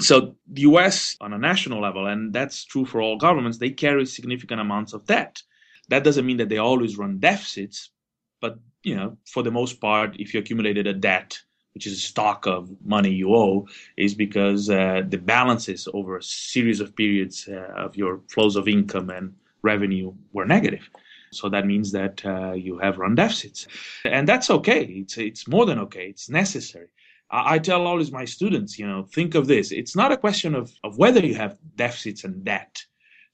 So 0.00 0.36
the 0.46 0.64
us 0.64 1.16
on 1.20 1.32
a 1.32 1.38
national 1.38 1.80
level 1.80 2.06
and 2.06 2.32
that's 2.32 2.64
true 2.64 2.84
for 2.84 3.00
all 3.00 3.16
governments 3.16 3.56
they 3.58 3.70
carry 3.70 4.04
significant 4.04 4.60
amounts 4.60 4.92
of 4.92 5.06
debt. 5.06 5.42
That 5.88 6.04
doesn't 6.04 6.26
mean 6.26 6.36
that 6.36 6.50
they 6.50 6.58
always 6.58 6.98
run 6.98 7.18
deficits 7.18 7.90
but 8.42 8.58
you 8.82 8.94
know 8.94 9.16
for 9.24 9.42
the 9.42 9.50
most 9.50 9.80
part 9.80 10.20
if 10.20 10.34
you 10.34 10.40
accumulated 10.40 10.86
a 10.86 10.92
debt 10.92 11.40
which 11.72 11.86
is 11.86 11.94
a 11.94 12.08
stock 12.12 12.46
of 12.46 12.68
money 12.84 13.10
you 13.10 13.34
owe 13.34 13.66
is 13.96 14.14
because 14.14 14.68
uh, 14.68 15.02
the 15.08 15.16
balances 15.16 15.88
over 15.94 16.18
a 16.18 16.22
series 16.22 16.80
of 16.80 16.94
periods 16.94 17.48
uh, 17.48 17.72
of 17.84 17.96
your 17.96 18.20
flows 18.28 18.56
of 18.56 18.68
income 18.68 19.08
and 19.08 19.34
revenue 19.62 20.12
were 20.34 20.44
negative 20.44 20.90
so 21.30 21.48
that 21.48 21.66
means 21.66 21.92
that 21.92 22.24
uh, 22.24 22.52
you 22.52 22.78
have 22.78 22.98
run 22.98 23.14
deficits. 23.14 23.66
And 24.04 24.26
that's 24.28 24.50
okay. 24.50 24.84
It's, 24.84 25.18
it's 25.18 25.48
more 25.48 25.66
than 25.66 25.78
okay. 25.80 26.08
It's 26.08 26.28
necessary. 26.28 26.88
I, 27.30 27.54
I 27.54 27.58
tell 27.58 27.86
always 27.86 28.12
my 28.12 28.24
students, 28.24 28.78
you 28.78 28.86
know, 28.86 29.04
think 29.04 29.34
of 29.34 29.46
this. 29.46 29.72
It's 29.72 29.96
not 29.96 30.12
a 30.12 30.16
question 30.16 30.54
of, 30.54 30.72
of 30.84 30.98
whether 30.98 31.24
you 31.24 31.34
have 31.34 31.58
deficits 31.76 32.24
and 32.24 32.44
debt. 32.44 32.84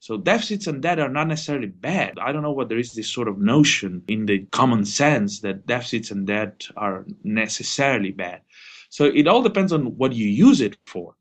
So 0.00 0.18
deficits 0.18 0.66
and 0.66 0.82
debt 0.82 0.98
are 0.98 1.08
not 1.08 1.28
necessarily 1.28 1.68
bad. 1.68 2.18
I 2.18 2.30
don't 2.30 2.42
know 2.42 2.52
what 2.52 2.68
there 2.68 2.78
is 2.78 2.92
this 2.92 3.10
sort 3.10 3.26
of 3.26 3.38
notion 3.38 4.02
in 4.06 4.26
the 4.26 4.40
common 4.52 4.84
sense 4.84 5.40
that 5.40 5.66
deficits 5.66 6.10
and 6.10 6.26
debt 6.26 6.68
are 6.76 7.06
necessarily 7.22 8.12
bad. 8.12 8.42
So 8.90 9.06
it 9.06 9.26
all 9.26 9.42
depends 9.42 9.72
on 9.72 9.96
what 9.96 10.12
you 10.12 10.28
use 10.28 10.60
it 10.60 10.76
for. 10.86 11.14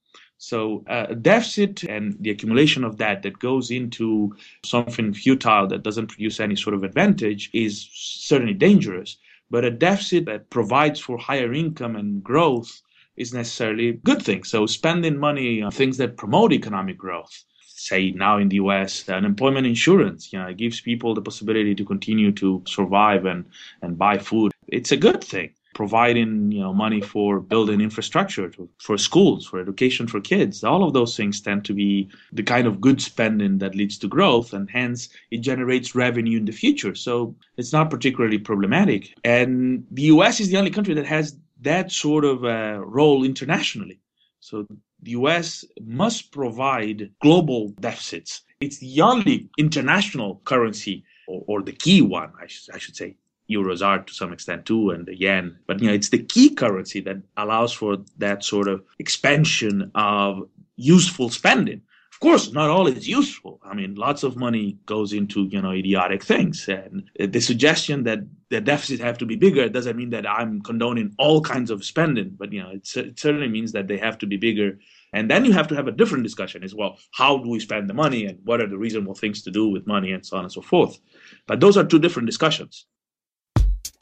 So 0.45 0.84
uh, 0.89 1.06
a 1.08 1.15
deficit 1.15 1.84
and 1.84 2.17
the 2.19 2.29
accumulation 2.29 2.84
of 2.84 2.97
that 2.97 3.23
that 3.23 3.39
goes 3.39 3.71
into 3.71 4.36
something 4.65 5.13
futile 5.13 5.67
that 5.67 5.84
doesn't 5.84 6.08
produce 6.08 6.41
any 6.41 6.58
sort 6.58 6.75
of 6.75 6.84
advantage 6.84 7.49
is 7.53 7.88
certainly 7.93 8.53
dangerous. 8.53 9.15
But 9.49 9.63
a 9.63 9.71
deficit 9.71 10.25
that 10.25 10.49
provides 10.49 10.99
for 10.99 11.17
higher 11.17 11.53
income 11.53 11.95
and 11.95 12.21
growth 12.21 12.82
is 13.15 13.34
necessarily 13.34 13.88
a 13.88 13.93
good 13.93 14.21
thing. 14.21 14.43
So 14.43 14.65
spending 14.65 15.17
money 15.17 15.62
on 15.62 15.71
things 15.71 15.95
that 15.99 16.17
promote 16.17 16.51
economic 16.51 16.97
growth, 16.97 17.45
say 17.65 18.12
now 18.12 18.38
in 18.38 18.49
the 18.49 18.58
US, 18.58 19.08
unemployment 19.08 19.65
insurance, 19.65 20.34
you 20.34 20.39
know, 20.39 20.47
it 20.47 20.58
gives 20.58 20.82
people 20.82 21.15
the 21.15 21.21
possibility 21.21 21.73
to 21.73 21.86
continue 21.86 22.34
to 22.34 22.62
survive 22.67 23.25
and, 23.25 23.45
and 23.82 23.97
buy 23.97 24.17
food. 24.17 24.51
It's 24.67 24.91
a 24.91 24.97
good 24.97 25.23
thing 25.23 25.53
providing 25.73 26.51
you 26.51 26.59
know 26.59 26.73
money 26.73 27.01
for 27.01 27.39
building 27.39 27.81
infrastructure 27.81 28.49
to, 28.49 28.69
for 28.79 28.97
schools 28.97 29.45
for 29.45 29.59
education 29.59 30.07
for 30.07 30.21
kids. 30.21 30.63
All 30.63 30.83
of 30.83 30.93
those 30.93 31.17
things 31.17 31.41
tend 31.41 31.65
to 31.65 31.73
be 31.73 32.09
the 32.31 32.43
kind 32.43 32.67
of 32.67 32.81
good 32.81 33.01
spending 33.01 33.57
that 33.59 33.75
leads 33.75 33.97
to 33.99 34.07
growth 34.07 34.53
and 34.53 34.69
hence 34.69 35.09
it 35.31 35.39
generates 35.39 35.95
revenue 35.95 36.38
in 36.38 36.45
the 36.45 36.51
future. 36.51 36.95
So 36.95 37.36
it's 37.57 37.73
not 37.73 37.89
particularly 37.89 38.38
problematic. 38.38 39.13
And 39.23 39.86
the 39.91 40.05
us 40.05 40.39
is 40.39 40.49
the 40.49 40.57
only 40.57 40.71
country 40.71 40.93
that 40.93 41.05
has 41.05 41.38
that 41.62 41.91
sort 41.91 42.25
of 42.25 42.43
uh, 42.43 42.79
role 42.86 43.23
internationally. 43.23 43.99
So 44.39 44.67
the 45.01 45.12
us 45.12 45.65
must 45.81 46.31
provide 46.31 47.12
global 47.21 47.69
deficits. 47.79 48.41
It's 48.59 48.79
the 48.79 49.01
only 49.01 49.49
international 49.57 50.41
currency 50.45 51.03
or, 51.27 51.43
or 51.47 51.62
the 51.62 51.71
key 51.71 52.01
one 52.01 52.31
I, 52.41 52.47
sh- 52.47 52.69
I 52.73 52.77
should 52.77 52.95
say 52.95 53.15
euros 53.49 53.86
are 53.86 53.99
to 53.99 54.13
some 54.13 54.34
extent 54.34 54.65
too, 54.65 54.89
and 54.91 55.06
the 55.06 55.17
yen. 55.17 55.58
But 55.67 55.82
you 55.82 55.88
know, 55.88 55.93
it's 55.93 56.10
the 56.10 56.23
key 56.23 56.53
currency 56.53 57.01
that 57.01 57.17
allows 57.38 57.73
for 57.73 57.97
that 58.17 58.43
sort 58.43 58.67
of 58.67 58.84
expansion 58.99 59.91
of 59.95 60.47
useful 60.75 61.29
spending. 61.29 61.82
Of 62.12 62.19
course, 62.19 62.53
not 62.53 62.69
all 62.69 62.88
is 62.88 63.08
useful. 63.08 63.60
I 63.63 63.73
mean, 63.73 63.95
lots 63.95 64.23
of 64.23 64.38
money 64.38 64.77
goes 64.86 65.13
into 65.13 65.45
you 65.45 65.62
know 65.62 65.71
idiotic 65.71 66.23
things, 66.23 66.69
and 66.69 67.10
the 67.17 67.41
suggestion 67.41 68.03
that 68.03 68.19
the 68.49 68.62
deficit 68.62 68.99
have 68.99 69.17
to 69.17 69.25
be 69.25 69.36
bigger 69.36 69.67
doesn't 69.67 69.97
mean 69.97 70.12
that 70.12 70.29
I'm 70.29 70.62
condoning 70.62 71.15
all 71.17 71.41
kinds 71.41 71.71
of 71.71 71.84
spending. 71.84 72.36
But 72.38 72.53
you 72.53 72.62
know, 72.62 72.69
it, 72.69 72.88
it 72.95 73.19
certainly 73.19 73.47
means 73.49 73.71
that 73.71 73.88
they 73.88 73.97
have 73.97 74.17
to 74.19 74.27
be 74.27 74.38
bigger. 74.38 74.79
And 75.12 75.29
then 75.29 75.45
you 75.45 75.51
have 75.53 75.67
to 75.67 75.75
have 75.75 75.88
a 75.88 75.91
different 75.91 76.23
discussion 76.23 76.63
as 76.63 76.73
well. 76.73 76.97
How 77.12 77.38
do 77.38 77.49
we 77.49 77.60
spend 77.60 77.89
the 77.89 77.93
money, 77.93 78.25
and 78.25 78.39
what 78.45 78.62
are 78.62 78.67
the 78.67 78.77
reasonable 78.77 79.15
things 79.15 79.41
to 79.43 79.51
do 79.51 79.67
with 79.69 79.88
money, 79.88 80.12
and 80.12 80.25
so 80.25 80.38
on 80.38 80.43
and 80.43 80.51
so 80.51 80.62
forth. 80.62 80.99
But 81.47 81.60
those 81.60 81.77
are 81.77 81.84
two 81.84 81.99
different 81.99 82.27
discussions. 82.27 82.86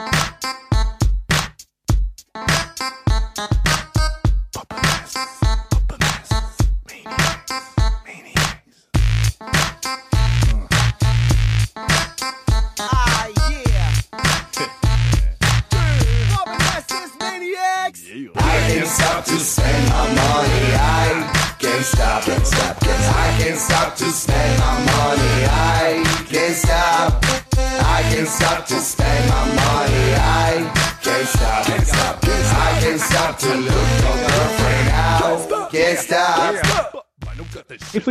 If 0.08 0.31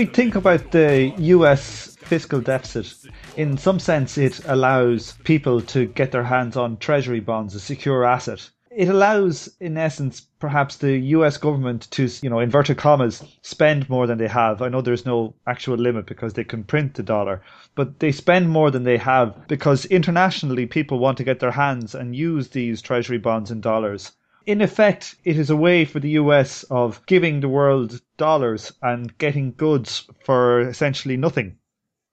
we 0.00 0.06
think 0.06 0.34
about 0.34 0.70
the 0.70 1.12
US 1.18 1.94
fiscal 1.96 2.40
deficit, 2.40 3.12
in 3.36 3.58
some 3.58 3.78
sense, 3.78 4.16
it 4.16 4.40
allows 4.46 5.12
people 5.24 5.60
to 5.60 5.84
get 5.88 6.10
their 6.10 6.24
hands 6.24 6.56
on 6.56 6.78
treasury 6.78 7.20
bonds, 7.20 7.54
a 7.54 7.60
secure 7.60 8.02
asset. 8.06 8.48
It 8.70 8.88
allows, 8.88 9.54
in 9.60 9.76
essence, 9.76 10.22
perhaps 10.38 10.78
the 10.78 10.96
US 11.18 11.36
government 11.36 11.86
to, 11.90 12.08
you 12.22 12.30
know, 12.30 12.38
inverted 12.38 12.78
commas, 12.78 13.22
spend 13.42 13.90
more 13.90 14.06
than 14.06 14.16
they 14.16 14.28
have. 14.28 14.62
I 14.62 14.70
know 14.70 14.80
there's 14.80 15.04
no 15.04 15.34
actual 15.46 15.76
limit 15.76 16.06
because 16.06 16.32
they 16.32 16.44
can 16.44 16.64
print 16.64 16.94
the 16.94 17.02
dollar, 17.02 17.42
but 17.74 18.00
they 18.00 18.10
spend 18.10 18.48
more 18.48 18.70
than 18.70 18.84
they 18.84 18.96
have 18.96 19.48
because 19.48 19.84
internationally 19.84 20.64
people 20.64 20.98
want 20.98 21.18
to 21.18 21.24
get 21.24 21.40
their 21.40 21.50
hands 21.50 21.94
and 21.94 22.16
use 22.16 22.48
these 22.48 22.80
treasury 22.80 23.18
bonds 23.18 23.50
in 23.50 23.60
dollars. 23.60 24.12
In 24.50 24.60
effect, 24.62 25.14
it 25.22 25.38
is 25.38 25.48
a 25.48 25.54
way 25.54 25.84
for 25.84 26.00
the 26.00 26.10
US 26.22 26.64
of 26.64 27.06
giving 27.06 27.38
the 27.38 27.48
world 27.48 28.00
dollars 28.16 28.72
and 28.82 29.16
getting 29.18 29.52
goods 29.52 30.08
for 30.24 30.62
essentially 30.62 31.16
nothing. 31.16 31.56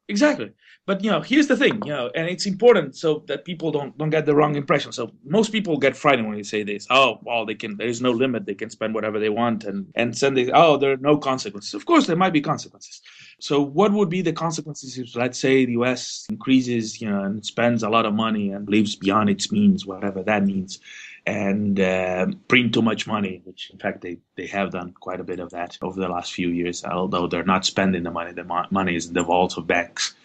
Exactly. 0.08 0.52
But 0.86 1.04
you 1.04 1.10
know, 1.10 1.22
here's 1.22 1.48
the 1.48 1.58
thing, 1.58 1.82
you 1.84 1.92
know, 1.92 2.12
and 2.14 2.30
it's 2.30 2.46
important 2.46 2.96
so 2.96 3.24
that 3.28 3.44
people 3.44 3.72
don't 3.72 3.98
don't 3.98 4.12
get 4.12 4.28
the 4.28 4.36
wrong 4.36 4.56
impression. 4.56 4.92
So 4.92 5.12
most 5.26 5.52
people 5.52 5.80
get 5.80 5.98
frightened 5.98 6.28
when 6.28 6.38
you 6.38 6.44
say 6.44 6.62
this. 6.62 6.86
Oh, 6.92 7.20
well, 7.24 7.44
they 7.44 7.56
can. 7.56 7.76
There's 7.76 8.04
no 8.04 8.12
limit. 8.12 8.46
They 8.46 8.54
can 8.54 8.70
spend 8.70 8.94
whatever 8.94 9.18
they 9.20 9.30
want, 9.30 9.64
and 9.64 9.88
and 9.96 10.16
send 10.16 10.38
they. 10.38 10.52
Oh, 10.52 10.78
there 10.78 10.92
are 10.92 11.04
no 11.12 11.18
consequences. 11.18 11.74
Of 11.74 11.86
course, 11.88 12.06
there 12.06 12.16
might 12.16 12.34
be 12.34 12.42
consequences. 12.42 13.02
So 13.40 13.62
what 13.62 13.92
would 13.92 14.10
be 14.10 14.22
the 14.22 14.34
consequences 14.34 14.98
if, 14.98 15.16
let's 15.16 15.40
say, 15.40 15.66
the 15.66 15.74
U.S. 15.74 16.26
increases, 16.30 17.02
you 17.02 17.10
know, 17.10 17.24
and 17.24 17.46
spends 17.46 17.84
a 17.84 17.90
lot 17.90 18.06
of 18.06 18.14
money 18.14 18.52
and 18.52 18.70
lives 18.70 18.96
beyond 18.96 19.30
its 19.30 19.52
means, 19.52 19.86
whatever 19.86 20.24
that 20.24 20.46
means, 20.46 20.80
and 21.28 21.80
uh, 21.80 22.28
print 22.48 22.74
too 22.74 22.82
much 22.82 23.06
money, 23.06 23.42
which 23.44 23.70
in 23.72 23.80
fact 23.80 24.02
they, 24.02 24.20
they 24.38 24.48
have 24.48 24.72
done 24.72 24.94
quite 25.00 25.20
a 25.20 25.26
bit 25.26 25.42
of 25.42 25.52
that 25.52 25.78
over 25.82 26.00
the 26.00 26.08
last 26.08 26.32
few 26.32 26.50
years, 26.50 26.86
although 26.86 27.28
they're 27.28 27.44
not 27.44 27.66
spending 27.66 28.04
the 28.04 28.12
money. 28.12 28.32
The 28.32 28.46
mo- 28.46 28.66
money 28.72 28.96
is 28.96 29.08
in 29.08 29.14
the 29.14 29.24
vaults 29.24 29.58
of 29.58 29.68
banks. 29.68 30.16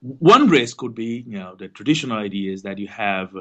One 0.00 0.48
risk 0.48 0.76
could 0.76 0.94
be, 0.94 1.24
you 1.26 1.38
know, 1.40 1.56
the 1.56 1.68
traditional 1.68 2.18
idea 2.18 2.52
is 2.52 2.62
that 2.62 2.78
you 2.78 2.86
have 2.86 3.32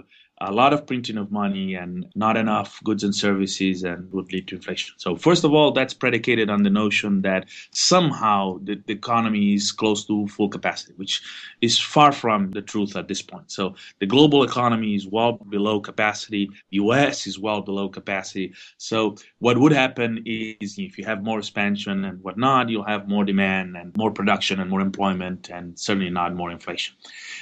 a 0.42 0.52
lot 0.52 0.72
of 0.72 0.86
printing 0.86 1.18
of 1.18 1.32
money 1.32 1.74
and 1.74 2.06
not 2.16 2.38
enough 2.38 2.80
goods 2.84 3.04
and 3.04 3.16
services 3.16 3.84
and 3.84 4.12
would 4.12 4.32
lead 4.32 4.48
to 4.48 4.56
inflation. 4.56 4.94
So 4.98 5.16
first 5.16 5.44
of 5.44 5.54
all, 5.54 5.72
that's 5.72 5.94
predicated 5.94 6.50
on 6.50 6.64
the 6.64 6.70
notion 6.70 7.22
that 7.24 7.48
somehow 7.72 8.60
the, 8.64 8.82
the, 8.86 8.94
economy 8.94 9.54
is 9.54 9.72
close 9.72 10.06
to 10.06 10.28
full 10.28 10.50
capacity, 10.50 10.94
which 10.98 11.22
is 11.62 11.80
far 11.80 12.12
from 12.12 12.52
the 12.52 12.62
truth 12.62 12.96
at 12.96 13.08
this 13.08 13.22
point. 13.22 13.52
So 13.52 13.76
the 14.00 14.06
global 14.06 14.44
economy 14.44 14.96
is 14.96 15.08
well 15.08 15.34
below 15.34 15.80
capacity. 15.80 16.50
The 16.72 16.78
US 16.78 17.26
is 17.26 17.40
well 17.40 17.62
below 17.62 17.90
capacity. 17.90 18.54
So 18.78 19.16
what 19.40 19.58
would 19.58 19.72
happen 19.72 20.24
is 20.26 20.78
if 20.78 20.98
you 20.98 21.06
have 21.06 21.24
more 21.24 21.40
expansion 21.40 22.06
and 22.06 22.22
whatnot, 22.24 22.70
you'll 22.70 22.84
have 22.84 23.08
more 23.08 23.24
demand 23.24 23.78
and 23.78 23.96
more 23.98 24.12
production 24.12 24.60
and 24.60 24.70
more 24.70 24.82
employment 24.82 25.50
and 25.50 25.78
certainly 25.80 26.10
not 26.10 26.36
more 26.36 26.52
inflation. 26.52 26.96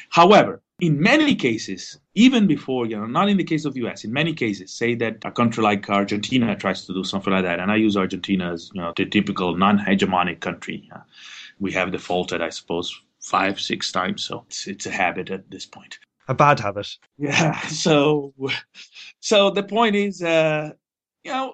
However, 0.09 0.61
in 0.79 0.99
many 0.99 1.35
cases, 1.35 1.99
even 2.15 2.47
before, 2.47 2.85
you 2.85 2.97
know, 2.97 3.05
not 3.05 3.29
in 3.29 3.37
the 3.37 3.43
case 3.43 3.65
of 3.65 3.73
the 3.73 3.85
US, 3.87 4.03
in 4.03 4.11
many 4.11 4.33
cases, 4.33 4.73
say 4.73 4.93
that 4.95 5.23
a 5.23 5.31
country 5.31 5.63
like 5.63 5.89
Argentina 5.89 6.55
tries 6.55 6.85
to 6.85 6.93
do 6.93 7.03
something 7.03 7.31
like 7.31 7.43
that, 7.43 7.59
and 7.59 7.71
I 7.71 7.77
use 7.77 7.95
Argentina 7.95 8.51
as, 8.51 8.71
you 8.73 8.81
know, 8.81 8.93
the 8.95 9.05
typical 9.05 9.55
non-hegemonic 9.55 10.41
country. 10.41 10.89
Uh, 10.93 10.99
we 11.59 11.71
have 11.71 11.91
defaulted, 11.91 12.41
I 12.41 12.49
suppose, 12.49 12.93
five, 13.21 13.59
six 13.59 13.91
times, 13.91 14.23
so 14.23 14.43
it's, 14.47 14.67
it's 14.67 14.85
a 14.85 14.91
habit 14.91 15.29
at 15.29 15.49
this 15.49 15.65
point. 15.65 15.97
A 16.27 16.33
bad 16.33 16.59
habit. 16.59 16.97
Yeah. 17.17 17.59
So, 17.69 18.33
so 19.21 19.51
the 19.51 19.63
point 19.63 19.95
is, 19.95 20.21
uh, 20.21 20.71
you 21.23 21.31
know, 21.31 21.53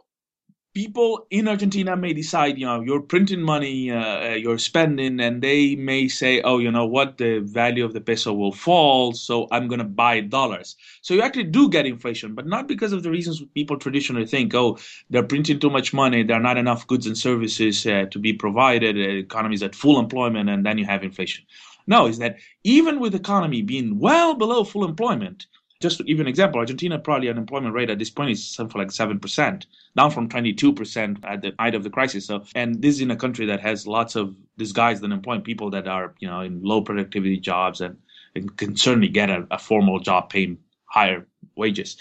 people 0.74 1.28
in 1.30 1.48
Argentina 1.48 1.98
may 1.98 2.14
decide, 2.14 2.58
you 2.58 2.66
know, 2.66 2.82
you're 2.82 3.02
printing 3.02 3.42
money, 3.42 3.92
uh, 3.92 4.36
you're 4.36 4.58
spending, 4.58 5.20
and 5.20 5.42
they 5.42 5.76
may 5.76 6.08
say, 6.08 6.42
oh, 6.42 6.60
you 6.60 6.72
know 6.72 6.86
what, 6.86 7.18
the 7.18 7.40
value 7.40 7.84
of 7.84 7.94
the 7.94 8.00
peso 8.00 8.34
will 8.34 8.54
fall, 8.54 9.14
so 9.14 9.48
I'm 9.52 9.68
going 9.68 9.80
to 9.80 9.86
buy 9.86 10.22
dollars. 10.22 10.78
So 11.02 11.14
you 11.14 11.22
actually 11.22 11.46
do 11.46 11.70
get 11.70 11.86
inflation, 11.86 12.36
but 12.36 12.48
not 12.48 12.68
because 12.68 12.94
of 12.94 13.04
the 13.04 13.12
reasons 13.12 13.44
people 13.54 13.78
traditionally 13.78 14.26
think, 14.26 14.56
oh, 14.56 14.78
they're 15.10 15.24
printing 15.24 15.60
too 15.60 15.70
much 15.70 15.94
money, 15.94 16.24
there 16.24 16.38
are 16.38 16.42
not 16.42 16.58
enough 16.58 16.88
goods 16.88 17.06
and 17.06 17.18
services 17.18 17.86
uh, 17.86 18.06
to 18.12 18.20
be 18.20 18.34
provided, 18.34 18.96
the 18.96 19.18
economy 19.18 19.56
is 19.56 19.64
at 19.64 19.76
full 19.76 20.00
employment, 20.00 20.50
and 20.50 20.66
then 20.66 20.78
you 20.78 20.86
have 20.86 21.04
inflation. 21.04 21.46
No, 21.88 22.06
is 22.08 22.20
that 22.20 22.38
even 22.64 23.00
with 23.00 23.12
the 23.12 23.20
economy 23.20 23.62
being 23.62 24.00
well 24.00 24.36
below 24.36 24.64
full 24.64 24.86
employment, 24.86 25.48
just 25.82 25.98
to 25.98 26.04
give 26.04 26.18
you 26.18 26.22
an 26.22 26.28
example, 26.28 26.60
Argentina 26.60 27.00
probably 27.00 27.30
unemployment 27.30 27.74
rate 27.74 27.90
at 27.90 28.00
this 28.00 28.10
point 28.10 28.30
is 28.30 28.48
something 28.48 28.80
like 28.80 28.92
seven 28.92 29.20
percent, 29.20 29.66
down 29.98 30.12
from 30.12 30.30
twenty 30.30 30.54
two 30.54 30.72
percent 30.72 31.18
at 31.24 31.42
the 31.42 31.54
height 31.60 31.76
of 31.76 31.84
the 31.84 31.90
crisis. 31.90 32.28
So, 32.28 32.46
and 32.56 32.82
this 32.82 32.96
is 32.96 33.02
in 33.02 33.12
a 33.12 33.16
country 33.16 33.46
that 33.48 33.60
has 33.60 33.88
lots 33.88 34.16
of 34.16 34.36
disguised 34.58 35.04
unemployed 35.04 35.44
people 35.44 35.70
that 35.72 35.88
are 35.88 36.14
you 36.20 36.28
know 36.28 36.42
in 36.42 36.62
low 36.62 36.82
productivity 36.82 37.40
jobs 37.40 37.82
and, 37.82 37.98
and 38.36 38.56
can 38.58 38.78
certainly 38.78 39.10
get 39.10 39.30
a, 39.30 39.48
a 39.52 39.58
formal 39.58 40.00
job 40.00 40.30
paying 40.30 40.58
higher 40.86 41.26
wages. 41.56 41.98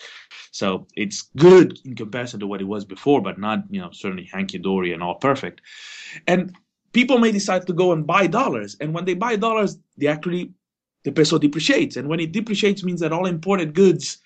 So 0.53 0.87
it's 0.97 1.23
good 1.37 1.79
in 1.85 1.95
comparison 1.95 2.41
to 2.41 2.47
what 2.47 2.61
it 2.61 2.65
was 2.65 2.85
before, 2.85 3.23
but 3.23 3.39
not 3.39 3.65
you 3.71 3.81
know 3.81 3.91
certainly 3.93 4.29
hanky 4.33 4.59
dory 4.59 4.93
and 4.93 5.03
all 5.03 5.15
perfect. 5.15 5.63
And 6.27 6.55
people 6.93 7.19
may 7.19 7.33
decide 7.33 7.67
to 7.67 7.73
go 7.73 7.93
and 7.93 8.07
buy 8.07 8.27
dollars, 8.27 8.77
and 8.81 8.93
when 8.93 9.05
they 9.05 9.15
buy 9.15 9.37
dollars, 9.37 9.79
they 9.97 10.07
actually 10.07 10.53
the 11.05 11.13
peso 11.13 11.39
depreciates. 11.39 11.97
And 11.97 12.09
when 12.09 12.21
it 12.21 12.33
depreciates 12.33 12.85
means 12.85 13.01
that 13.01 13.13
all 13.13 13.27
imported 13.27 13.75
goods 13.75 14.19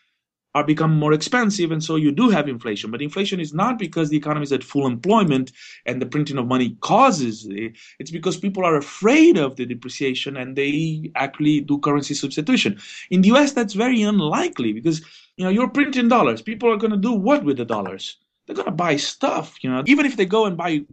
are 0.55 0.64
become 0.64 0.97
more 0.97 1.12
expensive 1.12 1.72
and 1.72 1.83
so 1.83 1.97
you 1.97 2.12
do 2.12 2.31
have 2.31 2.49
inflation. 2.49 2.91
But 2.91 3.03
inflation 3.03 3.41
is 3.41 3.53
not 3.53 3.79
because 3.79 4.09
the 4.09 4.16
economy 4.16 4.45
is 4.45 4.53
at 4.53 4.62
full 4.62 4.87
employment 4.87 5.51
and 5.85 6.01
the 6.01 6.07
printing 6.07 6.39
of 6.39 6.47
money 6.47 6.77
causes 6.81 7.47
it. 7.51 7.77
It's 7.99 8.12
because 8.12 8.37
people 8.37 8.64
are 8.64 8.77
afraid 8.77 9.37
of 9.37 9.57
the 9.57 9.66
depreciation 9.66 10.37
and 10.37 10.55
they 10.55 11.11
actually 11.16 11.61
do 11.61 11.79
currency 11.79 12.14
substitution. 12.14 12.79
In 13.11 13.22
the 13.22 13.33
US 13.33 13.53
that's 13.53 13.75
very 13.75 14.03
unlikely 14.03 14.72
because 14.72 15.03
you 15.37 15.45
know 15.45 15.51
you're 15.51 15.68
printing 15.68 16.09
dollars. 16.09 16.41
People 16.41 16.70
are 16.72 16.77
going 16.77 16.93
to 16.93 16.97
do 16.97 17.12
what 17.12 17.45
with 17.45 17.57
the 17.57 17.64
dollars? 17.64 18.18
They're 18.47 18.57
going 18.57 18.66
to 18.66 18.72
buy 18.72 18.97
stuff 18.97 19.57
you 19.62 19.70
know. 19.70 19.83
Even 19.87 20.07
if 20.07 20.16
they 20.16 20.27
go 20.27 20.47
and 20.47 20.57
buy 20.57 20.85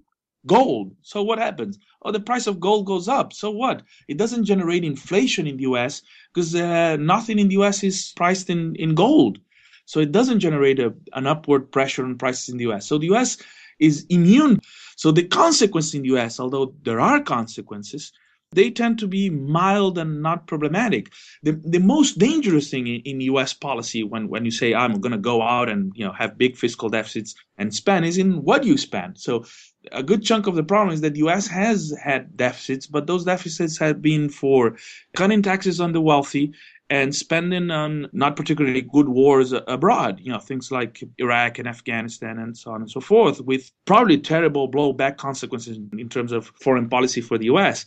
gold. 0.46 0.96
So 1.02 1.24
what 1.24 1.40
happens? 1.40 1.78
Oh, 2.02 2.12
the 2.12 2.20
price 2.20 2.48
of 2.48 2.60
gold 2.60 2.86
goes 2.86 3.08
up. 3.08 3.34
So 3.34 3.52
what? 3.52 3.84
It 4.08 4.18
doesn't 4.18 4.46
generate 4.46 4.84
inflation 4.84 5.48
in 5.48 5.58
the 5.58 5.64
US 5.64 6.02
because 6.34 6.56
uh, 6.56 6.98
nothing 6.98 7.40
in 7.40 7.48
the 7.48 7.56
US 7.62 7.84
is 7.84 8.14
priced 8.16 8.50
in, 8.50 8.76
in 8.76 8.96
gold. 8.96 9.40
So 9.86 10.00
it 10.00 10.12
doesn't 10.12 10.40
generate 10.40 10.80
a, 10.80 10.94
an 11.14 11.28
upward 11.28 11.72
pressure 11.72 12.04
on 12.04 12.18
prices 12.18 12.50
in 12.50 12.58
the 12.58 12.72
US. 12.72 12.88
So 12.88 12.98
the 12.98 13.12
US 13.14 13.38
is 13.80 14.06
immune. 14.10 14.60
So 14.96 15.12
the 15.12 15.24
consequence 15.24 15.94
in 15.94 16.04
the 16.04 16.16
US, 16.16 16.40
although 16.40 16.74
there 16.84 17.00
are 17.00 17.20
consequences, 17.20 18.12
they 18.52 18.70
tend 18.70 19.00
to 19.00 19.08
be 19.08 19.30
mild 19.30 19.98
and 19.98 20.22
not 20.22 20.48
problematic. 20.48 21.12
The, 21.44 21.54
the 21.64 21.80
most 21.80 22.18
dangerous 22.18 22.70
thing 22.70 22.88
in, 22.88 23.02
in 23.02 23.22
US 23.22 23.54
policy 23.54 24.04
when, 24.04 24.28
when 24.28 24.46
you 24.46 24.52
say 24.52 24.74
I'm 24.74 25.00
going 25.00 25.14
to 25.14 25.18
go 25.18 25.42
out 25.42 25.70
and 25.70 25.92
you 25.96 26.06
know 26.06 26.12
have 26.14 26.38
big 26.38 26.58
fiscal 26.58 26.90
deficits 26.90 27.36
and 27.58 27.74
spend 27.74 28.06
is 28.06 28.18
in 28.18 28.44
what 28.44 28.64
you 28.64 28.78
spend. 28.78 29.18
So 29.18 29.46
a 29.92 30.04
good 30.04 30.24
chunk 30.24 30.48
of 30.48 30.56
the 30.56 30.64
problem 30.64 30.94
is 30.94 31.02
that 31.02 31.16
US 31.16 31.48
has 31.48 31.94
had 32.04 32.36
deficits, 32.36 32.88
but 32.88 33.08
those 33.08 33.26
deficits 33.26 33.78
have 33.80 34.02
been 34.02 34.30
for 34.30 34.78
cutting 35.16 35.42
taxes 35.42 35.80
on 35.80 35.94
the 35.94 36.02
wealthy 36.02 36.54
and 36.92 37.16
spending 37.16 37.72
on 37.72 38.10
not 38.12 38.36
particularly 38.36 38.82
good 38.82 39.08
wars 39.08 39.54
abroad, 39.54 40.20
you 40.22 40.30
know, 40.30 40.40
things 40.40 40.74
like 40.74 41.02
Iraq 41.20 41.58
and 41.58 41.66
Afghanistan 41.66 42.38
and 42.38 42.58
so 42.58 42.72
on 42.72 42.82
and 42.82 42.92
so 42.92 43.00
forth, 43.00 43.40
with 43.40 43.72
probably 43.86 44.18
terrible 44.18 44.70
blowback 44.70 45.16
consequences 45.16 45.80
in 45.98 46.10
terms 46.10 46.34
of 46.34 46.52
foreign 46.62 46.90
policy 46.90 47.22
for 47.22 47.38
the 47.38 47.46
US. 47.46 47.86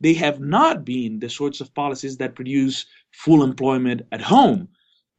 They 0.00 0.14
have 0.14 0.40
not 0.40 0.84
been 0.84 1.18
the 1.18 1.28
sorts 1.28 1.60
of 1.60 1.74
policies 1.74 2.16
that 2.18 2.34
produce 2.34 2.86
full 3.12 3.42
employment 3.42 4.02
at 4.12 4.22
home. 4.22 4.68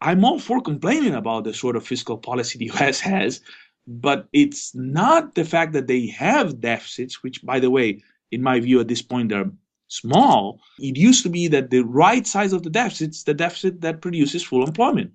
I'm 0.02 0.26
all 0.26 0.40
for 0.40 0.62
complaining 0.62 1.14
about 1.14 1.44
the 1.44 1.54
sort 1.54 1.76
of 1.76 1.86
fiscal 1.86 2.18
policy 2.18 2.58
the 2.58 2.72
US 2.76 3.00
has, 3.00 3.42
but 3.88 4.28
it's 4.34 4.74
not 4.76 5.36
the 5.36 5.46
fact 5.46 5.74
that 5.74 5.88
they 5.88 6.08
have 6.08 6.62
deficits, 6.62 7.24
which, 7.24 7.44
by 7.44 7.60
the 7.60 7.70
way, 7.70 8.02
in 8.32 8.42
my 8.42 8.60
view, 8.60 8.80
at 8.80 8.88
this 8.88 9.02
point, 9.02 9.30
they're 9.30 9.52
small. 9.88 10.62
It 10.80 10.98
used 10.98 11.24
to 11.24 11.30
be 11.30 11.48
that 11.50 11.70
the 11.70 11.82
right 11.82 12.26
size 12.26 12.54
of 12.54 12.64
the 12.64 12.70
deficit 12.70 13.12
is 13.12 13.24
the 13.24 13.34
deficit 13.34 13.82
that 13.82 14.02
produces 14.02 14.44
full 14.44 14.66
employment. 14.66 15.14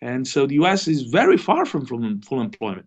And 0.00 0.26
so 0.26 0.46
the 0.46 0.54
US 0.56 0.86
is 0.86 1.02
very 1.02 1.36
far 1.36 1.66
from 1.66 1.86
full 1.86 2.40
employment. 2.40 2.86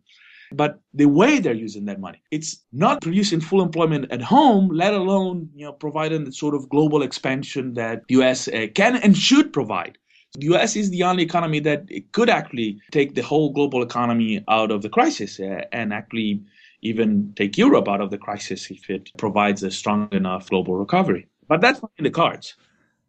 But 0.52 0.80
the 0.94 1.06
way 1.06 1.40
they're 1.40 1.54
using 1.54 1.86
that 1.86 2.00
money, 2.00 2.22
it's 2.32 2.64
not 2.72 3.02
producing 3.02 3.42
full 3.42 3.62
employment 3.62 4.12
at 4.12 4.22
home, 4.22 4.70
let 4.70 4.94
alone 4.94 5.50
you 5.56 5.66
know 5.66 5.74
providing 5.74 6.24
the 6.26 6.32
sort 6.32 6.56
of 6.56 6.70
global 6.70 7.02
expansion 7.02 7.74
that 7.74 8.04
the 8.08 8.16
US 8.22 8.48
uh, 8.48 8.68
can 8.74 8.96
and 8.98 9.18
should 9.18 9.54
provide. 9.54 9.98
The 10.34 10.54
US 10.56 10.76
is 10.76 10.90
the 10.90 11.04
only 11.04 11.24
economy 11.24 11.60
that 11.62 11.90
could 12.12 12.30
actually 12.30 12.80
take 12.92 13.16
the 13.16 13.24
whole 13.24 13.52
global 13.52 13.82
economy 13.82 14.44
out 14.48 14.72
of 14.72 14.82
the 14.82 14.90
crisis 14.90 15.40
uh, 15.40 15.62
and 15.72 15.94
actually 15.94 16.42
even 16.82 17.34
take 17.36 17.58
Europe 17.58 17.88
out 17.88 18.02
of 18.02 18.12
the 18.12 18.18
crisis 18.18 18.70
if 18.70 18.90
it 18.90 19.10
provides 19.18 19.64
a 19.64 19.72
strong 19.72 20.10
enough 20.12 20.50
global 20.50 20.76
recovery. 20.76 21.28
But 21.48 21.62
that's 21.62 21.82
not 21.82 21.92
in 21.98 22.04
the 22.04 22.12
cards. 22.12 22.56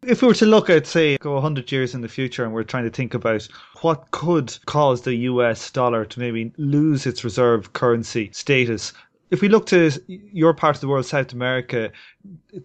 If 0.01 0.21
we 0.21 0.29
were 0.29 0.33
to 0.35 0.45
look 0.45 0.69
at, 0.69 0.87
say, 0.87 1.17
go 1.17 1.33
100 1.33 1.71
years 1.71 1.93
in 1.93 2.01
the 2.01 2.07
future 2.07 2.45
and 2.45 2.53
we're 2.53 2.63
trying 2.63 2.85
to 2.85 2.89
think 2.89 3.13
about 3.13 3.47
what 3.81 4.11
could 4.11 4.57
cause 4.65 5.01
the 5.01 5.15
US 5.15 5.69
dollar 5.71 6.05
to 6.05 6.19
maybe 6.19 6.53
lose 6.57 7.05
its 7.05 7.23
reserve 7.23 7.73
currency 7.73 8.29
status, 8.31 8.93
If 9.29 9.41
we 9.41 9.49
look 9.49 9.67
to 9.67 9.91
your 10.07 10.53
part 10.53 10.75
of 10.75 10.81
the 10.81 10.87
world, 10.87 11.05
South 11.05 11.33
America, 11.33 11.91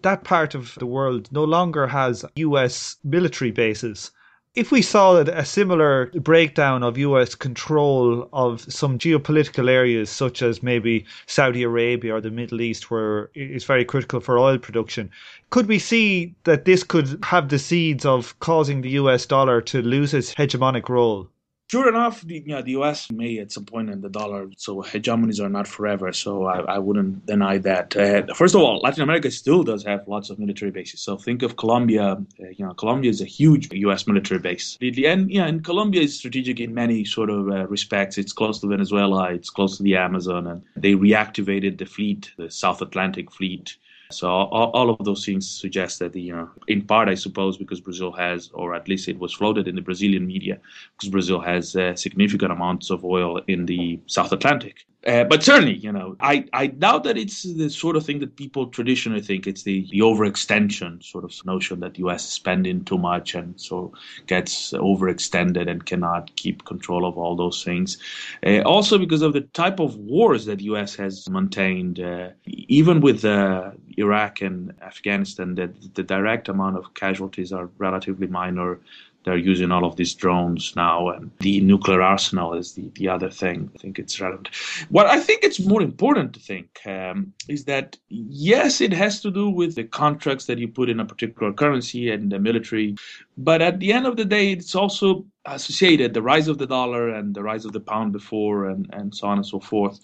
that 0.01 0.23
part 0.23 0.55
of 0.55 0.73
the 0.75 0.87
world 0.87 1.29
no 1.31 1.43
longer 1.43 1.87
has 1.87 2.25
US 2.37 2.97
military 3.03 3.51
bases. 3.51 4.11
If 4.55 4.71
we 4.71 4.81
saw 4.81 5.17
a 5.17 5.43
similar 5.43 6.05
breakdown 6.15 6.81
of 6.81 6.97
US 6.97 7.35
control 7.35 8.29
of 8.31 8.61
some 8.61 8.97
geopolitical 8.97 9.69
areas, 9.69 10.09
such 10.09 10.41
as 10.41 10.63
maybe 10.63 11.05
Saudi 11.27 11.61
Arabia 11.63 12.15
or 12.15 12.21
the 12.21 12.31
Middle 12.31 12.61
East, 12.61 12.89
where 12.89 13.29
it's 13.33 13.65
very 13.65 13.83
critical 13.83 14.21
for 14.21 14.39
oil 14.39 14.57
production, 14.57 15.11
could 15.49 15.67
we 15.67 15.77
see 15.77 16.35
that 16.45 16.63
this 16.63 16.83
could 16.83 17.19
have 17.23 17.49
the 17.49 17.59
seeds 17.59 18.05
of 18.05 18.39
causing 18.39 18.81
the 18.81 18.91
US 18.91 19.25
dollar 19.25 19.59
to 19.61 19.81
lose 19.81 20.13
its 20.13 20.33
hegemonic 20.33 20.87
role? 20.87 21.27
Sure 21.67 21.89
enough, 21.89 22.21
the, 22.21 22.41
the 22.41 22.71
U.S. 22.71 23.11
may 23.11 23.39
at 23.39 23.51
some 23.51 23.65
point 23.65 23.89
in 23.89 23.99
the 24.01 24.09
dollar, 24.09 24.47
so 24.55 24.83
hegemonies 24.83 25.43
are 25.43 25.49
not 25.49 25.67
forever. 25.67 26.13
So 26.13 26.45
I, 26.45 26.59
I 26.75 26.77
wouldn't 26.77 27.25
deny 27.25 27.57
that. 27.57 27.95
Uh, 27.95 28.31
first 28.35 28.53
of 28.53 28.61
all, 28.61 28.79
Latin 28.83 29.01
America 29.01 29.31
still 29.31 29.63
does 29.63 29.83
have 29.83 30.07
lots 30.07 30.29
of 30.29 30.37
military 30.37 30.69
bases. 30.69 31.01
So 31.01 31.17
think 31.17 31.41
of 31.41 31.57
Colombia. 31.57 32.13
Uh, 32.39 32.49
you 32.55 32.63
know, 32.63 32.73
Colombia 32.75 33.09
is 33.09 33.19
a 33.19 33.25
huge 33.25 33.73
U.S. 33.73 34.05
military 34.05 34.39
base. 34.39 34.77
The, 34.79 35.07
and 35.07 35.31
yeah, 35.31 35.47
and 35.47 35.63
Colombia 35.63 36.03
is 36.03 36.15
strategic 36.15 36.59
in 36.59 36.71
many 36.71 37.03
sort 37.03 37.31
of 37.31 37.49
uh, 37.49 37.67
respects. 37.67 38.19
It's 38.19 38.31
close 38.31 38.59
to 38.59 38.67
Venezuela. 38.67 39.33
It's 39.33 39.49
close 39.49 39.77
to 39.77 39.83
the 39.83 39.95
Amazon, 39.95 40.45
and 40.45 40.61
they 40.75 40.93
reactivated 40.93 41.79
the 41.79 41.85
fleet, 41.85 42.31
the 42.37 42.51
South 42.51 42.83
Atlantic 42.83 43.31
fleet 43.31 43.77
so 44.11 44.29
all, 44.29 44.71
all, 44.71 44.89
of 44.89 45.03
those 45.03 45.25
things 45.25 45.49
suggest 45.49 45.99
that, 45.99 46.15
you 46.15 46.35
know, 46.35 46.49
in 46.67 46.81
part, 46.83 47.09
I 47.09 47.15
suppose, 47.15 47.57
because 47.57 47.79
Brazil 47.79 48.11
has, 48.11 48.49
or 48.53 48.75
at 48.75 48.87
least 48.87 49.07
it 49.07 49.17
was 49.17 49.33
floated 49.33 49.67
in 49.67 49.75
the 49.75 49.81
Brazilian 49.81 50.27
media, 50.27 50.59
because 50.95 51.09
Brazil 51.09 51.39
has 51.39 51.75
uh, 51.75 51.95
significant 51.95 52.51
amounts 52.51 52.89
of 52.89 53.03
oil 53.03 53.41
in 53.47 53.65
the 53.65 53.99
South 54.05 54.31
Atlantic. 54.31 54.85
Uh, 55.05 55.23
but 55.23 55.43
certainly, 55.43 55.75
you 55.75 55.91
know, 55.91 56.15
I, 56.19 56.45
I 56.51 56.67
doubt 56.67 57.03
that 57.03 57.15
it's 57.15 57.43
the 57.43 57.69
sort 57.69 57.95
of 57.95 58.03
thing 58.03 58.19
that 58.19 58.35
people 58.35 58.67
traditionally 58.67 59.21
think. 59.21 59.45
It's 59.45 59.61
the, 59.61 59.87
the 59.91 59.99
overextension 59.99 61.03
sort 61.03 61.23
of 61.23 61.45
notion 61.45 61.79
that 61.81 61.93
the 61.93 61.99
U.S. 61.99 62.25
is 62.25 62.31
spending 62.31 62.83
too 62.85 62.97
much 62.97 63.35
and 63.35 63.59
so 63.59 63.93
gets 64.25 64.71
overextended 64.71 65.69
and 65.69 65.85
cannot 65.85 66.35
keep 66.37 66.65
control 66.65 67.05
of 67.05 67.19
all 67.19 67.35
those 67.35 67.63
things. 67.63 67.99
Uh, 68.45 68.61
also 68.61 68.97
because 68.97 69.21
of 69.21 69.33
the 69.33 69.41
type 69.41 69.79
of 69.79 69.95
wars 69.95 70.45
that 70.45 70.57
the 70.57 70.65
U.S. 70.65 70.95
has 70.95 71.29
maintained, 71.29 71.99
uh, 71.99 72.29
even 72.45 72.99
with 72.99 73.23
uh, 73.23 73.71
Iraq 73.97 74.41
and 74.41 74.73
Afghanistan, 74.81 75.53
the, 75.53 75.71
the 75.93 76.03
direct 76.03 76.49
amount 76.49 76.77
of 76.77 76.95
casualties 76.95 77.51
are 77.51 77.69
relatively 77.77 78.25
minor 78.25 78.79
they're 79.25 79.37
using 79.37 79.71
all 79.71 79.85
of 79.85 79.95
these 79.95 80.13
drones 80.13 80.75
now 80.75 81.09
and 81.09 81.31
the 81.39 81.59
nuclear 81.61 82.01
arsenal 82.01 82.53
is 82.53 82.73
the, 82.73 82.89
the 82.95 83.09
other 83.09 83.29
thing 83.29 83.69
i 83.75 83.77
think 83.79 83.99
it's 83.99 84.21
relevant 84.21 84.49
what 84.89 85.07
i 85.07 85.19
think 85.19 85.43
it's 85.43 85.59
more 85.59 85.81
important 85.81 86.33
to 86.33 86.39
think 86.39 86.79
um, 86.85 87.33
is 87.49 87.65
that 87.65 87.97
yes 88.09 88.81
it 88.81 88.93
has 88.93 89.21
to 89.21 89.31
do 89.31 89.49
with 89.49 89.75
the 89.75 89.83
contracts 89.83 90.45
that 90.45 90.59
you 90.59 90.67
put 90.67 90.89
in 90.89 90.99
a 90.99 91.05
particular 91.05 91.51
currency 91.51 92.11
and 92.11 92.31
the 92.31 92.39
military 92.39 92.95
but 93.37 93.61
at 93.61 93.79
the 93.79 93.91
end 93.91 94.05
of 94.05 94.15
the 94.15 94.25
day 94.25 94.51
it's 94.51 94.75
also 94.75 95.25
associated 95.45 96.13
the 96.13 96.21
rise 96.21 96.47
of 96.47 96.57
the 96.57 96.67
dollar 96.67 97.09
and 97.09 97.35
the 97.35 97.43
rise 97.43 97.65
of 97.65 97.73
the 97.73 97.79
pound 97.79 98.11
before 98.13 98.69
and, 98.69 98.89
and 98.93 99.13
so 99.13 99.27
on 99.27 99.37
and 99.37 99.45
so 99.45 99.59
forth 99.59 99.99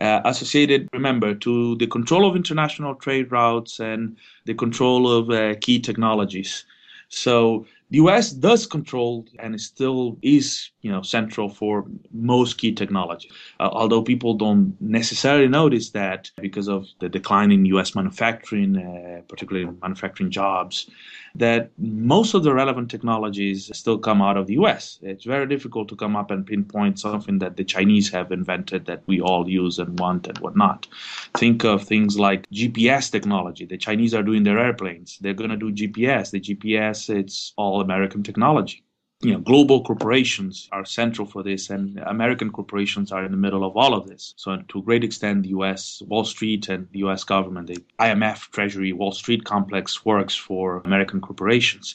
uh, 0.00 0.20
associated, 0.24 0.88
remember, 0.92 1.34
to 1.34 1.76
the 1.76 1.86
control 1.86 2.28
of 2.28 2.34
international 2.36 2.94
trade 2.94 3.30
routes 3.30 3.78
and 3.78 4.16
the 4.46 4.54
control 4.54 5.10
of 5.10 5.30
uh, 5.30 5.54
key 5.60 5.78
technologies. 5.78 6.64
So 7.08 7.66
the 7.92 7.98
US 7.98 8.30
does 8.30 8.66
control 8.66 9.26
and 9.38 9.60
still 9.60 10.16
is, 10.22 10.70
you 10.80 10.90
know, 10.90 11.02
central 11.02 11.50
for 11.50 11.84
most 12.10 12.56
key 12.56 12.72
technology. 12.72 13.30
Uh, 13.60 13.68
although 13.70 14.00
people 14.00 14.32
don't 14.32 14.74
necessarily 14.80 15.46
notice 15.46 15.90
that 15.90 16.30
because 16.40 16.68
of 16.68 16.86
the 17.00 17.10
decline 17.10 17.52
in 17.52 17.66
US 17.66 17.94
manufacturing, 17.94 18.78
uh, 18.78 19.20
particularly 19.28 19.70
manufacturing 19.82 20.30
jobs, 20.30 20.88
that 21.34 21.70
most 21.78 22.34
of 22.34 22.42
the 22.42 22.54
relevant 22.54 22.90
technologies 22.90 23.70
still 23.76 23.98
come 23.98 24.20
out 24.20 24.36
of 24.36 24.46
the 24.46 24.54
US. 24.54 24.98
It's 25.02 25.24
very 25.24 25.46
difficult 25.46 25.88
to 25.88 25.96
come 25.96 26.16
up 26.16 26.30
and 26.30 26.46
pinpoint 26.46 26.98
something 26.98 27.38
that 27.38 27.56
the 27.56 27.64
Chinese 27.64 28.10
have 28.10 28.32
invented 28.32 28.86
that 28.86 29.02
we 29.06 29.20
all 29.20 29.48
use 29.48 29.78
and 29.78 29.98
want 29.98 30.26
and 30.26 30.38
whatnot. 30.38 30.86
Think 31.34 31.64
of 31.64 31.84
things 31.84 32.18
like 32.18 32.48
GPS 32.50 33.10
technology. 33.10 33.64
The 33.64 33.78
Chinese 33.78 34.14
are 34.14 34.22
doing 34.22 34.42
their 34.42 34.58
airplanes. 34.58 35.18
They're 35.20 35.34
going 35.34 35.50
to 35.50 35.56
do 35.56 35.72
GPS. 35.72 36.30
The 36.30 36.40
GPS, 36.40 37.08
it's 37.14 37.52
all 37.56 37.80
American 37.80 38.22
technology 38.22 38.84
you 39.22 39.32
know, 39.32 39.38
global 39.38 39.84
corporations 39.84 40.68
are 40.72 40.84
central 40.84 41.26
for 41.26 41.42
this, 41.44 41.70
and 41.70 41.98
American 42.06 42.50
corporations 42.50 43.12
are 43.12 43.24
in 43.24 43.30
the 43.30 43.36
middle 43.36 43.64
of 43.64 43.76
all 43.76 43.94
of 43.94 44.08
this. 44.08 44.34
So, 44.36 44.56
to 44.68 44.78
a 44.80 44.82
great 44.82 45.04
extent, 45.04 45.44
the 45.44 45.50
U.S. 45.50 46.02
Wall 46.08 46.24
Street 46.24 46.68
and 46.68 46.88
the 46.90 46.98
U.S. 47.00 47.22
government, 47.22 47.68
the 47.68 47.78
IMF, 48.00 48.50
Treasury, 48.50 48.92
Wall 48.92 49.12
Street 49.12 49.44
complex 49.44 50.04
works 50.04 50.34
for 50.34 50.82
American 50.84 51.20
corporations. 51.20 51.94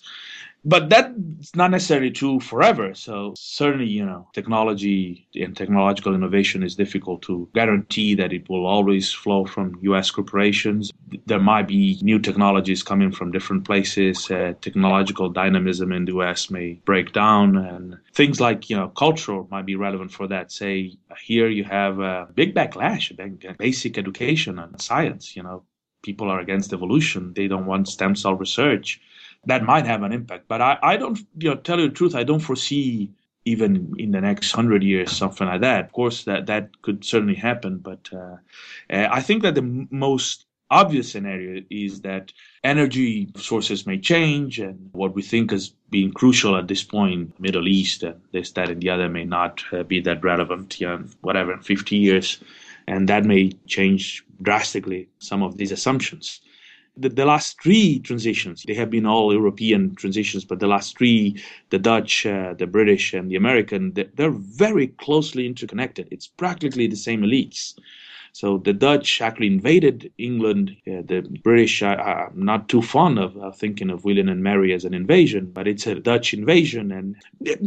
But 0.66 0.90
that's 0.90 1.56
not 1.56 1.72
necessarily 1.72 2.12
true 2.12 2.40
forever. 2.40 2.94
So 2.94 3.34
certainly, 3.38 3.86
you 3.86 4.06
know, 4.06 4.28
technology 4.34 5.28
and 5.36 5.56
technological 5.56 6.14
innovation 6.14 6.62
is 6.62 6.76
difficult 6.76 7.22
to 7.24 7.48
guarantee 7.54 8.16
that 8.16 8.34
it 8.34 8.50
will 8.50 8.66
always 8.66 9.14
flow 9.14 9.46
from 9.46 9.80
U.S. 9.84 10.12
corporations. 10.12 10.92
There 11.26 11.40
might 11.40 11.68
be 11.68 12.00
new 12.02 12.20
technologies 12.20 12.84
coming 12.84 13.12
from 13.12 13.32
different 13.32 13.66
places. 13.66 14.30
Uh, 14.30 14.54
technological 14.60 15.30
dynamism 15.30 15.92
in 15.94 16.06
the 16.06 16.12
U.S. 16.14 16.50
may 16.50 16.74
break 16.86 17.14
down, 17.14 17.56
and 17.56 17.98
things 18.14 18.42
like 18.42 18.70
you 18.70 18.76
know, 18.76 18.90
cultural 18.90 19.48
might 19.50 19.66
be 19.66 19.76
relevant 19.76 20.12
for 20.12 20.28
that. 20.28 20.52
Say 20.52 20.98
here 21.22 21.48
you 21.48 21.64
have 21.64 22.00
a 22.00 22.28
big 22.34 22.54
backlash, 22.54 23.16
basic 23.58 23.98
education 23.98 24.60
and 24.60 24.82
science. 24.82 25.36
You 25.36 25.44
know, 25.44 25.64
people 26.02 26.30
are 26.30 26.40
against 26.40 26.74
evolution. 26.74 27.34
They 27.36 27.48
don't 27.48 27.68
want 27.68 27.88
stem 27.88 28.16
cell 28.16 28.36
research 28.36 29.00
that 29.46 29.64
might 29.64 29.86
have 29.86 30.04
an 30.04 30.12
impact. 30.12 30.48
But 30.48 30.62
I, 30.62 30.78
I 30.82 30.98
don't, 30.98 31.20
you 31.38 31.50
know, 31.50 31.56
tell 31.56 31.80
you 31.80 31.88
the 31.90 31.94
truth, 31.94 32.16
I 32.16 32.24
don't 32.24 32.40
foresee 32.40 33.12
even 33.46 33.96
in 33.98 34.12
the 34.12 34.20
next 34.20 34.52
hundred 34.52 34.84
years 34.84 35.12
something 35.12 35.48
like 35.48 35.62
that. 35.62 35.86
Of 35.86 35.94
course, 35.94 36.26
that 36.26 36.48
that 36.48 36.82
could 36.82 37.06
certainly 37.06 37.36
happen, 37.36 37.78
but 37.78 38.10
uh, 38.12 38.38
uh, 38.90 39.08
I 39.10 39.22
think 39.22 39.44
that 39.44 39.56
the 39.56 39.88
most 39.90 40.46
obvious 40.70 41.10
scenario 41.10 41.64
is 41.70 42.02
that 42.02 42.34
energy 42.64 43.30
sources 43.38 43.88
may 43.88 43.98
change, 43.98 44.60
and 44.60 44.90
what 44.92 45.16
we 45.16 45.22
think 45.22 45.54
as 45.54 45.70
being 45.90 46.12
crucial 46.12 46.58
at 46.58 46.68
this 46.68 46.84
point, 46.84 47.40
Middle 47.40 47.70
East, 47.70 48.04
and 48.04 48.20
this, 48.34 48.52
that, 48.52 48.70
and 48.70 48.82
the 48.82 48.90
other, 48.90 49.08
may 49.08 49.24
not 49.24 49.64
uh, 49.72 49.84
be 49.84 50.02
that 50.02 50.24
relevant. 50.24 50.82
You 50.82 50.88
know, 50.88 51.06
whatever, 51.22 51.54
in 51.54 51.62
50 51.62 51.96
years, 51.96 52.40
and 52.86 53.08
that 53.08 53.24
may 53.24 53.52
change 53.66 54.26
drastically 54.42 55.08
some 55.20 55.42
of 55.42 55.56
these 55.56 55.72
assumptions 55.72 56.42
the, 56.98 57.10
the 57.10 57.26
last 57.26 57.62
three 57.62 58.00
transitions, 58.00 58.64
they 58.68 58.74
have 58.74 58.90
been 58.90 59.06
all 59.06 59.34
European 59.34 59.96
transitions, 59.96 60.44
but 60.46 60.60
the 60.60 60.68
last 60.68 60.98
three, 60.98 61.42
the 61.70 61.80
Dutch, 61.80 62.26
uh, 62.26 62.54
the 62.58 62.68
British, 62.68 63.14
and 63.14 63.30
the 63.30 63.36
American, 63.36 63.94
they're 63.94 64.32
very 64.32 64.88
closely 64.88 65.46
interconnected. 65.46 66.08
It's 66.12 66.28
practically 66.28 66.88
the 66.88 66.96
same 66.96 67.22
elites. 67.22 67.78
So 68.34 68.60
the 68.60 68.74
Dutch 68.74 69.20
actually 69.20 69.48
invaded 69.48 70.12
England. 70.20 70.78
Uh, 70.86 71.02
the 71.04 71.22
British 71.44 71.82
are, 71.82 72.32
not 72.36 72.70
too 72.70 72.84
fond 72.84 73.18
of 73.18 73.58
thinking 73.58 73.90
of 73.90 74.06
William 74.06 74.30
and 74.30 74.44
Mary 74.44 74.74
as 74.74 74.86
an 74.86 74.94
invasion, 74.94 75.50
but 75.52 75.68
it's 75.68 75.88
a 75.88 75.96
Dutch 75.96 76.36
invasion 76.36 76.92
and 76.92 77.16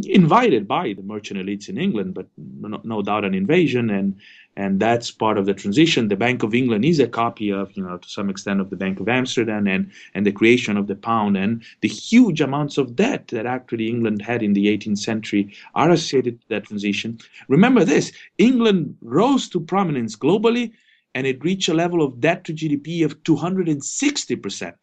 invited 0.05 0.69
by 0.69 0.93
the 0.93 1.03
merchant 1.03 1.41
elites 1.41 1.67
in 1.67 1.77
England, 1.77 2.13
but 2.13 2.27
no, 2.37 2.79
no 2.85 3.01
doubt 3.01 3.25
an 3.25 3.33
invasion. 3.33 3.89
And 3.89 4.15
and 4.57 4.79
that's 4.79 5.11
part 5.11 5.37
of 5.37 5.45
the 5.45 5.53
transition. 5.53 6.07
The 6.09 6.15
Bank 6.15 6.43
of 6.43 6.53
England 6.53 6.83
is 6.83 6.99
a 6.99 7.07
copy 7.07 7.51
of, 7.51 7.71
you 7.75 7.83
know, 7.83 7.97
to 7.97 8.09
some 8.09 8.29
extent 8.29 8.59
of 8.59 8.69
the 8.69 8.75
Bank 8.75 8.99
of 8.99 9.07
Amsterdam 9.07 9.67
and, 9.67 9.91
and 10.13 10.25
the 10.25 10.31
creation 10.31 10.75
of 10.75 10.87
the 10.87 10.95
pound 10.95 11.37
and 11.37 11.63
the 11.79 11.87
huge 11.87 12.41
amounts 12.41 12.77
of 12.77 12.95
debt 12.95 13.29
that 13.29 13.45
actually 13.45 13.87
England 13.87 14.21
had 14.21 14.43
in 14.43 14.53
the 14.53 14.67
18th 14.67 14.99
century 14.99 15.53
are 15.73 15.89
associated 15.89 16.41
to 16.41 16.49
that 16.49 16.65
transition. 16.65 17.17
Remember 17.47 17.85
this, 17.85 18.11
England 18.37 18.97
rose 19.01 19.47
to 19.49 19.59
prominence 19.59 20.15
globally 20.15 20.73
and 21.15 21.25
it 21.25 21.43
reached 21.43 21.69
a 21.69 21.73
level 21.73 22.01
of 22.01 22.19
debt 22.19 22.43
to 22.45 22.53
GDP 22.53 23.05
of 23.05 23.23
260%. 23.23 24.73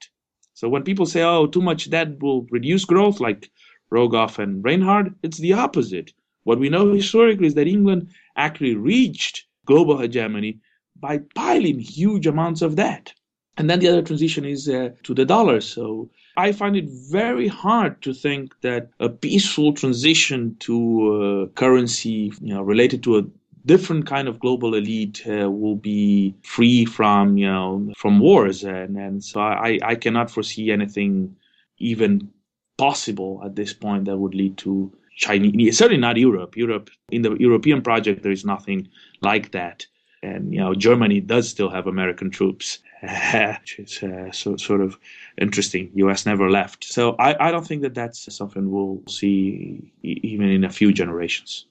So 0.55 0.69
when 0.69 0.83
people 0.83 1.07
say, 1.07 1.23
oh, 1.23 1.47
too 1.47 1.63
much 1.63 1.91
debt 1.91 2.21
will 2.21 2.47
reduce 2.51 2.85
growth, 2.85 3.21
like 3.21 3.51
Rogoff 3.93 4.39
and 4.39 4.65
Reinhart, 4.65 5.13
it's 5.23 5.39
the 5.39 5.53
opposite. 5.53 6.13
What 6.45 6.59
we 6.59 6.69
know 6.69 6.93
historically 6.93 7.47
is 7.47 7.55
that 7.55 7.69
England 7.69 8.11
actually 8.37 8.75
reached 8.75 9.45
global 9.69 9.99
hegemony 9.99 10.53
by 10.99 11.19
piling 11.35 11.79
huge 11.79 12.27
amounts 12.27 12.63
of 12.63 12.75
debt. 12.75 13.13
And 13.57 13.69
then 13.69 13.81
the 13.81 13.89
other 13.89 14.03
transition 14.03 14.45
is 14.45 14.69
uh, 14.69 14.91
to 15.05 15.15
the 15.15 15.25
dollar. 15.25 15.61
So 15.61 16.11
I 16.37 16.53
find 16.53 16.75
it 16.77 16.89
very 16.89 17.49
hard 17.49 18.01
to 18.03 18.15
think 18.15 18.55
that 18.63 18.91
a 19.01 19.09
peaceful 19.09 19.73
transition 19.73 20.57
to 20.61 20.77
a 21.23 21.47
currency 21.49 22.33
you 22.41 22.55
know, 22.55 22.63
related 22.63 23.03
to 23.05 23.19
a 23.19 23.25
different 23.67 24.07
kind 24.07 24.29
of 24.29 24.41
global 24.41 24.75
elite 24.75 25.23
uh, 25.27 25.51
will 25.51 25.77
be 25.77 26.35
free 26.43 26.85
from 26.87 27.37
you 27.37 27.47
know 27.47 27.93
from 27.99 28.19
wars 28.19 28.65
and, 28.65 28.97
and 28.97 29.23
so 29.23 29.41
I, 29.41 29.79
I 29.83 29.95
cannot 29.95 30.31
foresee 30.31 30.71
anything 30.71 31.37
even 31.79 32.31
possible 32.79 33.43
at 33.45 33.57
this 33.57 33.75
point 33.75 34.07
that 34.07 34.17
would 34.17 34.35
lead 34.35 34.57
to 34.59 34.91
Chinese 35.19 35.77
certainly 35.79 36.01
not 36.01 36.17
Europe. 36.17 36.57
Europe 36.57 36.91
in 37.11 37.23
the 37.23 37.33
European 37.39 37.83
project 37.83 38.23
there 38.23 38.33
is 38.33 38.45
nothing 38.45 38.89
like 39.21 39.51
that. 39.53 39.87
and 40.23 40.53
you 40.53 40.61
know 40.61 40.75
Germany 40.75 41.21
does 41.21 41.49
still 41.49 41.71
have 41.71 41.87
American 41.87 42.31
troops, 42.31 42.79
which 43.03 43.79
is 43.79 44.03
uh, 44.03 44.31
so, 44.33 44.57
sort 44.57 44.81
of 44.81 44.99
interesting. 45.41 45.91
U.S. 45.95 46.27
never 46.27 46.51
left, 46.51 46.85
so 46.85 47.15
I, 47.19 47.31
I 47.47 47.51
don't 47.53 47.67
think 47.67 47.83
that 47.83 47.95
that's 47.95 48.21
something 48.35 48.71
we'll 48.71 49.03
see 49.09 49.93
e- 50.03 50.21
even 50.23 50.49
in 50.49 50.65
a 50.65 50.71
few 50.71 50.93
generations. 50.93 51.67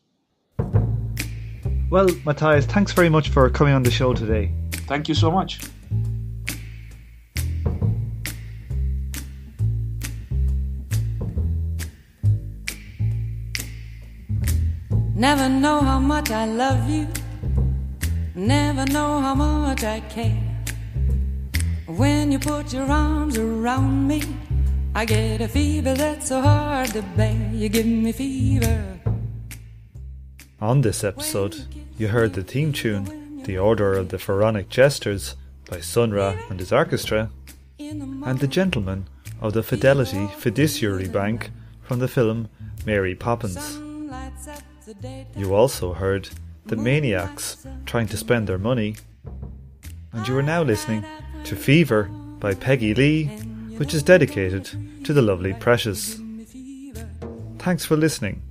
Well, 1.89 2.09
Matthias, 2.25 2.65
thanks 2.65 2.91
very 2.91 3.09
much 3.09 3.29
for 3.29 3.49
coming 3.49 3.73
on 3.73 3.83
the 3.83 3.91
show 3.91 4.13
today. 4.13 4.51
Thank 4.91 5.07
you 5.09 5.15
so 5.15 5.31
much. 5.31 5.59
Never 15.17 15.49
know 15.49 15.79
how 15.79 15.99
much 15.99 16.29
I 16.29 16.45
love 16.45 16.87
you. 16.87 17.07
Never 18.35 18.85
know 18.85 19.19
how 19.19 19.33
much 19.33 19.83
I 19.83 19.99
care. 20.01 20.43
When 21.87 22.31
you 22.31 22.37
put 22.37 22.71
your 22.71 22.85
arms 22.85 23.35
around 23.35 24.07
me, 24.07 24.21
I 24.93 25.05
get 25.05 25.41
a 25.41 25.47
fever 25.47 25.95
that's 25.95 26.27
so 26.27 26.39
hard 26.39 26.89
to 26.89 27.01
bear. 27.01 27.49
You 27.51 27.67
give 27.67 27.87
me 27.87 28.11
fever. 28.11 28.99
On 30.61 30.81
this 30.81 31.03
episode, 31.03 31.65
you 31.97 32.09
heard 32.09 32.33
the 32.33 32.43
theme 32.43 32.71
tune, 32.71 33.41
The 33.41 33.57
Order 33.57 33.93
of 33.93 34.09
the 34.09 34.19
Pharaonic 34.19 34.69
Jesters, 34.69 35.35
by 35.67 35.79
Sun 35.79 36.11
Ra 36.11 36.35
and 36.51 36.59
his 36.59 36.71
orchestra, 36.71 37.31
and 37.79 38.37
The 38.37 38.47
Gentleman 38.47 39.07
of 39.41 39.53
the 39.53 39.63
Fidelity 39.63 40.27
Fiduciary 40.37 41.07
Bank 41.07 41.49
from 41.81 41.97
the 41.97 42.07
film 42.07 42.49
Mary 42.85 43.15
Poppins. 43.15 43.79
You 45.35 45.53
also 45.53 45.93
heard 45.93 46.29
The 46.65 46.77
Maniacs 46.77 47.65
Trying 47.85 48.07
to 48.07 48.15
Spend 48.15 48.47
Their 48.47 48.57
Money, 48.57 48.95
and 50.13 50.25
you 50.25 50.37
are 50.37 50.43
now 50.43 50.63
listening 50.63 51.03
to 51.43 51.57
Fever 51.57 52.03
by 52.39 52.53
Peggy 52.53 52.93
Lee, 52.93 53.25
which 53.77 53.93
is 53.93 54.01
dedicated 54.01 54.69
to 55.03 55.11
the 55.11 55.21
lovely 55.21 55.53
Precious. 55.53 56.21
Thanks 57.59 57.83
for 57.83 57.97
listening, 57.97 58.41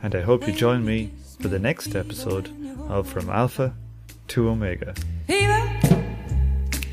and 0.00 0.14
I 0.14 0.20
hope 0.20 0.46
you 0.46 0.52
join 0.52 0.84
me 0.84 1.12
for 1.40 1.48
the 1.48 1.58
next 1.58 1.96
episode 1.96 2.48
of 2.88 3.08
From 3.08 3.28
Alpha 3.28 3.74
to 4.28 4.50
Omega. 4.50 4.94
Fever 5.26 5.80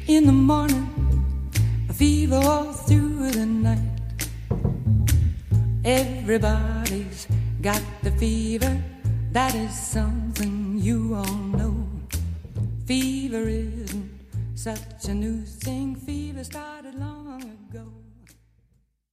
in 0.08 0.26
the 0.26 0.32
morning, 0.32 1.52
fever 1.94 2.38
all 2.38 2.74
through 2.74 3.30
the 3.32 3.46
night. 3.46 3.78
Everybody's 5.86 6.79
got 7.62 7.82
the 8.04 8.12
fever, 8.12 8.82
that 9.32 9.54
is 9.56 9.78
something 9.78 10.80
you 10.80 11.14
all 11.16 11.36
know. 11.58 11.88
Fever 12.86 13.48
isn't 13.48 14.10
such 14.56 15.06
a 15.06 15.14
new 15.14 15.42
thing, 15.42 15.96
fever 15.96 16.44
starts. 16.44 16.80